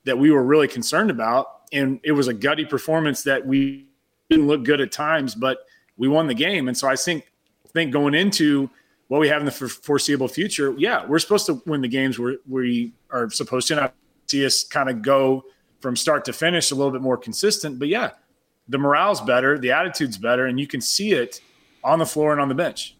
that 0.05 0.16
we 0.16 0.31
were 0.31 0.45
really 0.45 0.68
concerned 0.68 1.11
about. 1.11 1.62
And 1.72 1.99
it 2.05 2.12
was 2.12 2.29
a 2.29 2.35
gutty 2.35 2.64
performance 2.64 3.24
that 3.24 3.45
we 3.45 3.89
didn't 4.31 4.47
look 4.47 4.64
good 4.64 4.81
at 4.81 4.93
times, 4.93 5.35
but 5.35 5.59
we 5.97 6.09
won 6.09 6.27
the 6.27 6.35
game. 6.35 6.68
And 6.68 6.77
so 6.77 6.89
I 6.89 6.97
think 6.97 7.31
think 7.77 7.93
going 7.93 8.14
into 8.14 8.70
what 9.09 9.20
we 9.20 9.29
have 9.29 9.41
in 9.41 9.47
the 9.47 9.53
foreseeable 9.53 10.29
future, 10.29 10.74
yeah, 10.79 11.07
we're 11.07 11.18
supposed 11.18 11.47
to 11.47 11.62
win 11.66 11.81
the 11.81 11.89
games 11.89 12.18
where 12.18 12.37
we 12.49 12.93
are 13.11 13.31
supposed 13.31 13.68
to. 13.68 13.77
Not 13.77 13.95
see 14.27 14.45
us 14.45 14.64
kind 14.64 14.89
of 14.91 15.03
go 15.03 15.45
from 15.81 15.95
start 15.95 16.24
to 16.24 16.33
finish 16.33 16.70
a 16.70 16.74
little 16.74 16.91
bit 16.91 17.03
more 17.03 17.16
consistent, 17.16 17.79
but 17.79 17.89
yeah, 17.89 18.11
the 18.68 18.79
morale's 18.79 19.20
better, 19.20 19.59
the 19.59 19.70
attitude's 19.70 20.18
better, 20.18 20.47
and 20.47 20.59
you 20.59 20.66
can 20.66 20.81
see 20.81 21.12
it 21.12 21.41
on 21.85 21.99
the 21.99 22.07
floor 22.07 22.33
and 22.33 22.41
on 22.41 22.49
the 22.49 22.55
bench. 22.55 22.97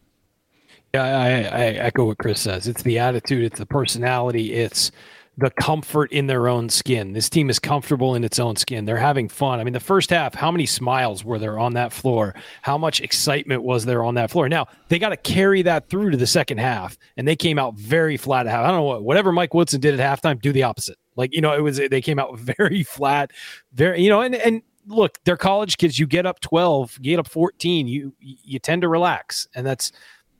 Yeah, 0.95 1.03
I, 1.03 1.29
I 1.29 1.65
echo 1.73 2.05
what 2.05 2.19
Chris 2.19 2.41
says. 2.41 2.69
It's 2.69 2.83
the 2.83 2.99
attitude, 2.99 3.45
it's 3.45 3.59
the 3.59 3.67
personality, 3.67 4.53
it's 4.53 4.93
the 5.39 5.51
comfort 5.51 6.11
in 6.13 6.27
their 6.27 6.49
own 6.49 6.69
skin. 6.71 7.13
This 7.13 7.29
team 7.29 7.51
is 7.51 7.59
comfortable 7.59 8.15
in 8.15 8.25
its 8.25 8.39
own 8.39 8.57
skin. 8.57 8.87
They're 8.87 8.97
having 8.97 9.29
fun. 9.29 9.61
I 9.61 9.65
mean, 9.65 9.75
the 9.75 9.81
first 9.81 10.09
half, 10.09 10.35
how 10.35 10.51
many 10.51 10.65
smiles 10.65 11.25
were 11.25 11.39
there 11.39 11.59
on 11.59 11.75
that 11.75 11.93
floor? 11.93 12.35
How 12.63 12.79
much 12.79 13.03
excitement 13.03 13.63
was 13.63 13.85
there 13.85 14.03
on 14.03 14.15
that 14.15 14.31
floor? 14.31 14.49
Now, 14.49 14.67
they 14.89 14.99
got 14.99 15.11
to 15.11 15.17
carry 15.17 15.61
that 15.63 15.91
through 15.91 16.11
to 16.11 16.17
the 16.17 16.27
second 16.27 16.59
half, 16.59 16.97
and 17.19 17.29
they 17.29 17.37
came 17.37 17.59
out 17.59 17.75
very 17.75 18.17
flat 18.17 18.47
at 18.47 18.53
half. 18.53 18.65
I 18.65 18.69
don't 18.69 18.77
know 18.77 18.85
what, 18.85 19.05
whatever 19.05 19.31
Mike 19.31 19.53
Woodson 19.53 19.81
did 19.81 19.99
at 19.99 20.23
halftime, 20.23 20.41
do 20.41 20.53
the 20.53 20.63
opposite. 20.63 20.97
Like, 21.17 21.35
you 21.35 21.43
know, 21.43 21.55
it 21.55 21.61
was, 21.61 21.77
they 21.77 22.01
came 22.01 22.19
out 22.19 22.39
very 22.39 22.83
flat, 22.83 23.31
very, 23.75 24.03
you 24.03 24.09
know, 24.09 24.23
and, 24.23 24.35
and, 24.35 24.63
Look, 24.89 25.19
they're 25.25 25.37
college 25.37 25.79
kids. 25.79 25.99
You 25.99 26.07
get 26.07 26.27
up 26.27 26.39
12, 26.39 26.99
you 27.01 27.11
get 27.11 27.19
up 27.19 27.27
14, 27.27 27.89
you 27.89 28.15
you 28.21 28.61
tend 28.61 28.83
to 28.83 28.89
relax. 28.89 29.49
And 29.57 29.67
that's 29.67 29.91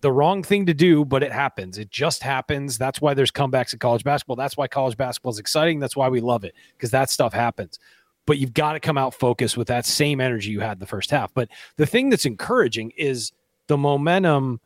the 0.07 0.13
wrong 0.13 0.41
thing 0.41 0.67
to 0.67 0.73
do, 0.73 1.05
but 1.05 1.25
it 1.25 1.33
happens. 1.33 1.79
It 1.79 1.91
just 1.91 2.23
happens. 2.23 2.79
That's 2.79 3.01
why 3.01 3.13
there's 3.13 3.33
comebacks 3.33 3.73
in 3.73 3.81
college 3.81 4.05
basketball. 4.05 4.37
That's 4.37 4.57
why 4.57 4.69
college 4.69 4.97
basketball 4.97 5.33
is 5.33 5.41
exciting. 5.41 5.81
That's 5.81 5.97
why 5.97 6.09
we 6.09 6.21
love 6.21 6.45
it 6.45 6.55
because 6.77 6.93
that 6.93 7.11
stuff 7.11 7.33
happens. 7.33 7.81
But 8.25 8.39
you've 8.39 8.55
got 8.55 8.75
to 8.75 8.81
come 8.81 8.97
out 8.97 9.15
focused 9.15 9.57
with 9.57 9.67
that 9.67 9.85
same 9.85 10.21
energy 10.21 10.53
you 10.53 10.61
had 10.61 10.79
the 10.79 10.87
first 10.87 11.11
half. 11.11 11.35
But 11.35 11.49
the 11.75 11.87
thing 11.87 12.09
that's 12.09 12.25
encouraging 12.25 12.93
is 12.97 13.33
the 13.67 13.77
momentum, 13.77 14.61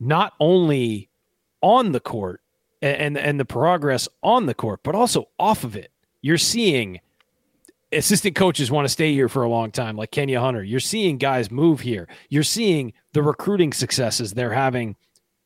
not 0.00 0.32
only 0.40 1.08
on 1.60 1.92
the 1.92 2.00
court 2.00 2.40
and, 2.80 2.96
and, 2.96 3.18
and 3.18 3.38
the 3.38 3.44
progress 3.44 4.08
on 4.20 4.46
the 4.46 4.54
court, 4.54 4.80
but 4.82 4.96
also 4.96 5.28
off 5.38 5.62
of 5.62 5.76
it. 5.76 5.92
You're 6.22 6.38
seeing 6.38 6.98
assistant 7.92 8.34
coaches 8.34 8.68
want 8.72 8.84
to 8.84 8.88
stay 8.88 9.12
here 9.12 9.28
for 9.28 9.44
a 9.44 9.48
long 9.48 9.70
time, 9.70 9.96
like 9.96 10.10
Kenya 10.10 10.40
Hunter. 10.40 10.64
You're 10.64 10.80
seeing 10.80 11.18
guys 11.18 11.52
move 11.52 11.78
here. 11.78 12.08
You're 12.30 12.42
seeing 12.42 12.94
the 13.12 13.22
recruiting 13.22 13.72
successes 13.72 14.32
they're 14.32 14.52
having. 14.52 14.96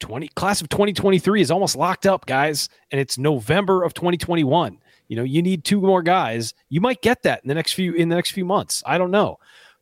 20 0.00 0.28
class 0.28 0.60
of 0.60 0.68
2023 0.68 1.40
is 1.40 1.50
almost 1.50 1.74
locked 1.74 2.06
up, 2.06 2.26
guys, 2.26 2.68
and 2.90 3.00
it's 3.00 3.16
November 3.16 3.82
of 3.82 3.94
2021. 3.94 4.78
You 5.08 5.16
know, 5.16 5.22
you 5.22 5.40
need 5.40 5.64
two 5.64 5.80
more 5.80 6.02
guys. 6.02 6.52
You 6.68 6.80
might 6.80 7.00
get 7.00 7.22
that 7.22 7.42
in 7.42 7.48
the 7.48 7.54
next 7.54 7.72
few 7.72 7.94
in 7.94 8.08
the 8.08 8.16
next 8.16 8.32
few 8.32 8.44
months. 8.44 8.82
I 8.84 8.98
don't 8.98 9.10
know. 9.10 9.38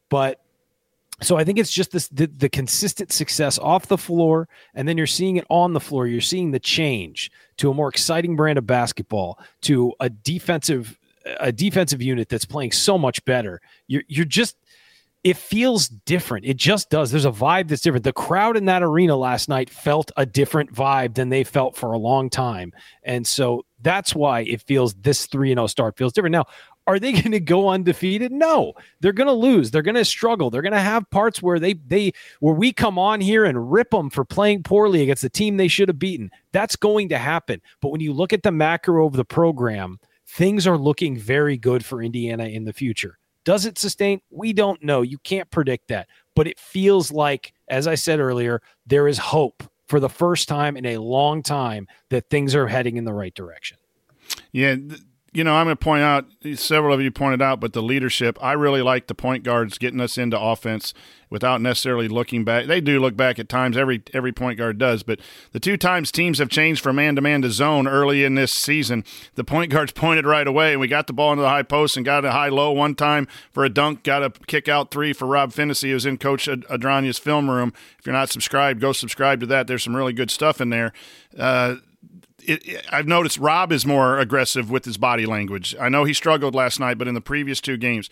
But 0.09 0.41
so 1.23 1.37
I 1.37 1.45
think 1.45 1.59
it's 1.59 1.73
just 1.73 1.93
this 1.93 2.09
the, 2.09 2.27
the 2.27 2.49
consistent 2.49 3.13
success 3.13 3.59
off 3.59 3.87
the 3.87 3.99
floor, 3.99 4.49
and 4.75 4.87
then 4.87 4.99
you're 4.99 5.07
seeing 5.07 5.37
it 5.37 5.47
on 5.49 5.73
the 5.73 5.81
floor. 5.81 6.07
You're 6.07 6.21
seeing 6.21 6.51
the 6.51 6.61
change 6.61 7.31
to 7.57 7.71
a 7.71 7.75
more 7.75 7.89
exciting 7.89 8.37
brand 8.37 8.59
of 8.59 8.67
basketball, 8.67 9.39
to 9.63 9.95
a 10.01 10.11
defensive 10.11 10.99
a 11.41 11.51
defensive 11.51 12.03
unit 12.03 12.29
that's 12.29 12.45
playing 12.45 12.73
so 12.73 12.99
much 12.99 13.25
better. 13.25 13.61
You're 13.87 14.03
you're 14.09 14.25
just 14.25 14.57
it 15.25 15.39
feels 15.39 15.89
different. 15.89 16.45
It 16.45 16.59
just 16.59 16.91
does. 16.91 17.11
There's 17.11 17.25
a 17.25 17.31
vibe 17.31 17.69
that's 17.69 17.81
different. 17.81 18.05
The 18.05 18.13
crowd 18.13 18.59
in 18.59 18.67
that 18.67 18.83
arena 18.83 19.17
last 19.17 19.49
night 19.49 19.71
felt 19.71 20.13
a 20.19 20.27
different 20.27 20.71
vibe 20.71 21.15
than 21.15 21.31
they 21.31 21.45
felt 21.45 21.77
for 21.77 21.93
a 21.93 21.99
long 21.99 22.29
time. 22.29 22.75
And 23.03 23.27
so 23.27 23.65
that's 23.81 24.15
why 24.15 24.41
it 24.41 24.61
feels 24.61 24.93
this 24.95 25.25
3 25.25 25.55
0 25.55 25.67
start 25.67 25.97
feels 25.97 26.13
different. 26.13 26.35
Now, 26.35 26.45
are 26.87 26.99
they 26.99 27.13
going 27.21 27.31
to 27.31 27.41
go 27.41 27.71
undefeated? 27.71 28.33
No. 28.33 28.75
They're 29.01 29.15
going 29.15 29.29
to 29.29 29.33
lose. 29.33 29.71
They're 29.71 29.81
going 29.81 29.95
to 29.95 30.05
struggle. 30.05 30.51
They're 30.51 30.61
going 30.61 30.73
to 30.73 30.79
have 30.79 31.09
parts 31.09 31.41
where 31.41 31.59
they 31.59 31.73
they 31.73 32.13
where 32.41 32.55
we 32.55 32.71
come 32.75 32.99
on 32.99 33.23
here 33.23 33.47
and 33.47 33.73
rip 33.73 33.93
them 33.93 34.11
for 34.11 34.27
playing 34.27 34.63
poorly 34.63 35.03
against 35.03 35.23
the 35.23 35.31
team 35.31 35.57
they 35.57 35.69
should 35.69 35.89
have 35.89 35.99
beaten. 35.99 36.31
That's 36.53 36.77
going 36.77 37.09
to 37.09 37.19
happen. 37.19 37.63
But 37.81 37.89
when 37.93 38.03
you 38.03 38.13
look 38.13 38.35
at 38.35 38.43
the 38.43 38.53
macro 38.53 39.07
of 39.07 39.15
the 39.15 39.25
program, 39.25 40.01
things 40.27 40.67
are 40.67 40.77
looking 40.77 41.17
very 41.17 41.57
good 41.57 41.83
for 41.83 42.03
Indiana 42.03 42.45
in 42.45 42.65
the 42.65 42.75
future. 42.75 43.19
Does 43.45 43.67
it 43.67 43.79
sustain? 43.79 44.21
We 44.31 44.53
don't 44.53 44.83
know. 44.83 45.03
You 45.03 45.19
can't 45.19 45.51
predict 45.51 45.89
that. 45.89 46.09
But 46.35 46.47
it 46.47 46.59
feels 46.59 47.13
like, 47.13 47.53
as 47.69 47.87
I 47.87 47.95
said 47.95 48.19
earlier, 48.19 48.63
there 48.87 49.07
is 49.07 49.19
hope 49.19 49.63
for 49.87 50.01
the 50.01 50.09
first 50.09 50.49
time 50.49 50.77
in 50.77 50.87
a 50.87 50.99
long 50.99 51.43
time 51.43 51.87
that 52.11 52.31
things 52.31 52.55
are 52.55 52.67
heading 52.67 52.97
in 52.97 53.05
the 53.05 53.13
right 53.13 53.35
direction. 53.35 53.77
Yeah. 54.53 54.77
You 55.35 55.43
know, 55.43 55.55
I'm 55.55 55.67
going 55.67 55.77
to 55.77 55.85
point 55.85 56.05
out 56.05 56.27
several 56.55 56.95
of 56.95 57.01
you 57.01 57.11
pointed 57.11 57.43
out, 57.43 57.59
but 57.59 57.73
the 57.73 57.83
leadership. 57.83 58.39
I 58.41 58.53
really 58.53 58.83
like 58.83 59.09
the 59.09 59.17
point 59.17 59.43
guards 59.43 59.79
getting 59.79 60.01
us 60.01 60.17
into 60.17 60.41
offense 60.41 60.95
without 61.29 61.61
necessarily 61.61 62.07
looking 62.07 62.45
back. 62.45 62.67
They 62.67 62.81
do 62.81 63.01
look 63.01 63.17
back 63.17 63.41
at 63.41 63.49
times. 63.49 63.77
Every 63.77 64.01
every 64.13 64.31
point 64.31 64.59
guard 64.59 64.79
does, 64.79 65.03
but 65.03 65.19
the 65.51 65.59
two 65.59 65.77
times 65.77 66.13
teams 66.13 66.39
have 66.39 66.49
changed 66.49 66.85
from 66.85 66.97
man 66.97 67.17
to 67.17 67.21
man 67.21 67.43
to 67.43 67.51
zone 67.51 67.89
early 67.89 68.23
in 68.23 68.37
this 68.37 68.53
season, 68.53 69.05
the 69.35 69.43
point 69.43 69.73
guards 69.73 69.91
pointed 69.95 70.25
right 70.25 70.47
away, 70.47 70.71
and 70.71 70.81
we 70.81 70.87
got 70.87 71.09
the 71.09 71.13
ball 71.13 71.33
into 71.33 71.43
the 71.43 71.49
high 71.49 71.65
post 71.65 71.97
and 71.97 72.07
got 72.07 72.25
a 72.25 72.31
high 72.31 72.49
low 72.49 72.71
one 72.71 72.95
time 72.95 73.27
for 73.51 73.65
a 73.65 73.69
dunk. 73.69 74.05
Got 74.05 74.23
a 74.23 74.31
kick 74.31 74.69
out 74.69 74.93
three 74.93 75.13
for 75.13 75.27
Rob 75.27 75.53
Phinisee, 75.53 75.91
who's 75.91 76.07
in 76.07 76.17
Coach 76.17 76.47
Adrania's 76.47 77.19
film 77.19 77.51
room. 77.51 77.73
If 77.99 78.07
you're 78.07 78.13
not 78.13 78.29
subscribed, 78.29 78.81
go 78.81 78.93
subscribe 78.93 79.41
to 79.41 79.47
that. 79.47 79.67
There's 79.67 79.83
some 79.83 79.97
really 79.97 80.13
good 80.13 80.31
stuff 80.31 80.61
in 80.61 80.71
there. 80.71 80.93
Uh, 81.37 81.77
it, 82.49 82.87
I've 82.91 83.07
noticed 83.07 83.39
Rob 83.39 83.73
is 83.73 83.85
more 83.85 84.19
aggressive 84.19 84.71
with 84.71 84.85
his 84.85 84.97
body 84.97 85.27
language. 85.27 85.75
I 85.81 85.89
know 85.89 86.05
he 86.05 86.13
struggled 86.13 86.55
last 86.55 86.81
night, 86.81 86.99
but 86.99 87.09
in 87.09 87.15
the 87.15 87.21
previous 87.21 87.61
two 87.61 87.77
games, 87.77 88.11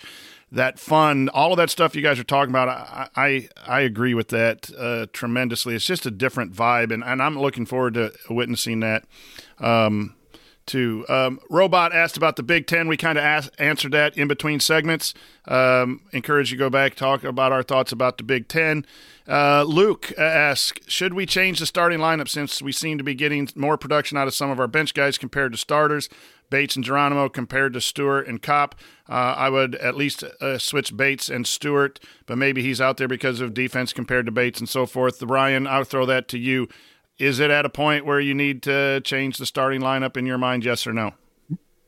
that 0.51 0.79
fun, 0.79 1.29
all 1.31 1.53
of 1.53 1.57
that 1.57 1.71
stuff 1.71 1.97
you 1.97 2.03
guys 2.03 2.19
are 2.19 2.25
talking 2.25 2.51
about, 2.51 2.69
I 2.69 3.09
I, 3.17 3.49
I 3.67 3.81
agree 3.81 4.15
with 4.15 4.29
that 4.29 4.71
uh, 4.77 5.07
tremendously. 5.13 5.75
It's 5.75 5.87
just 5.87 6.07
a 6.07 6.11
different 6.11 6.53
vibe, 6.53 6.93
and, 6.93 7.03
and 7.03 7.23
I'm 7.23 7.39
looking 7.39 7.67
forward 7.67 7.95
to 7.95 8.13
witnessing 8.29 8.81
that. 8.81 9.05
Um, 9.59 10.15
too. 10.67 11.05
Um, 11.09 11.41
Robot 11.51 11.93
asked 11.93 12.17
about 12.17 12.37
the 12.37 12.43
Big 12.43 12.67
Ten. 12.67 12.89
We 12.89 12.97
kind 12.97 13.19
of 13.19 13.51
answered 13.59 13.93
that 13.93 14.17
in 14.17 14.29
between 14.29 14.61
segments. 14.61 15.15
Um, 15.47 16.03
encourage 16.13 16.53
you 16.53 16.59
to 16.59 16.65
go 16.65 16.71
back 16.71 16.95
talk 16.95 17.25
about 17.25 17.53
our 17.53 17.63
thoughts 17.63 17.93
about 17.93 18.19
the 18.19 18.25
Big 18.25 18.49
Ten. 18.49 18.87
Uh, 19.27 19.65
Luke 19.67 20.13
asks, 20.19 20.79
should 20.89 21.15
we 21.15 21.27
change 21.27 21.59
the 21.59 21.67
starting 21.67 22.01
lineup 22.01 22.29
since 22.29 22.61
we 22.61 22.73
seem 22.73 22.99
to 22.99 23.05
be 23.05 23.15
getting 23.15 23.49
more 23.55 23.77
production 23.77 24.19
out 24.19 24.27
of 24.27 24.35
some 24.35 24.51
of 24.51 24.59
our 24.59 24.67
bench 24.67 24.95
guys 24.95 25.19
compared 25.19 25.53
to 25.53 25.59
starters? 25.59 26.09
Bates 26.53 26.77
and 26.77 26.85
Geronimo 26.85 27.31
compared 27.31 27.73
to 27.73 27.81
Stewart 27.81 28.29
and 28.29 28.43
Kopp. 28.43 28.75
Uh, 29.09 29.35
I 29.37 29.49
would 29.49 29.75
at 29.77 29.97
least 29.97 30.23
uh, 30.23 30.59
switch 30.59 30.95
Bates 30.95 31.31
and 31.31 31.47
Stewart, 31.47 31.99
but 32.27 32.37
maybe 32.37 32.63
he's 32.63 32.79
out 32.79 32.99
there 32.99 33.09
because 33.09 33.41
of 33.41 33.55
defense 33.55 33.95
compared 33.95 34.27
to 34.27 34.33
Bates 34.33 34.61
and 34.61 34.69
so 34.69 34.85
forth. 34.85 35.23
Ryan, 35.23 35.67
I'll 35.67 35.85
throw 35.85 36.05
that 36.07 36.29
to 36.29 36.39
you. 36.39 36.69
Is 37.23 37.39
it 37.39 37.53
at 37.53 37.65
a 37.65 37.69
point 37.69 38.05
where 38.05 38.19
you 38.19 38.35
need 38.35 38.65
to 38.65 39.01
change 39.03 39.39
the 39.39 39.47
starting 39.47 39.81
lineup 39.81 40.17
in 40.17 40.27
your 40.27 40.39
mind? 40.39 40.65
Yes 40.65 40.89
or 40.89 40.93
no? 40.93 41.13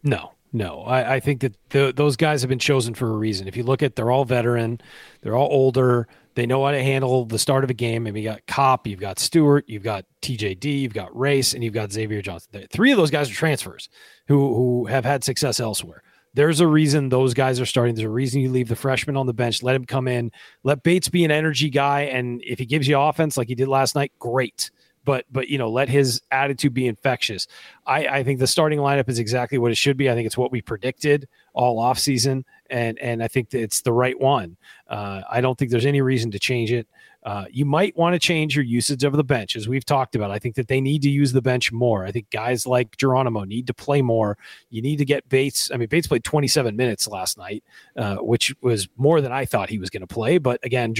No, 0.04 0.30
no. 0.52 0.82
I, 0.82 1.14
I 1.14 1.20
think 1.20 1.40
that 1.40 1.56
the, 1.70 1.92
those 1.92 2.16
guys 2.16 2.42
have 2.42 2.48
been 2.48 2.60
chosen 2.60 2.94
for 2.94 3.10
a 3.10 3.16
reason. 3.16 3.48
If 3.48 3.56
you 3.56 3.64
look 3.64 3.82
at, 3.82 3.96
they're 3.96 4.12
all 4.12 4.24
veteran, 4.24 4.80
they're 5.22 5.34
all 5.34 5.48
older. 5.50 6.06
They 6.36 6.46
know 6.46 6.64
how 6.64 6.70
to 6.70 6.80
handle 6.80 7.24
the 7.24 7.40
start 7.40 7.64
of 7.64 7.70
a 7.70 7.74
game. 7.74 8.06
And 8.06 8.16
you 8.16 8.22
got 8.22 8.46
Kopp, 8.46 8.86
you've 8.86 9.00
got 9.00 9.18
Stewart, 9.18 9.64
you've 9.66 9.82
got 9.82 10.04
TJD, 10.22 10.82
you've 10.82 10.94
got 10.94 11.16
Race, 11.18 11.52
and 11.52 11.64
you've 11.64 11.74
got 11.74 11.90
Xavier 11.90 12.22
Johnson. 12.22 12.68
Three 12.70 12.92
of 12.92 12.96
those 12.96 13.10
guys 13.10 13.28
are 13.28 13.34
transfers 13.34 13.88
who 14.28 14.54
who 14.54 14.86
have 14.86 15.04
had 15.04 15.24
success 15.24 15.58
elsewhere. 15.58 16.04
There's 16.32 16.60
a 16.60 16.68
reason 16.68 17.08
those 17.08 17.34
guys 17.34 17.60
are 17.60 17.66
starting. 17.66 17.96
There's 17.96 18.06
a 18.06 18.08
reason 18.08 18.40
you 18.40 18.50
leave 18.50 18.68
the 18.68 18.76
freshman 18.76 19.16
on 19.16 19.26
the 19.26 19.34
bench. 19.34 19.64
Let 19.64 19.74
him 19.74 19.84
come 19.84 20.06
in. 20.06 20.30
Let 20.62 20.84
Bates 20.84 21.08
be 21.08 21.24
an 21.24 21.32
energy 21.32 21.70
guy, 21.70 22.02
and 22.02 22.40
if 22.46 22.60
he 22.60 22.66
gives 22.66 22.86
you 22.86 23.00
offense 23.00 23.36
like 23.36 23.48
he 23.48 23.56
did 23.56 23.66
last 23.66 23.96
night, 23.96 24.12
great 24.20 24.70
but 25.04 25.24
but 25.30 25.48
you 25.48 25.58
know 25.58 25.70
let 25.70 25.88
his 25.88 26.22
attitude 26.30 26.74
be 26.74 26.86
infectious. 26.86 27.46
I 27.86 28.06
i 28.06 28.24
think 28.24 28.38
the 28.38 28.46
starting 28.46 28.78
lineup 28.78 29.08
is 29.08 29.18
exactly 29.18 29.58
what 29.58 29.70
it 29.70 29.76
should 29.76 29.96
be. 29.96 30.10
I 30.10 30.14
think 30.14 30.26
it's 30.26 30.38
what 30.38 30.52
we 30.52 30.62
predicted 30.62 31.28
all 31.52 31.78
off 31.78 31.98
season 31.98 32.44
and 32.70 32.98
and 32.98 33.22
i 33.22 33.28
think 33.28 33.52
it's 33.54 33.82
the 33.82 33.92
right 33.92 34.18
one. 34.18 34.56
Uh, 34.88 35.22
i 35.30 35.40
don't 35.40 35.58
think 35.58 35.70
there's 35.70 35.86
any 35.86 36.00
reason 36.00 36.30
to 36.30 36.38
change 36.38 36.72
it. 36.72 36.86
Uh, 37.22 37.46
you 37.50 37.64
might 37.64 37.96
want 37.96 38.12
to 38.12 38.18
change 38.18 38.54
your 38.54 38.64
usage 38.64 39.02
of 39.02 39.14
the 39.14 39.24
bench 39.24 39.56
as 39.56 39.66
we've 39.66 39.86
talked 39.86 40.14
about. 40.14 40.30
I 40.30 40.38
think 40.38 40.56
that 40.56 40.68
they 40.68 40.78
need 40.80 41.00
to 41.02 41.08
use 41.08 41.32
the 41.32 41.40
bench 41.40 41.72
more. 41.72 42.04
I 42.04 42.12
think 42.12 42.28
guys 42.28 42.66
like 42.66 42.98
geronimo 42.98 43.44
need 43.44 43.66
to 43.68 43.72
play 43.72 44.02
more. 44.02 44.36
You 44.68 44.82
need 44.82 44.96
to 44.96 45.04
get 45.04 45.28
bates 45.28 45.70
i 45.72 45.76
mean 45.76 45.88
bates 45.88 46.06
played 46.06 46.24
27 46.24 46.76
minutes 46.76 47.08
last 47.08 47.38
night 47.38 47.62
uh, 47.96 48.16
which 48.16 48.54
was 48.60 48.88
more 48.96 49.20
than 49.20 49.32
i 49.32 49.44
thought 49.44 49.68
he 49.68 49.78
was 49.78 49.90
going 49.90 50.00
to 50.00 50.06
play 50.06 50.38
but 50.38 50.58
again 50.64 50.94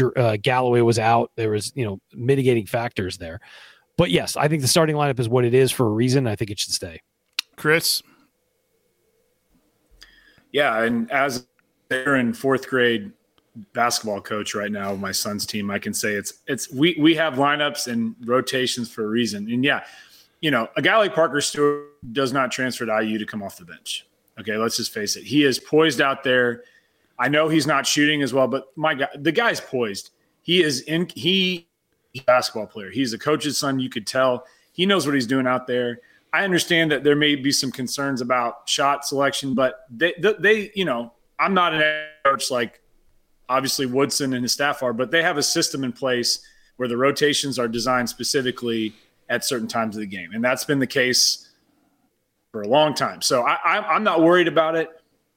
uh, 0.00 0.36
Galloway 0.40 0.80
was 0.80 0.98
out. 0.98 1.30
There 1.36 1.50
was, 1.50 1.72
you 1.74 1.84
know, 1.84 2.00
mitigating 2.12 2.66
factors 2.66 3.18
there. 3.18 3.40
But 3.96 4.10
yes, 4.10 4.36
I 4.36 4.48
think 4.48 4.62
the 4.62 4.68
starting 4.68 4.96
lineup 4.96 5.18
is 5.18 5.28
what 5.28 5.44
it 5.44 5.54
is 5.54 5.72
for 5.72 5.86
a 5.86 5.90
reason. 5.90 6.26
I 6.26 6.36
think 6.36 6.50
it 6.50 6.58
should 6.58 6.72
stay. 6.72 7.00
Chris. 7.56 8.02
Yeah, 10.52 10.82
and 10.82 11.10
as 11.10 11.46
they're 11.88 12.16
in 12.16 12.32
fourth 12.32 12.68
grade 12.68 13.12
basketball 13.72 14.20
coach 14.20 14.54
right 14.54 14.70
now 14.70 14.94
my 14.94 15.12
son's 15.12 15.46
team, 15.46 15.70
I 15.70 15.78
can 15.78 15.94
say 15.94 16.12
it's 16.12 16.40
it's 16.46 16.70
we 16.72 16.96
we 17.00 17.14
have 17.14 17.34
lineups 17.34 17.90
and 17.90 18.14
rotations 18.24 18.90
for 18.90 19.04
a 19.04 19.08
reason. 19.08 19.50
And 19.50 19.64
yeah, 19.64 19.84
you 20.40 20.50
know, 20.50 20.68
a 20.76 20.82
guy 20.82 20.96
like 20.98 21.14
Parker 21.14 21.40
Stewart 21.40 21.86
does 22.12 22.32
not 22.32 22.52
transfer 22.52 22.86
to 22.86 23.02
IU 23.02 23.18
to 23.18 23.26
come 23.26 23.42
off 23.42 23.56
the 23.56 23.64
bench. 23.64 24.06
Okay, 24.38 24.56
let's 24.56 24.76
just 24.76 24.92
face 24.92 25.16
it. 25.16 25.24
He 25.24 25.44
is 25.44 25.58
poised 25.58 26.02
out 26.02 26.22
there 26.22 26.64
I 27.18 27.28
know 27.28 27.48
he's 27.48 27.66
not 27.66 27.86
shooting 27.86 28.22
as 28.22 28.32
well, 28.32 28.48
but 28.48 28.66
my 28.76 28.94
God, 28.94 29.08
the 29.16 29.32
guy's 29.32 29.60
poised. 29.60 30.10
He 30.42 30.62
is 30.62 30.82
in. 30.82 31.08
He 31.14 31.68
he's 32.12 32.22
a 32.22 32.24
basketball 32.24 32.66
player. 32.66 32.90
He's 32.90 33.12
a 33.12 33.18
coach's 33.18 33.58
son. 33.58 33.78
You 33.78 33.88
could 33.88 34.06
tell 34.06 34.46
he 34.72 34.86
knows 34.86 35.06
what 35.06 35.14
he's 35.14 35.26
doing 35.26 35.46
out 35.46 35.66
there. 35.66 36.00
I 36.32 36.44
understand 36.44 36.90
that 36.90 37.02
there 37.02 37.16
may 37.16 37.34
be 37.34 37.50
some 37.50 37.72
concerns 37.72 38.20
about 38.20 38.68
shot 38.68 39.06
selection, 39.06 39.54
but 39.54 39.86
they, 39.90 40.12
they, 40.38 40.70
you 40.74 40.84
know, 40.84 41.12
I'm 41.38 41.54
not 41.54 41.72
an 41.72 42.06
coach 42.24 42.50
like 42.50 42.82
obviously 43.48 43.86
Woodson 43.86 44.34
and 44.34 44.42
his 44.42 44.52
staff 44.52 44.82
are, 44.82 44.92
but 44.92 45.10
they 45.10 45.22
have 45.22 45.38
a 45.38 45.42
system 45.42 45.84
in 45.84 45.92
place 45.92 46.40
where 46.76 46.88
the 46.88 46.96
rotations 46.96 47.58
are 47.58 47.68
designed 47.68 48.08
specifically 48.08 48.92
at 49.30 49.44
certain 49.44 49.68
times 49.68 49.96
of 49.96 50.00
the 50.00 50.06
game, 50.06 50.32
and 50.34 50.44
that's 50.44 50.64
been 50.64 50.78
the 50.78 50.86
case 50.86 51.48
for 52.52 52.62
a 52.62 52.68
long 52.68 52.94
time. 52.94 53.22
So 53.22 53.42
I, 53.42 53.94
I'm 53.94 54.04
not 54.04 54.22
worried 54.22 54.48
about 54.48 54.76
it 54.76 54.90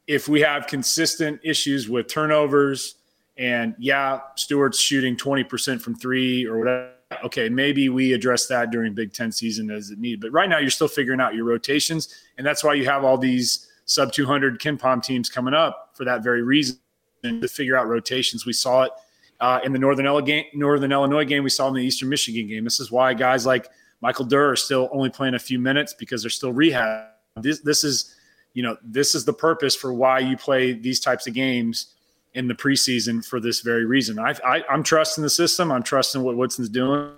if 0.10 0.28
we 0.28 0.42
have 0.42 0.66
consistent 0.66 1.40
issues 1.44 1.88
with 1.88 2.08
turnovers 2.08 2.96
and 3.38 3.76
yeah, 3.78 4.20
Stewart's 4.36 4.80
shooting 4.80 5.16
20% 5.16 5.80
from 5.80 5.94
three 5.94 6.48
or 6.48 6.58
whatever, 6.58 6.90
okay, 7.24 7.48
maybe 7.48 7.90
we 7.90 8.14
address 8.14 8.48
that 8.48 8.72
during 8.72 8.96
Big 8.96 9.14
Ten 9.14 9.32
season 9.32 9.70
as 9.70 9.92
it 9.92 10.00
needed. 10.00 10.20
But 10.20 10.32
right 10.32 10.50
now, 10.50 10.58
you're 10.58 10.72
still 10.72 10.88
figuring 10.88 11.22
out 11.22 11.36
your 11.36 11.46
rotations. 11.46 12.24
And 12.40 12.46
that's 12.46 12.64
why 12.64 12.74
you 12.74 12.86
have 12.86 13.06
all 13.06 13.20
these 13.20 13.68
sub 13.86 14.12
200 14.12 14.60
KenPom 14.60 15.04
teams 15.04 15.30
coming 15.30 15.54
up 15.54 15.92
for 15.94 16.06
that 16.06 16.24
very 16.24 16.42
reason 16.42 16.80
to 17.24 17.48
figure 17.48 17.78
out 17.78 17.88
rotations. 17.88 18.48
We 18.48 18.54
saw 18.54 18.86
it 18.86 18.92
uh, 19.40 19.60
in 19.64 19.74
the 19.74 19.80
Northern, 19.80 20.26
game, 20.26 20.46
Northern 20.56 20.92
Illinois 20.92 21.24
game. 21.24 21.44
We 21.44 21.52
saw 21.52 21.68
in 21.68 21.76
the 21.76 21.84
Eastern 21.84 22.10
Michigan 22.10 22.48
game. 22.48 22.64
This 22.64 22.80
is 22.80 22.90
why 22.90 23.14
guys 23.14 23.46
like 23.46 23.68
Michael 24.02 24.26
Durr 24.26 24.54
are 24.54 24.56
still 24.56 24.90
only 24.92 25.12
playing 25.12 25.36
a 25.36 25.40
few 25.40 25.60
minutes 25.60 25.94
because 25.94 26.24
they're 26.24 26.32
still 26.32 26.52
rehab. 26.52 27.10
This, 27.36 27.60
this 27.60 27.84
is 27.84 28.16
you 28.54 28.64
know, 28.64 28.78
this 28.84 29.16
is 29.16 29.26
the 29.26 29.34
purpose 29.34 29.76
for 29.76 29.94
why 29.94 30.20
you 30.20 30.38
play 30.38 30.74
these 30.74 31.00
types 31.00 31.28
of 31.28 31.34
games 31.34 31.94
in 32.34 32.48
the 32.48 32.54
preseason 32.54 33.26
for 33.26 33.40
this 33.40 33.62
very 33.62 33.86
reason. 33.86 34.20
I, 34.20 34.36
I, 34.46 34.64
I'm 34.70 34.84
trusting 34.84 35.24
the 35.24 35.30
system. 35.30 35.72
I'm 35.72 35.84
trusting 35.84 36.22
what 36.22 36.36
Woodson's 36.36 36.70
doing. 36.70 37.12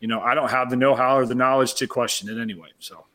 You 0.00 0.08
know, 0.08 0.20
I 0.20 0.34
don't 0.34 0.50
have 0.50 0.70
the 0.70 0.76
know-how 0.76 1.18
or 1.18 1.26
the 1.26 1.34
knowledge 1.34 1.74
to 1.74 1.86
question 1.86 2.28
it 2.28 2.40
anyway. 2.40 2.68
So, 2.78 3.06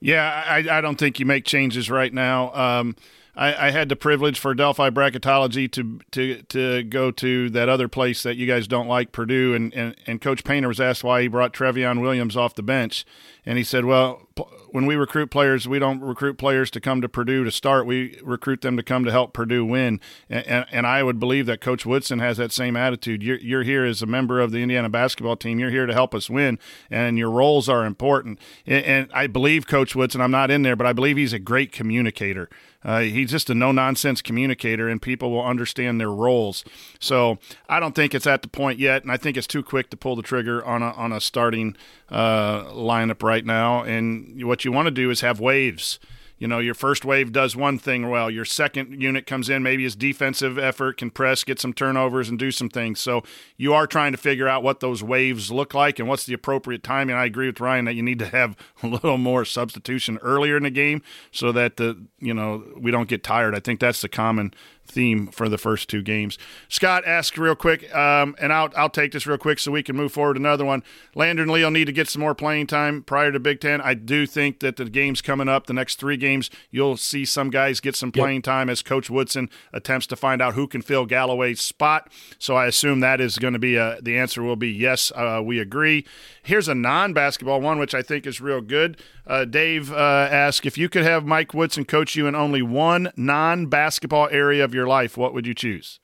yeah, 0.00 0.44
I, 0.46 0.78
I 0.78 0.80
don't 0.80 0.98
think 0.98 1.20
you 1.20 1.26
make 1.26 1.44
changes 1.44 1.90
right 1.90 2.12
now. 2.12 2.52
Um, 2.54 2.96
I, 3.34 3.68
I, 3.68 3.70
had 3.70 3.88
the 3.88 3.96
privilege 3.96 4.38
for 4.38 4.54
Delphi 4.54 4.90
bracketology 4.90 5.70
to 5.72 6.00
to 6.10 6.42
to 6.42 6.82
go 6.82 7.10
to 7.12 7.48
that 7.50 7.68
other 7.68 7.88
place 7.88 8.22
that 8.24 8.36
you 8.36 8.46
guys 8.46 8.66
don't 8.66 8.88
like, 8.88 9.12
Purdue, 9.12 9.54
and, 9.54 9.72
and, 9.72 9.94
and 10.06 10.20
Coach 10.20 10.44
Painter 10.44 10.68
was 10.68 10.80
asked 10.80 11.02
why 11.02 11.22
he 11.22 11.28
brought 11.28 11.54
Trevion 11.54 12.02
Williams 12.02 12.36
off 12.36 12.54
the 12.54 12.62
bench, 12.62 13.06
and 13.44 13.58
he 13.58 13.64
said, 13.64 13.84
"Well, 13.84 14.28
when 14.72 14.86
we 14.86 14.96
recruit 14.96 15.30
players, 15.30 15.68
we 15.68 15.78
don't 15.78 16.00
recruit 16.00 16.38
players 16.38 16.70
to 16.70 16.80
come 16.80 17.02
to 17.02 17.08
Purdue 17.08 17.44
to 17.44 17.50
start. 17.50 17.84
We 17.84 18.18
recruit 18.22 18.62
them 18.62 18.76
to 18.78 18.82
come 18.82 19.04
to 19.04 19.10
help 19.10 19.34
Purdue 19.34 19.64
win. 19.64 20.00
And, 20.30 20.46
and, 20.46 20.66
and, 20.72 20.86
I 20.86 21.02
would 21.02 21.20
believe 21.20 21.44
that 21.46 21.60
Coach 21.60 21.84
Woodson 21.84 22.18
has 22.20 22.38
that 22.38 22.52
same 22.52 22.74
attitude. 22.74 23.22
You're, 23.22 23.38
you're 23.38 23.62
here 23.62 23.84
as 23.84 24.00
a 24.00 24.06
member 24.06 24.40
of 24.40 24.50
the 24.50 24.62
Indiana 24.62 24.88
basketball 24.88 25.36
team. 25.36 25.58
You're 25.58 25.70
here 25.70 25.86
to 25.86 25.92
help 25.92 26.14
us 26.14 26.30
win, 26.30 26.58
and 26.90 27.18
your 27.18 27.30
roles 27.30 27.68
are 27.68 27.84
important. 27.84 28.38
And, 28.66 28.84
and 28.84 29.10
I 29.12 29.26
believe 29.26 29.66
Coach 29.66 29.94
Woodson. 29.94 30.22
I'm 30.22 30.30
not 30.30 30.50
in 30.50 30.62
there, 30.62 30.76
but 30.76 30.86
I 30.86 30.94
believe 30.94 31.18
he's 31.18 31.34
a 31.34 31.38
great 31.38 31.70
communicator. 31.70 32.48
Uh, 32.84 33.00
he's 33.00 33.30
just 33.30 33.48
a 33.48 33.54
no 33.54 33.70
nonsense 33.70 34.22
communicator, 34.22 34.88
and 34.88 35.00
people 35.00 35.30
will 35.30 35.44
understand 35.44 36.00
their 36.00 36.10
roles. 36.10 36.64
So 36.98 37.38
I 37.68 37.78
don't 37.78 37.94
think 37.94 38.14
it's 38.14 38.26
at 38.26 38.42
the 38.42 38.48
point 38.48 38.78
yet, 38.78 39.02
and 39.02 39.12
I 39.12 39.16
think 39.16 39.36
it's 39.36 39.46
too 39.46 39.62
quick 39.62 39.90
to 39.90 39.96
pull 39.96 40.16
the 40.16 40.22
trigger 40.22 40.64
on 40.64 40.82
a 40.82 40.90
on 40.92 41.12
a 41.12 41.20
starting 41.20 41.76
uh, 42.08 42.64
lineup 42.64 43.22
right 43.22 43.31
now. 43.40 43.82
And 43.82 44.44
what 44.44 44.64
you 44.64 44.72
want 44.72 44.86
to 44.86 44.90
do 44.90 45.10
is 45.10 45.22
have 45.22 45.40
waves 45.40 45.98
you 46.42 46.48
know, 46.48 46.58
your 46.58 46.74
first 46.74 47.04
wave 47.04 47.30
does 47.30 47.54
one 47.54 47.78
thing 47.78 48.10
well. 48.10 48.28
Your 48.28 48.44
second 48.44 49.00
unit 49.00 49.28
comes 49.28 49.48
in, 49.48 49.62
maybe 49.62 49.84
his 49.84 49.94
defensive 49.94 50.58
effort 50.58 50.96
can 50.96 51.08
press, 51.08 51.44
get 51.44 51.60
some 51.60 51.72
turnovers, 51.72 52.28
and 52.28 52.36
do 52.36 52.50
some 52.50 52.68
things. 52.68 52.98
So 52.98 53.22
you 53.56 53.72
are 53.74 53.86
trying 53.86 54.10
to 54.10 54.18
figure 54.18 54.48
out 54.48 54.64
what 54.64 54.80
those 54.80 55.04
waves 55.04 55.52
look 55.52 55.72
like 55.72 56.00
and 56.00 56.08
what's 56.08 56.26
the 56.26 56.34
appropriate 56.34 56.82
timing. 56.82 57.14
I 57.14 57.26
agree 57.26 57.46
with 57.46 57.60
Ryan 57.60 57.84
that 57.84 57.94
you 57.94 58.02
need 58.02 58.18
to 58.18 58.26
have 58.26 58.56
a 58.82 58.88
little 58.88 59.18
more 59.18 59.44
substitution 59.44 60.18
earlier 60.20 60.56
in 60.56 60.64
the 60.64 60.70
game 60.70 61.02
so 61.30 61.52
that 61.52 61.76
the 61.76 62.04
you 62.18 62.34
know 62.34 62.64
we 62.76 62.90
don't 62.90 63.08
get 63.08 63.22
tired. 63.22 63.54
I 63.54 63.60
think 63.60 63.78
that's 63.78 64.02
the 64.02 64.08
common 64.08 64.52
theme 64.86 65.26
for 65.28 65.48
the 65.48 65.58
first 65.58 65.88
two 65.88 66.02
games. 66.02 66.38
Scott 66.68 67.04
asked 67.06 67.38
real 67.38 67.54
quick, 67.54 67.94
um, 67.94 68.36
and 68.40 68.52
I'll 68.52 68.70
I'll 68.76 68.90
take 68.90 69.12
this 69.12 69.26
real 69.26 69.38
quick 69.38 69.58
so 69.58 69.72
we 69.72 69.82
can 69.82 69.96
move 69.96 70.12
forward. 70.12 70.36
Another 70.36 70.64
one. 70.64 70.82
Landon 71.14 71.48
Leo 71.48 71.70
need 71.70 71.86
to 71.86 71.92
get 71.92 72.08
some 72.08 72.20
more 72.20 72.34
playing 72.34 72.66
time 72.66 73.02
prior 73.02 73.32
to 73.32 73.40
Big 73.40 73.60
Ten. 73.60 73.80
I 73.80 73.94
do 73.94 74.26
think 74.26 74.60
that 74.60 74.76
the 74.76 74.84
games 74.86 75.22
coming 75.22 75.48
up, 75.48 75.66
the 75.66 75.72
next 75.72 75.98
three 75.98 76.16
games, 76.16 76.50
you'll 76.70 76.96
see 76.96 77.24
some 77.24 77.50
guys 77.50 77.80
get 77.80 77.96
some 77.96 78.12
playing 78.12 78.36
yep. 78.36 78.44
time 78.44 78.70
as 78.70 78.82
Coach 78.82 79.10
Woodson 79.10 79.50
attempts 79.72 80.06
to 80.08 80.16
find 80.16 80.42
out 80.42 80.54
who 80.54 80.66
can 80.66 80.82
fill 80.82 81.06
Galloway's 81.06 81.60
spot. 81.60 82.10
So 82.38 82.56
I 82.56 82.66
assume 82.66 83.00
that 83.00 83.20
is 83.20 83.38
going 83.38 83.52
to 83.54 83.58
be 83.58 83.76
a, 83.76 83.98
the 84.02 84.18
answer 84.18 84.42
will 84.42 84.56
be 84.56 84.70
yes. 84.70 85.12
Uh, 85.14 85.40
we 85.44 85.58
agree. 85.58 86.04
Here's 86.42 86.68
a 86.68 86.74
non-basketball 86.74 87.60
one, 87.60 87.78
which 87.78 87.94
I 87.94 88.02
think 88.02 88.26
is 88.26 88.40
real 88.40 88.60
good. 88.60 88.96
Uh, 89.26 89.44
Dave 89.44 89.92
uh, 89.92 90.28
asked 90.30 90.66
if 90.66 90.76
you 90.76 90.88
could 90.88 91.04
have 91.04 91.24
Mike 91.24 91.54
Woodson 91.54 91.84
coach 91.84 92.16
you 92.16 92.26
in 92.26 92.34
only 92.34 92.62
one 92.62 93.12
non-basketball 93.16 94.28
area 94.30 94.64
of 94.72 94.74
your 94.74 94.86
life, 94.86 95.16
what 95.18 95.34
would 95.34 95.46
you 95.46 95.54
choose? 95.54 96.00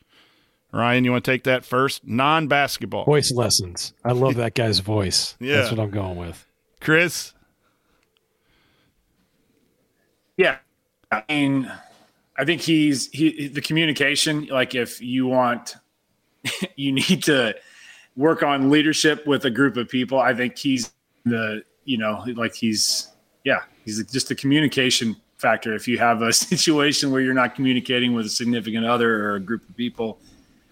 Ryan, 0.73 1.05
you 1.05 1.13
want 1.13 1.25
to 1.25 1.31
take 1.31 1.45
that 1.45 1.65
first? 1.65 2.07
Non-basketball 2.07 3.07
voice 3.07 3.33
lessons. 3.33 3.95
I 4.05 4.13
love 4.13 4.35
that 4.35 4.55
guy's 4.55 4.81
voice. 4.81 5.35
Yeah, 5.41 5.57
that's 5.57 5.71
what 5.71 5.81
I'm 5.81 5.91
going 5.91 6.17
with. 6.17 6.47
Chris. 6.81 7.33
Yeah, 10.37 10.59
I 11.11 11.25
mean, 11.29 11.73
I 12.37 12.45
think 12.45 12.61
he's 12.61 13.09
he 13.09 13.49
the 13.49 13.63
communication. 13.63 14.47
Like, 14.47 14.75
if 14.75 15.01
you 15.01 15.27
want, 15.27 15.77
you 16.77 16.93
need 16.93 17.23
to 17.25 17.55
work 18.15 18.43
on 18.43 18.69
leadership 18.69 19.27
with 19.27 19.47
a 19.47 19.51
group 19.51 19.79
of 19.79 19.89
people. 19.89 20.19
I 20.19 20.35
think 20.35 20.59
he's 20.59 20.93
the 21.25 21.63
you 21.85 21.97
know 21.97 22.25
like 22.37 22.55
he's 22.55 23.09
yeah 23.45 23.63
he's 23.85 24.05
just 24.05 24.31
a 24.31 24.35
communication 24.35 25.17
factor. 25.39 25.75
If 25.75 25.89
you 25.89 25.99
have 25.99 26.23
a 26.23 26.33
situation 26.53 27.11
where 27.11 27.21
you're 27.21 27.35
not 27.35 27.55
communicating 27.55 28.15
with 28.15 28.27
a 28.27 28.31
significant 28.31 28.85
other 28.85 29.25
or 29.25 29.35
a 29.37 29.41
group 29.41 29.69
of 29.69 29.77
people, 29.77 30.19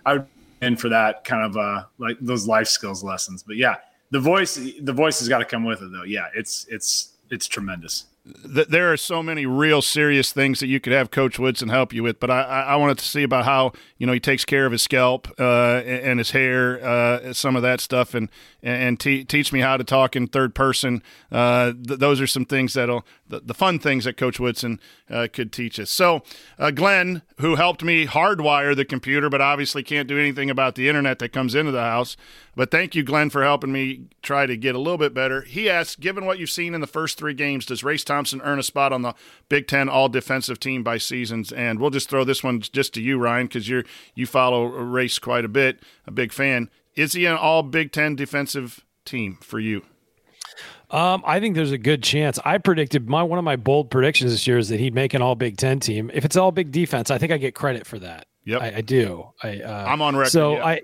I 0.05 0.15
would 0.15 0.27
in 0.63 0.75
for 0.75 0.89
that 0.89 1.23
kind 1.25 1.45
of 1.45 1.57
uh 1.57 1.85
like 1.99 2.17
those 2.21 2.47
life 2.47 2.69
skills 2.69 3.05
lessons. 3.05 3.43
But 3.43 3.57
yeah, 3.57 3.77
the 4.11 4.21
voice 4.21 4.55
the 4.81 4.93
voice 4.93 5.19
has 5.19 5.29
got 5.29 5.39
to 5.39 5.45
come 5.45 5.65
with 5.65 5.83
it 5.83 5.93
though. 5.93 6.05
Yeah, 6.05 6.27
it's 6.35 6.67
it's 6.71 7.13
it's 7.31 7.47
tremendous 7.47 8.07
there 8.27 8.93
are 8.93 8.97
so 8.97 9.23
many 9.23 9.47
real 9.47 9.81
serious 9.81 10.33
things 10.33 10.59
that 10.59 10.67
you 10.67 10.81
could 10.81 10.93
have 10.93 11.11
Coach 11.11 11.39
Woodson 11.39 11.69
help 11.69 11.93
you 11.93 12.03
with, 12.03 12.19
but 12.19 12.31
I, 12.31 12.43
I 12.43 12.77
wanted 12.77 12.99
to 12.99 13.05
see 13.05 13.23
about 13.23 13.45
how 13.45 13.73
you 13.99 14.07
know 14.07 14.13
he 14.13 14.21
takes 14.21 14.45
care 14.45 14.67
of 14.67 14.73
his 14.73 14.83
scalp 14.83 15.29
uh, 15.39 15.83
and 15.87 16.19
his 16.19 16.33
hair, 16.33 16.85
uh, 16.85 17.33
some 17.33 17.55
of 17.55 17.63
that 17.63 17.81
stuff, 17.81 18.15
and 18.15 18.29
and 18.63 18.99
te- 18.99 19.25
teach 19.25 19.53
me 19.53 19.61
how 19.61 19.77
to 19.77 19.85
talk 19.85 20.17
in 20.17 20.27
third 20.27 20.55
person. 20.57 21.03
Uh, 21.31 21.73
th- 21.73 22.01
those 22.01 22.21
are 22.21 22.27
some 22.27 22.45
things 22.45 22.75
that'll 22.75 23.07
the, 23.29 23.41
the 23.41 23.55
fun 23.55 23.79
things 23.79 24.05
that 24.05 24.17
Coach 24.17 24.41
Woodson 24.41 24.81
uh, 25.09 25.29
could 25.33 25.53
teach 25.53 25.79
us. 25.79 25.91
So, 25.91 26.23
uh, 26.59 26.73
Glenn, 26.73 27.23
who 27.39 27.55
helped 27.55 27.85
me 27.85 28.07
hardwire 28.07 28.75
the 28.75 28.85
computer, 28.85 29.29
but 29.29 29.41
obviously 29.41 29.83
can't 29.83 30.09
do 30.09 30.19
anything 30.19 30.51
about 30.51 30.75
the 30.75 30.89
internet 30.89 31.21
that 31.21 31.33
comes 31.33 31.55
into 31.55 31.71
the 31.71 31.83
house. 31.83 32.17
But 32.57 32.71
thank 32.71 32.95
you, 32.95 33.03
Glenn, 33.03 33.29
for 33.29 33.43
helping 33.43 33.71
me 33.71 34.07
try 34.23 34.47
to 34.47 34.57
get 34.57 34.75
a 34.75 34.79
little 34.79 34.97
bit 34.97 35.13
better. 35.13 35.43
He 35.43 35.69
asks, 35.69 35.95
given 35.95 36.25
what 36.25 36.39
you've 36.39 36.51
seen 36.51 36.75
in 36.75 36.81
the 36.81 36.87
first 36.87 37.19
three 37.19 37.35
games, 37.35 37.67
does 37.67 37.85
Race 37.85 38.03
Thompson 38.03 38.41
earn 38.43 38.59
a 38.59 38.63
spot 38.63 38.95
on 38.95 39.03
the 39.03 39.15
Big 39.51 39.69
Ten 39.69 39.91
All 39.91 40.09
Defensive 40.09 40.59
Team 40.59 40.83
by 40.83 40.97
seasons? 40.97 41.53
And 41.53 41.79
we'll 41.79 41.91
just 41.91 42.09
throw 42.09 42.25
this 42.25 42.43
one 42.43 42.61
just 42.61 42.95
to 42.95 43.03
you, 43.03 43.19
Ryan, 43.19 43.47
because 43.47 43.69
you're 43.69 43.85
you 44.15 44.27
follow 44.27 44.65
Race 44.65 45.19
quite 45.19 45.45
a 45.45 45.49
bit, 45.49 45.81
a 46.07 46.11
big 46.11 46.33
fan. 46.33 46.71
Is 46.95 47.13
he 47.13 47.27
an 47.27 47.37
All 47.37 47.63
Big 47.63 47.93
Ten 47.93 48.17
defensive 48.17 48.85
team 49.05 49.37
for 49.43 49.61
you? 49.61 49.83
Um, 50.91 51.23
I 51.27 51.41
think 51.41 51.57
there's 51.57 51.73
a 51.73 51.79
good 51.79 52.03
chance. 52.03 52.39
I 52.45 52.57
predicted 52.57 53.09
my 53.09 53.23
one 53.23 53.39
of 53.39 53.45
my 53.45 53.57
bold 53.57 53.91
predictions 53.91 54.31
this 54.31 54.47
year 54.47 54.57
is 54.57 54.71
that 54.71 54.81
he'd 54.81 54.95
make 54.95 55.13
an 55.13 55.21
All 55.21 55.35
Big 55.35 55.59
Ten 55.59 55.79
team. 55.79 56.11
If 56.15 56.25
it's 56.25 56.37
All 56.37 56.53
Big 56.53 56.73
Defense, 56.73 57.11
I 57.11 57.19
think 57.19 57.33
I 57.33 57.37
get 57.37 57.55
credit 57.55 57.87
for 57.87 57.99
that. 57.99 58.27
Yep, 58.45 58.63
I, 58.63 58.75
I 58.77 58.81
do. 58.81 59.29
I 59.43 59.61
uh, 59.61 59.85
I'm 59.89 60.01
on 60.01 60.17
record. 60.17 60.31
So 60.31 60.55
yeah. 60.55 60.65
I, 60.65 60.81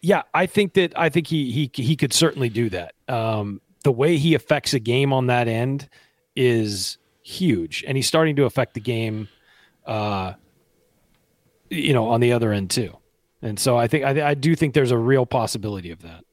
yeah, 0.00 0.22
I 0.32 0.46
think 0.46 0.74
that 0.74 0.98
I 0.98 1.08
think 1.08 1.26
he 1.26 1.50
he 1.50 1.70
he 1.72 1.96
could 1.96 2.12
certainly 2.12 2.48
do 2.48 2.70
that. 2.70 2.94
Um, 3.08 3.60
the 3.84 3.92
way 3.92 4.16
he 4.16 4.34
affects 4.34 4.74
a 4.74 4.78
game 4.78 5.12
on 5.12 5.26
that 5.26 5.48
end 5.48 5.88
is 6.34 6.98
huge, 7.22 7.84
and 7.86 7.96
he's 7.96 8.06
starting 8.06 8.36
to 8.36 8.44
affect 8.44 8.74
the 8.74 8.80
game. 8.80 9.28
Uh, 9.86 10.34
you 11.70 11.92
know, 11.92 12.08
on 12.08 12.20
the 12.20 12.32
other 12.32 12.52
end 12.52 12.70
too. 12.70 12.96
And 13.42 13.58
so 13.58 13.78
I 13.78 13.86
think 13.86 14.04
I, 14.04 14.30
I 14.30 14.34
do 14.34 14.54
think 14.54 14.74
there's 14.74 14.90
a 14.90 14.98
real 14.98 15.24
possibility 15.24 15.90
of 15.90 16.02
that. 16.02 16.24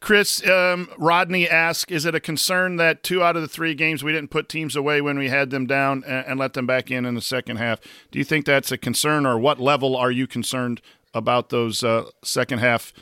Chris, 0.00 0.46
um, 0.48 0.88
Rodney 0.96 1.46
asked, 1.46 1.90
is 1.90 2.06
it 2.06 2.14
a 2.14 2.20
concern 2.20 2.76
that 2.76 3.02
two 3.02 3.22
out 3.22 3.36
of 3.36 3.42
the 3.42 3.48
three 3.48 3.74
games 3.74 4.02
we 4.02 4.12
didn't 4.12 4.30
put 4.30 4.48
teams 4.48 4.74
away 4.74 5.02
when 5.02 5.18
we 5.18 5.28
had 5.28 5.50
them 5.50 5.66
down 5.66 6.02
and, 6.06 6.26
and, 6.26 6.40
let 6.40 6.54
them 6.54 6.66
back 6.66 6.90
in 6.90 7.04
in 7.04 7.14
the 7.14 7.20
second 7.20 7.58
half? 7.58 7.80
Do 8.10 8.18
you 8.18 8.24
think 8.24 8.46
that's 8.46 8.72
a 8.72 8.78
concern, 8.78 9.26
or 9.26 9.38
what 9.38 9.60
level 9.60 9.94
are 9.94 10.10
you 10.10 10.26
concerned 10.26 10.80
about 11.14 11.50
those 11.50 11.82
uh, 11.82 12.04
second 12.22 12.58
half 12.58 12.92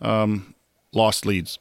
um, 0.00 0.54
lost 0.92 1.26
leads? 1.26 1.58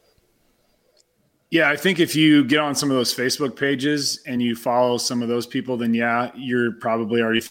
Yeah, 1.52 1.70
I 1.70 1.76
think 1.76 2.00
if 2.00 2.16
you 2.16 2.44
get 2.44 2.60
on 2.60 2.74
some 2.74 2.90
of 2.90 2.98
those 2.98 3.14
Facebook 3.14 3.56
pages 3.56 4.22
and 4.26 4.42
you 4.42 4.56
follow 4.56 4.98
some 4.98 5.22
of 5.22 5.30
those 5.30 5.46
people, 5.46 5.78
then 5.78 5.94
yeah, 5.94 6.32
you're 6.36 6.72
probably 6.74 7.22
already 7.22 7.44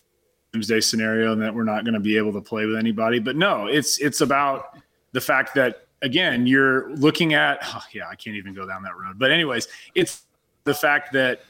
doomsday 0.53 0.81
scenario 0.81 1.33
and 1.33 1.41
that 1.41 1.55
we're 1.55 1.63
not 1.63 1.85
going 1.85 1.95
to 1.95 2.01
be 2.01 2.17
able 2.17 2.33
to 2.33 2.41
play 2.41 2.67
with 2.67 2.77
anybody. 2.77 3.21
But 3.21 3.37
no, 3.37 3.67
it's 3.67 4.01
it's 4.01 4.21
about 4.21 4.77
the 5.13 5.21
fact 5.21 5.55
that 5.55 5.87
again, 6.03 6.47
you're 6.47 6.91
looking 6.97 7.35
at, 7.35 7.61
oh, 7.63 7.83
yeah, 7.93 8.09
I 8.09 8.17
can't 8.17 8.37
even 8.37 8.55
go 8.55 8.67
down 8.67 8.83
that 8.83 8.97
road. 8.99 9.19
But, 9.19 9.31
anyways, 9.31 9.69
it's 9.95 10.25
the 10.65 10.75
fact 10.75 11.13
that 11.13 11.43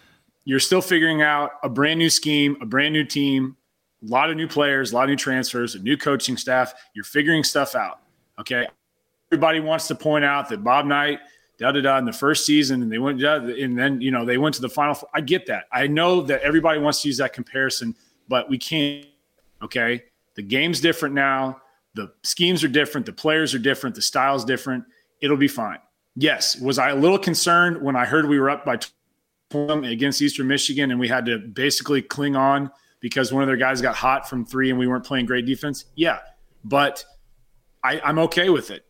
you're 0.44 0.60
still 0.60 0.82
figuring 0.82 1.22
out 1.22 1.52
a 1.62 1.68
brand 1.68 1.98
new 1.98 2.10
scheme, 2.10 2.56
a 2.60 2.66
brand 2.66 2.92
new 2.92 3.04
team, 3.04 3.56
a 4.02 4.06
lot 4.06 4.30
of 4.30 4.36
new 4.36 4.48
players, 4.48 4.92
a 4.92 4.94
lot 4.94 5.04
of 5.04 5.10
new 5.10 5.16
transfers, 5.16 5.74
a 5.74 5.78
new 5.78 5.96
coaching 5.96 6.36
staff. 6.36 6.74
You're 6.94 7.04
figuring 7.04 7.44
stuff 7.44 7.74
out. 7.74 8.00
Okay. 8.38 8.66
Everybody 9.30 9.60
wants 9.60 9.88
to 9.88 9.94
point 9.94 10.24
out 10.24 10.48
that 10.48 10.62
Bob 10.64 10.86
Knight, 10.86 11.20
da 11.58 11.72
da 11.72 11.80
da, 11.80 11.98
in 11.98 12.04
the 12.04 12.12
first 12.12 12.44
season, 12.44 12.82
and 12.82 12.92
they 12.92 12.98
went, 12.98 13.22
and 13.22 13.78
then, 13.78 14.00
you 14.00 14.10
know, 14.10 14.24
they 14.24 14.38
went 14.38 14.54
to 14.56 14.60
the 14.60 14.68
final. 14.68 14.96
I 15.14 15.20
get 15.20 15.46
that. 15.46 15.64
I 15.72 15.86
know 15.86 16.22
that 16.22 16.42
everybody 16.42 16.80
wants 16.80 17.02
to 17.02 17.08
use 17.08 17.16
that 17.18 17.32
comparison, 17.32 17.94
but 18.28 18.50
we 18.50 18.58
can't. 18.58 19.06
Okay. 19.62 20.04
The 20.34 20.42
game's 20.42 20.80
different 20.80 21.14
now 21.14 21.62
the 21.94 22.12
schemes 22.22 22.64
are 22.64 22.68
different, 22.68 23.06
the 23.06 23.12
players 23.12 23.54
are 23.54 23.58
different, 23.58 23.94
the 23.94 24.02
style's 24.02 24.44
different. 24.44 24.84
It'll 25.20 25.36
be 25.36 25.48
fine. 25.48 25.78
Yes, 26.16 26.58
was 26.60 26.78
I 26.78 26.90
a 26.90 26.96
little 26.96 27.18
concerned 27.18 27.80
when 27.80 27.96
I 27.96 28.04
heard 28.04 28.28
we 28.28 28.38
were 28.38 28.50
up 28.50 28.64
by 28.64 28.78
20 29.50 29.90
against 29.90 30.20
Eastern 30.20 30.46
Michigan 30.46 30.90
and 30.90 31.00
we 31.00 31.08
had 31.08 31.26
to 31.26 31.38
basically 31.38 32.02
cling 32.02 32.36
on 32.36 32.70
because 33.02 33.32
one 33.32 33.42
of 33.42 33.48
their 33.48 33.56
guys 33.56 33.82
got 33.82 33.94
hot 33.94 34.26
from 34.26 34.46
three 34.46 34.70
and 34.70 34.78
we 34.78 34.86
weren't 34.86 35.04
playing 35.04 35.26
great 35.26 35.44
defense? 35.44 35.84
Yeah, 35.96 36.20
but 36.64 37.04
I, 37.84 38.00
I'm 38.00 38.18
okay 38.20 38.48
with 38.48 38.70
it. 38.70 38.86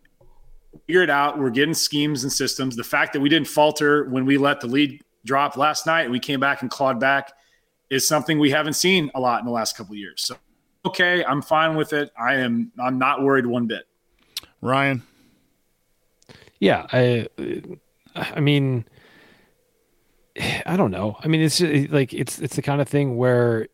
Figure 0.86 1.02
it 1.02 1.10
out. 1.10 1.38
We're 1.38 1.50
getting 1.50 1.74
schemes 1.74 2.22
and 2.22 2.32
systems. 2.32 2.76
The 2.76 2.84
fact 2.84 3.14
that 3.14 3.20
we 3.20 3.28
didn't 3.28 3.48
falter 3.48 4.04
when 4.04 4.24
we 4.24 4.38
let 4.38 4.60
the 4.60 4.68
lead 4.68 5.02
drop 5.24 5.56
last 5.56 5.86
night, 5.86 6.10
we 6.10 6.20
came 6.20 6.38
back 6.38 6.62
and 6.62 6.70
clawed 6.70 7.00
back, 7.00 7.32
is 7.90 8.06
something 8.06 8.38
we 8.38 8.50
haven't 8.50 8.74
seen 8.74 9.10
a 9.14 9.20
lot 9.20 9.40
in 9.40 9.46
the 9.46 9.52
last 9.52 9.76
couple 9.76 9.94
years. 9.96 10.22
So 10.24 10.36
okay. 10.84 11.24
I'm 11.24 11.42
fine 11.42 11.74
with 11.74 11.92
it. 11.92 12.12
I 12.18 12.36
am. 12.36 12.70
I'm 12.78 12.98
not 12.98 13.22
worried 13.22 13.46
one 13.46 13.66
bit. 13.66 13.84
Ryan. 14.60 15.02
Yeah, 16.60 16.86
I. 16.92 17.26
I 18.14 18.40
mean, 18.40 18.84
I 20.66 20.76
don't 20.76 20.90
know. 20.90 21.16
I 21.20 21.28
mean, 21.28 21.40
it's 21.40 21.60
like 21.60 22.12
it's 22.12 22.38
it's 22.40 22.56
the 22.56 22.62
kind 22.62 22.80
of 22.80 22.88
thing 22.88 23.16
where 23.16 23.68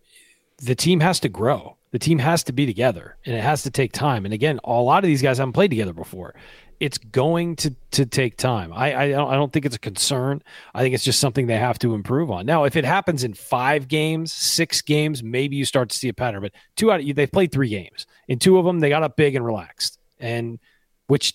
the 0.58 0.74
team 0.74 1.00
has 1.00 1.20
to 1.20 1.28
grow. 1.28 1.76
The 1.90 1.98
team 1.98 2.18
has 2.18 2.44
to 2.44 2.52
be 2.52 2.66
together, 2.66 3.16
and 3.24 3.34
it 3.34 3.42
has 3.42 3.62
to 3.62 3.70
take 3.70 3.92
time. 3.92 4.26
And 4.26 4.34
again, 4.34 4.60
a 4.62 4.72
lot 4.72 5.04
of 5.04 5.08
these 5.08 5.22
guys 5.22 5.38
haven't 5.38 5.54
played 5.54 5.70
together 5.70 5.94
before 5.94 6.34
it's 6.80 6.98
going 6.98 7.56
to 7.56 7.74
to 7.90 8.06
take 8.06 8.36
time. 8.36 8.72
I 8.72 8.94
I 8.94 9.10
don't, 9.10 9.30
I 9.30 9.34
don't 9.34 9.52
think 9.52 9.66
it's 9.66 9.76
a 9.76 9.80
concern. 9.80 10.42
I 10.74 10.82
think 10.82 10.94
it's 10.94 11.04
just 11.04 11.20
something 11.20 11.46
they 11.46 11.56
have 11.56 11.78
to 11.80 11.94
improve 11.94 12.30
on. 12.30 12.46
Now, 12.46 12.64
if 12.64 12.76
it 12.76 12.84
happens 12.84 13.24
in 13.24 13.34
five 13.34 13.88
games, 13.88 14.32
six 14.32 14.80
games, 14.82 15.22
maybe 15.22 15.56
you 15.56 15.64
start 15.64 15.90
to 15.90 15.98
see 15.98 16.08
a 16.08 16.14
pattern. 16.14 16.42
But 16.42 16.52
two 16.76 16.92
out 16.92 17.00
of 17.00 17.16
they've 17.16 17.30
played 17.30 17.52
three 17.52 17.68
games. 17.68 18.06
In 18.28 18.38
two 18.38 18.58
of 18.58 18.64
them, 18.64 18.80
they 18.80 18.88
got 18.88 19.02
up 19.02 19.16
big 19.16 19.34
and 19.34 19.44
relaxed, 19.44 19.98
and 20.20 20.58
which 21.06 21.34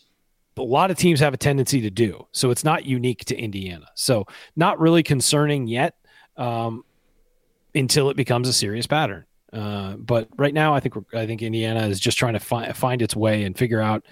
a 0.55 0.61
lot 0.61 0.91
of 0.91 0.97
teams 0.97 1.19
have 1.19 1.33
a 1.33 1.37
tendency 1.37 1.81
to 1.81 1.89
do. 1.89 2.27
So 2.31 2.51
it's 2.51 2.63
not 2.63 2.85
unique 2.85 3.25
to 3.25 3.35
Indiana. 3.35 3.87
So 3.95 4.27
not 4.55 4.79
really 4.79 5.03
concerning 5.03 5.67
yet 5.67 5.95
um, 6.37 6.85
until 7.75 8.09
it 8.09 8.17
becomes 8.17 8.47
a 8.47 8.53
serious 8.53 8.87
pattern. 8.87 9.25
Uh, 9.51 9.93
but 9.97 10.27
right 10.37 10.53
now, 10.53 10.73
I 10.73 10.79
think 10.79 10.95
I 11.13 11.25
think 11.27 11.41
Indiana 11.41 11.87
is 11.87 11.99
just 11.99 12.17
trying 12.17 12.33
to 12.33 12.39
find 12.39 12.75
find 12.75 13.01
its 13.01 13.15
way 13.15 13.43
and 13.43 13.57
figure 13.57 13.81
out, 13.81 14.03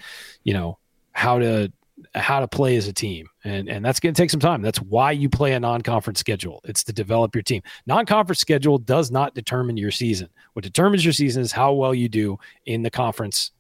you 0.44 0.54
know, 0.54 0.78
how 1.14 1.40
to 1.40 1.72
how 2.14 2.40
to 2.40 2.48
play 2.48 2.76
as 2.76 2.88
a 2.88 2.94
team. 2.94 3.28
And 3.44 3.68
and 3.68 3.84
that's 3.84 4.00
going 4.00 4.14
to 4.14 4.22
take 4.22 4.30
some 4.30 4.40
time. 4.40 4.62
That's 4.62 4.82
why 4.82 5.12
you 5.12 5.30
play 5.30 5.54
a 5.54 5.60
non-conference 5.60 6.20
schedule. 6.20 6.62
It's 6.64 6.84
to 6.84 6.94
develop 6.94 7.36
your 7.36 7.42
team. 7.42 7.64
Non-conference 7.88 8.40
schedule 8.40 8.78
does 8.78 9.10
not 9.10 9.34
determine 9.34 9.78
your 9.78 9.92
season. 9.92 10.30
What 10.54 10.64
determines 10.64 11.04
your 11.04 11.14
season 11.14 11.42
is 11.42 11.52
how 11.52 11.74
well 11.74 11.94
you 11.94 12.08
do 12.08 12.38
in 12.66 12.84
the 12.84 12.92
conference 12.92 13.52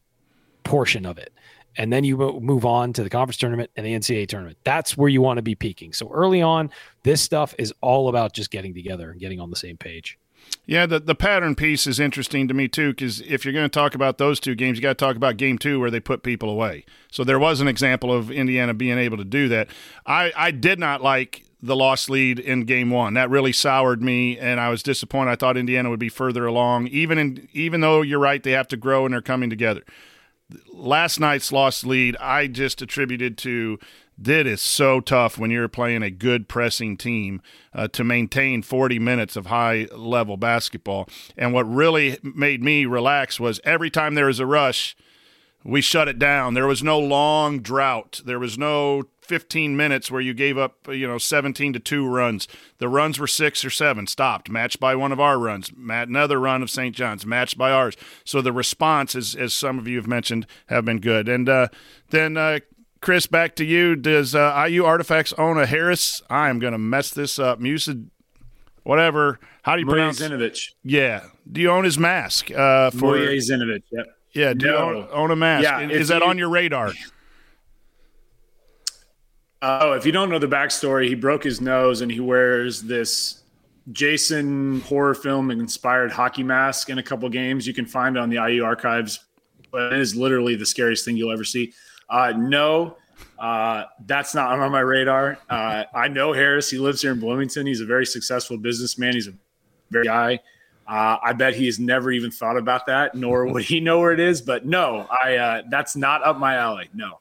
portion 0.63 1.07
of 1.07 1.17
it 1.17 1.33
and 1.77 1.91
then 1.91 2.03
you 2.03 2.17
move 2.17 2.65
on 2.65 2.93
to 2.93 3.03
the 3.03 3.09
conference 3.09 3.37
tournament 3.37 3.69
and 3.75 3.85
the 3.85 3.93
ncaa 3.93 4.27
tournament 4.27 4.57
that's 4.63 4.97
where 4.97 5.09
you 5.09 5.21
want 5.21 5.37
to 5.37 5.41
be 5.41 5.55
peaking 5.55 5.93
so 5.93 6.09
early 6.11 6.41
on 6.41 6.69
this 7.03 7.21
stuff 7.21 7.55
is 7.57 7.73
all 7.81 8.09
about 8.09 8.33
just 8.33 8.51
getting 8.51 8.73
together 8.73 9.11
and 9.11 9.19
getting 9.19 9.39
on 9.39 9.49
the 9.49 9.55
same 9.55 9.77
page 9.77 10.17
Yeah, 10.65 10.85
the, 10.85 10.99
the 10.99 11.15
pattern 11.15 11.55
piece 11.55 11.85
is 11.87 11.99
interesting 11.99 12.47
to 12.47 12.53
me 12.53 12.67
too, 12.67 12.91
because 12.91 13.21
if 13.21 13.45
you're 13.45 13.53
going 13.53 13.65
to 13.65 13.69
talk 13.69 13.93
about 13.95 14.17
those 14.17 14.39
two 14.39 14.55
games, 14.55 14.77
you 14.77 14.81
got 14.81 14.97
to 14.97 15.05
talk 15.05 15.15
about 15.15 15.37
game 15.37 15.57
two 15.57 15.79
where 15.79 15.91
they 15.91 15.99
put 15.99 16.23
people 16.23 16.49
away. 16.49 16.83
So 17.11 17.23
there 17.23 17.39
was 17.39 17.61
an 17.61 17.67
example 17.67 18.11
of 18.11 18.31
Indiana 18.31 18.73
being 18.73 18.97
able 18.97 19.17
to 19.17 19.23
do 19.23 19.47
that. 19.49 19.67
I, 20.05 20.31
I 20.35 20.51
did 20.51 20.79
not 20.79 21.01
like 21.01 21.45
the 21.61 21.75
lost 21.75 22.09
lead 22.09 22.39
in 22.39 22.61
game 22.61 22.89
one. 22.89 23.13
That 23.13 23.29
really 23.29 23.51
soured 23.51 24.01
me, 24.01 24.37
and 24.39 24.59
I 24.59 24.69
was 24.69 24.81
disappointed. 24.81 25.31
I 25.31 25.35
thought 25.35 25.57
Indiana 25.57 25.89
would 25.89 25.99
be 25.99 26.09
further 26.09 26.45
along, 26.45 26.87
even 26.87 27.17
in 27.17 27.47
even 27.53 27.81
though 27.81 28.01
you're 28.01 28.19
right, 28.19 28.41
they 28.41 28.51
have 28.51 28.67
to 28.69 28.77
grow 28.77 29.05
and 29.05 29.13
they're 29.13 29.21
coming 29.21 29.49
together. 29.49 29.83
Last 30.73 31.19
night's 31.19 31.51
lost 31.51 31.85
lead, 31.85 32.17
I 32.17 32.47
just 32.47 32.81
attributed 32.81 33.37
to 33.39 33.79
that 34.17 34.45
is 34.45 34.61
so 34.61 34.99
tough 34.99 35.37
when 35.37 35.49
you're 35.49 35.67
playing 35.67 36.03
a 36.03 36.11
good 36.11 36.47
pressing 36.47 36.95
team 36.95 37.41
uh, 37.73 37.87
to 37.87 38.03
maintain 38.03 38.61
40 38.61 38.99
minutes 38.99 39.35
of 39.35 39.47
high 39.47 39.87
level 39.95 40.37
basketball. 40.37 41.09
And 41.35 41.53
what 41.53 41.63
really 41.63 42.19
made 42.21 42.61
me 42.61 42.85
relax 42.85 43.39
was 43.39 43.59
every 43.63 43.89
time 43.89 44.13
there 44.13 44.27
was 44.27 44.39
a 44.39 44.45
rush, 44.45 44.95
we 45.63 45.81
shut 45.81 46.07
it 46.07 46.19
down. 46.19 46.53
There 46.53 46.67
was 46.67 46.83
no 46.83 46.99
long 46.99 47.59
drought. 47.59 48.21
There 48.25 48.39
was 48.39 48.57
no 48.57 49.03
15 49.21 49.77
minutes 49.77 50.11
where 50.11 50.21
you 50.21 50.33
gave 50.33 50.57
up, 50.57 50.87
you 50.89 51.07
know, 51.07 51.17
17 51.17 51.73
to 51.73 51.79
2 51.79 52.07
runs. 52.07 52.47
The 52.79 52.89
runs 52.89 53.19
were 53.19 53.27
6 53.27 53.65
or 53.65 53.69
7, 53.69 54.07
stopped, 54.07 54.49
matched 54.49 54.79
by 54.79 54.95
one 54.95 55.11
of 55.11 55.19
our 55.19 55.39
runs, 55.39 55.71
Matt, 55.75 56.07
another 56.07 56.39
run 56.39 56.61
of 56.61 56.69
St. 56.69 56.95
John's, 56.95 57.25
matched 57.25 57.57
by 57.57 57.71
ours. 57.71 57.95
So 58.25 58.41
the 58.41 58.51
response, 58.51 59.15
as, 59.15 59.35
as 59.35 59.53
some 59.53 59.79
of 59.79 59.87
you 59.87 59.97
have 59.97 60.07
mentioned, 60.07 60.47
have 60.67 60.85
been 60.85 60.99
good. 60.99 61.29
And 61.29 61.47
uh, 61.47 61.67
then 62.09 62.35
uh, 62.35 62.59
Chris, 63.01 63.25
back 63.25 63.55
to 63.55 63.65
you. 63.65 63.95
Does 63.95 64.35
uh, 64.35 64.65
IU 64.67 64.85
Artifacts 64.85 65.33
own 65.33 65.57
a 65.57 65.65
Haris? 65.65 66.21
I 66.29 66.49
am 66.49 66.59
going 66.59 66.73
to 66.73 66.79
mess 66.79 67.09
this 67.09 67.39
up. 67.39 67.59
Musa, 67.59 67.95
whatever. 68.83 69.39
How 69.63 69.75
do 69.75 69.81
you 69.81 69.87
pronounce 69.87 70.19
Zinovich. 70.19 70.73
Yeah. 70.83 71.25
Do 71.51 71.61
you 71.61 71.71
own 71.71 71.83
his 71.83 71.97
mask? 71.97 72.51
Uh, 72.51 72.91
for 72.91 73.15
Zinovich. 73.15 73.83
Yep. 73.91 74.17
Yeah. 74.33 74.53
Do 74.53 74.67
no. 74.67 74.71
you 74.71 74.97
own, 74.97 75.07
own, 75.11 75.31
a 75.31 75.35
mask? 75.35 75.63
Yeah, 75.63 75.89
is 75.89 76.09
that 76.09 76.21
you, 76.21 76.27
on 76.27 76.37
your 76.37 76.49
radar? 76.49 76.93
Oh, 79.61 79.93
if 79.93 80.05
you 80.05 80.11
don't 80.11 80.29
know 80.29 80.39
the 80.39 80.47
backstory, 80.47 81.07
he 81.07 81.15
broke 81.15 81.43
his 81.43 81.61
nose 81.61 82.01
and 82.01 82.11
he 82.11 82.19
wears 82.19 82.81
this 82.81 83.43
Jason 83.91 84.81
horror 84.81 85.13
film 85.13 85.51
inspired 85.51 86.11
hockey 86.11 86.43
mask 86.43 86.89
in 86.89 86.97
a 86.97 87.03
couple 87.03 87.29
games. 87.29 87.67
You 87.67 87.73
can 87.73 87.85
find 87.85 88.17
it 88.17 88.19
on 88.19 88.29
the 88.29 88.37
IU 88.37 88.63
archives. 88.63 89.19
But 89.71 89.93
it 89.93 89.99
is 89.99 90.15
literally 90.15 90.55
the 90.55 90.65
scariest 90.65 91.05
thing 91.05 91.15
you'll 91.15 91.31
ever 91.31 91.45
see. 91.45 91.73
Uh, 92.09 92.33
no, 92.35 92.97
uh, 93.39 93.85
that's 94.05 94.35
not 94.35 94.59
on 94.59 94.71
my 94.71 94.81
radar. 94.81 95.37
Uh, 95.49 95.85
I 95.93 96.09
know 96.09 96.33
Haris. 96.33 96.69
He 96.69 96.77
lives 96.77 97.01
here 97.01 97.13
in 97.13 97.19
Bloomington. 97.19 97.65
He's 97.65 97.79
a 97.79 97.85
very 97.85 98.05
successful 98.05 98.57
businessman. 98.57 99.13
He's 99.13 99.27
a 99.27 99.33
very 99.89 100.05
guy. 100.05 100.39
Uh, 100.87 101.17
I 101.23 101.31
bet 101.31 101.55
he 101.55 101.67
has 101.67 101.79
never 101.79 102.11
even 102.11 102.31
thought 102.31 102.57
about 102.57 102.85
that, 102.87 103.15
nor 103.15 103.45
would 103.45 103.63
he 103.63 103.79
know 103.79 103.99
where 103.99 104.11
it 104.11 104.19
is. 104.19 104.41
But 104.41 104.65
no, 104.65 105.07
I 105.23 105.37
uh, 105.37 105.61
that's 105.69 105.95
not 105.95 106.21
up 106.23 106.37
my 106.37 106.55
alley. 106.55 106.89
No. 106.93 107.20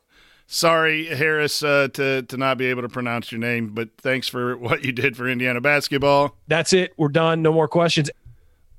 Sorry, 0.53 1.07
Haris, 1.07 1.63
uh, 1.63 1.87
to 1.93 2.23
to 2.23 2.37
not 2.37 2.59
be 2.59 2.67
able 2.67 2.83
to 2.83 2.89
pronounce 2.89 3.31
your 3.31 3.39
name, 3.39 3.69
but 3.69 3.91
thanks 3.99 4.27
for 4.27 4.57
what 4.57 4.85
you 4.85 4.91
did 4.91 5.17
for 5.17 5.29
Indiana 5.29 5.61
basketball. 5.61 6.35
That's 6.49 6.73
it. 6.73 6.93
We're 6.97 7.09
done. 7.09 7.41
No 7.41 7.53
more 7.53 7.69
questions. 7.69 8.11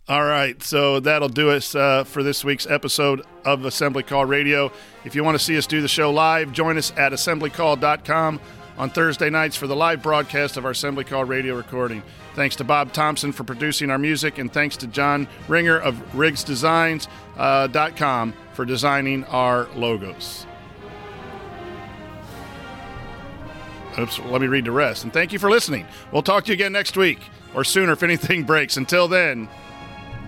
All 0.09 0.25
right, 0.25 0.61
so 0.61 0.99
that'll 0.99 1.29
do 1.29 1.51
us 1.51 1.73
uh, 1.73 2.03
for 2.03 2.23
this 2.23 2.43
week's 2.43 2.67
episode 2.67 3.21
of 3.45 3.63
Assembly 3.63 4.03
Call 4.03 4.25
Radio. 4.25 4.69
If 5.05 5.15
you 5.15 5.23
want 5.23 5.37
to 5.37 5.43
see 5.43 5.57
us 5.57 5.65
do 5.65 5.81
the 5.81 5.87
show 5.87 6.11
live, 6.11 6.51
join 6.51 6.77
us 6.77 6.91
at 6.97 7.13
assemblycall.com 7.13 8.41
on 8.77 8.89
Thursday 8.89 9.29
nights 9.29 9.55
for 9.55 9.67
the 9.67 9.75
live 9.75 10.03
broadcast 10.03 10.57
of 10.57 10.65
our 10.65 10.71
Assembly 10.71 11.05
Call 11.05 11.23
Radio 11.23 11.55
recording. 11.55 12.03
Thanks 12.33 12.57
to 12.57 12.65
Bob 12.65 12.91
Thompson 12.91 13.31
for 13.31 13.45
producing 13.45 13.89
our 13.89 13.97
music, 13.97 14.39
and 14.39 14.51
thanks 14.51 14.75
to 14.77 14.87
John 14.87 15.25
Ringer 15.47 15.77
of 15.77 15.95
RigsDesigns.com 16.11 18.29
uh, 18.29 18.53
for 18.53 18.65
designing 18.65 19.23
our 19.25 19.69
logos. 19.75 20.45
Oops, 23.99 24.19
let 24.19 24.41
me 24.41 24.47
read 24.47 24.65
the 24.65 24.71
rest. 24.71 25.03
And 25.03 25.11
thank 25.11 25.33
you 25.33 25.39
for 25.39 25.49
listening. 25.49 25.85
We'll 26.11 26.21
talk 26.21 26.45
to 26.45 26.49
you 26.49 26.53
again 26.53 26.71
next 26.71 26.95
week 26.95 27.19
or 27.53 27.63
sooner 27.63 27.93
if 27.93 28.03
anything 28.03 28.43
breaks. 28.45 28.77
Until 28.77 29.07
then, 29.07 29.49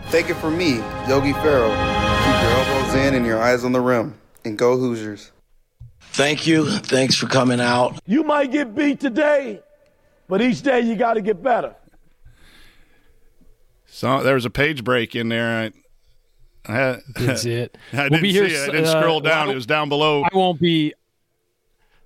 Take 0.10 0.30
it 0.30 0.36
from 0.36 0.58
me, 0.58 0.78
Yogi 1.08 1.34
Ferrell. 1.34 1.70
Keep 1.72 2.42
your 2.42 2.52
elbows 2.52 2.96
in 2.96 3.16
and 3.16 3.26
your 3.26 3.42
eyes 3.42 3.64
on 3.64 3.72
the 3.72 3.82
rim. 3.82 4.20
And 4.46 4.58
go 4.58 4.78
Hoosiers. 4.78 5.32
Thank 6.12 6.46
you. 6.46 6.70
Thanks 6.70 7.16
for 7.16 7.28
coming 7.28 7.60
out. 7.60 8.00
You 8.06 8.24
might 8.24 8.52
get 8.52 8.76
beat 8.76 9.00
today, 9.00 9.62
but 10.28 10.42
each 10.42 10.62
day 10.62 10.82
you 10.82 10.96
got 10.96 11.16
to 11.16 11.22
get 11.22 11.42
better. 11.42 11.76
So 13.88 14.22
there 14.22 14.36
was 14.36 14.46
a 14.46 14.50
page 14.50 14.84
break 14.84 15.16
in 15.16 15.30
there. 15.30 15.72
I, 16.68 16.72
I 16.72 16.76
had, 16.76 17.00
didn't 17.16 17.38
see 17.38 17.54
it. 17.54 17.78
I 17.94 18.10
didn't 18.10 18.22
see 18.22 18.32
here, 18.32 18.44
it. 18.44 18.70
I 18.70 18.72
didn't 18.72 18.86
uh, 18.86 19.00
scroll 19.00 19.22
down. 19.22 19.48
Well, 19.48 19.52
it 19.54 19.56
was 19.56 19.66
down 19.66 19.90
below. 19.90 20.24
I 20.24 20.36
won't 20.36 20.60
be. 20.60 20.94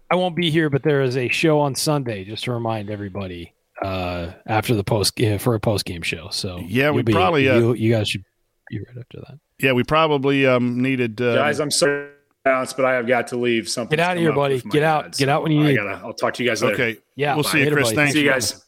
I 0.09 0.15
won't 0.15 0.35
be 0.35 0.49
here, 0.49 0.69
but 0.69 0.83
there 0.83 1.01
is 1.01 1.17
a 1.17 1.27
show 1.27 1.59
on 1.59 1.75
Sunday 1.75 2.23
just 2.23 2.45
to 2.45 2.53
remind 2.53 2.89
everybody 2.89 3.53
uh, 3.81 4.31
after 4.45 4.73
the 4.75 4.83
post 4.83 5.19
uh, 5.21 5.37
for 5.37 5.55
a 5.55 5.59
post 5.59 5.85
game 5.85 6.01
show. 6.01 6.29
So 6.31 6.59
yeah, 6.65 6.91
we 6.91 7.01
be, 7.01 7.13
probably 7.13 7.49
uh, 7.49 7.59
you, 7.59 7.73
you, 7.73 7.91
guys 7.91 8.09
should 8.09 8.23
be 8.69 8.79
right 8.79 8.97
after 8.97 9.19
that. 9.19 9.39
Yeah, 9.59 9.73
we 9.73 9.83
probably 9.83 10.45
um, 10.45 10.81
needed 10.81 11.21
uh, 11.21 11.35
guys. 11.35 11.59
I'm 11.59 11.71
sorry, 11.71 12.09
but 12.43 12.85
I 12.85 12.93
have 12.93 13.07
got 13.07 13.27
to 13.27 13.37
leave. 13.37 13.67
Something. 13.67 13.97
Get 13.97 14.05
out 14.05 14.17
of 14.17 14.21
here, 14.21 14.33
buddy. 14.33 14.61
Get 14.61 14.83
out. 14.83 15.05
Dad, 15.05 15.17
get 15.17 15.29
out 15.29 15.43
when 15.43 15.51
you 15.51 15.63
need. 15.63 15.75
Gotta, 15.75 16.01
I'll 16.03 16.13
talk 16.13 16.33
to 16.35 16.43
you 16.43 16.49
guys 16.49 16.63
later. 16.63 16.75
Okay. 16.75 16.99
Yeah. 17.15 17.35
We'll 17.35 17.43
Bye. 17.43 17.49
see 17.51 17.63
you, 17.63 17.71
Chris. 17.71 17.91
Thanks. 17.91 18.13
See 18.13 18.23
you 18.23 18.29
guys. 18.29 18.63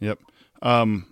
Yep. 0.00 0.18
Um, 0.62 1.06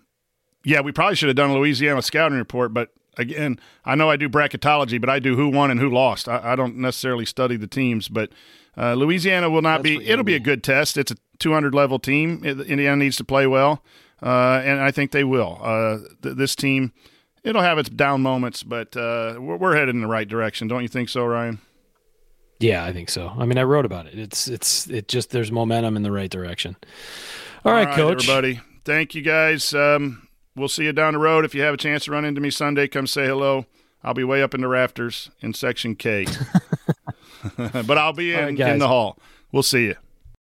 yeah, 0.65 0.81
we 0.81 0.93
probably 0.93 1.17
should 1.17 1.29
have 1.29 1.37
done 1.37 1.51
a 1.51 1.55
Louisiana 1.55 2.03
scouting 2.03 2.39
report, 2.39 2.75
but 2.75 2.91
again, 3.17 3.59
I 3.85 3.95
know 3.95 4.11
I 4.11 4.17
do 4.17 4.29
bracketology, 4.29 5.01
but 5.01 5.09
I 5.09 5.19
do 5.19 5.37
who 5.37 5.49
won 5.49 5.71
and 5.71 5.81
who 5.81 5.89
lost. 5.89 6.29
I, 6.29 6.53
I 6.53 6.57
don't 6.57 6.77
necessarily 6.77 7.25
study 7.25 7.57
the 7.57 7.67
teams, 7.67 8.09
but 8.09 8.31
uh, 8.77 8.95
Louisiana 8.95 9.51
will 9.51 9.63
not 9.63 9.83
That's 9.83 9.99
be. 9.99 10.09
It'll 10.09 10.25
be 10.25 10.35
a 10.35 10.41
good 10.41 10.63
test. 10.63 10.97
It's 10.97 11.11
a 11.11 11.17
200 11.39 11.75
level 11.75 11.99
team. 11.99 12.45
Indiana 12.45 12.97
needs 12.97 13.17
to 13.17 13.25
play 13.25 13.47
well 13.47 13.83
uh, 14.23 14.61
and 14.65 14.81
I 14.81 14.91
think 14.91 15.13
they 15.13 15.25
will. 15.25 15.59
Uh, 15.63 15.99
th- 16.23 16.37
this 16.37 16.55
team, 16.55 16.93
it'll 17.43 17.63
have 17.63 17.79
its 17.79 17.89
down 17.89 18.23
moments, 18.23 18.63
but 18.63 18.97
uh, 18.97 19.37
we're, 19.39 19.57
we're 19.57 19.77
headed 19.77 19.95
in 19.95 20.01
the 20.01 20.07
right 20.07 20.29
direction. 20.29 20.69
Don't 20.69 20.83
you 20.83 20.89
think 20.89 21.09
so, 21.09 21.25
Ryan? 21.25 21.61
Yeah, 22.59 22.85
I 22.85 22.93
think 22.93 23.09
so. 23.09 23.33
I 23.39 23.47
mean, 23.47 23.57
I 23.57 23.63
wrote 23.63 23.87
about 23.87 24.07
it. 24.07 24.19
It's 24.19 24.47
it's 24.47 24.87
it 24.89 25.09
just 25.09 25.31
there's 25.31 25.51
momentum 25.51 25.97
in 25.97 26.03
the 26.03 26.13
right 26.13 26.31
direction. 26.31 26.77
All, 27.65 27.73
All 27.73 27.79
right, 27.79 27.87
right, 27.87 27.97
coach. 27.97 28.29
Everybody, 28.29 28.61
thank 28.85 29.15
you 29.15 29.23
guys. 29.23 29.73
Um, 29.73 30.29
we'll 30.55 30.69
see 30.69 30.85
you 30.85 30.93
down 30.93 31.15
the 31.15 31.21
road. 31.21 31.47
If 31.47 31.55
you 31.55 31.63
have 31.63 31.73
a 31.73 31.79
chance 31.79 32.05
to 32.05 32.11
run 32.11 32.27
into 32.27 32.43
me 32.43 32.51
Sunday, 32.51 32.87
come 32.87 33.07
say 33.07 33.27
hello. 33.27 33.65
I'll 34.03 34.15
be 34.15 34.25
way 34.25 34.43
up 34.43 34.55
in 34.55 34.61
the 34.61 34.69
rafters 34.69 35.31
in 35.41 35.55
section 35.55 35.95
K. 35.95 36.27
but 37.57 37.99
I'll 37.99 38.13
be 38.13 38.33
in, 38.33 38.57
right, 38.57 38.73
in 38.73 38.79
the 38.79 38.89
hall. 38.89 39.19
We'll 39.53 39.63
see 39.63 39.87
you. 39.87 39.97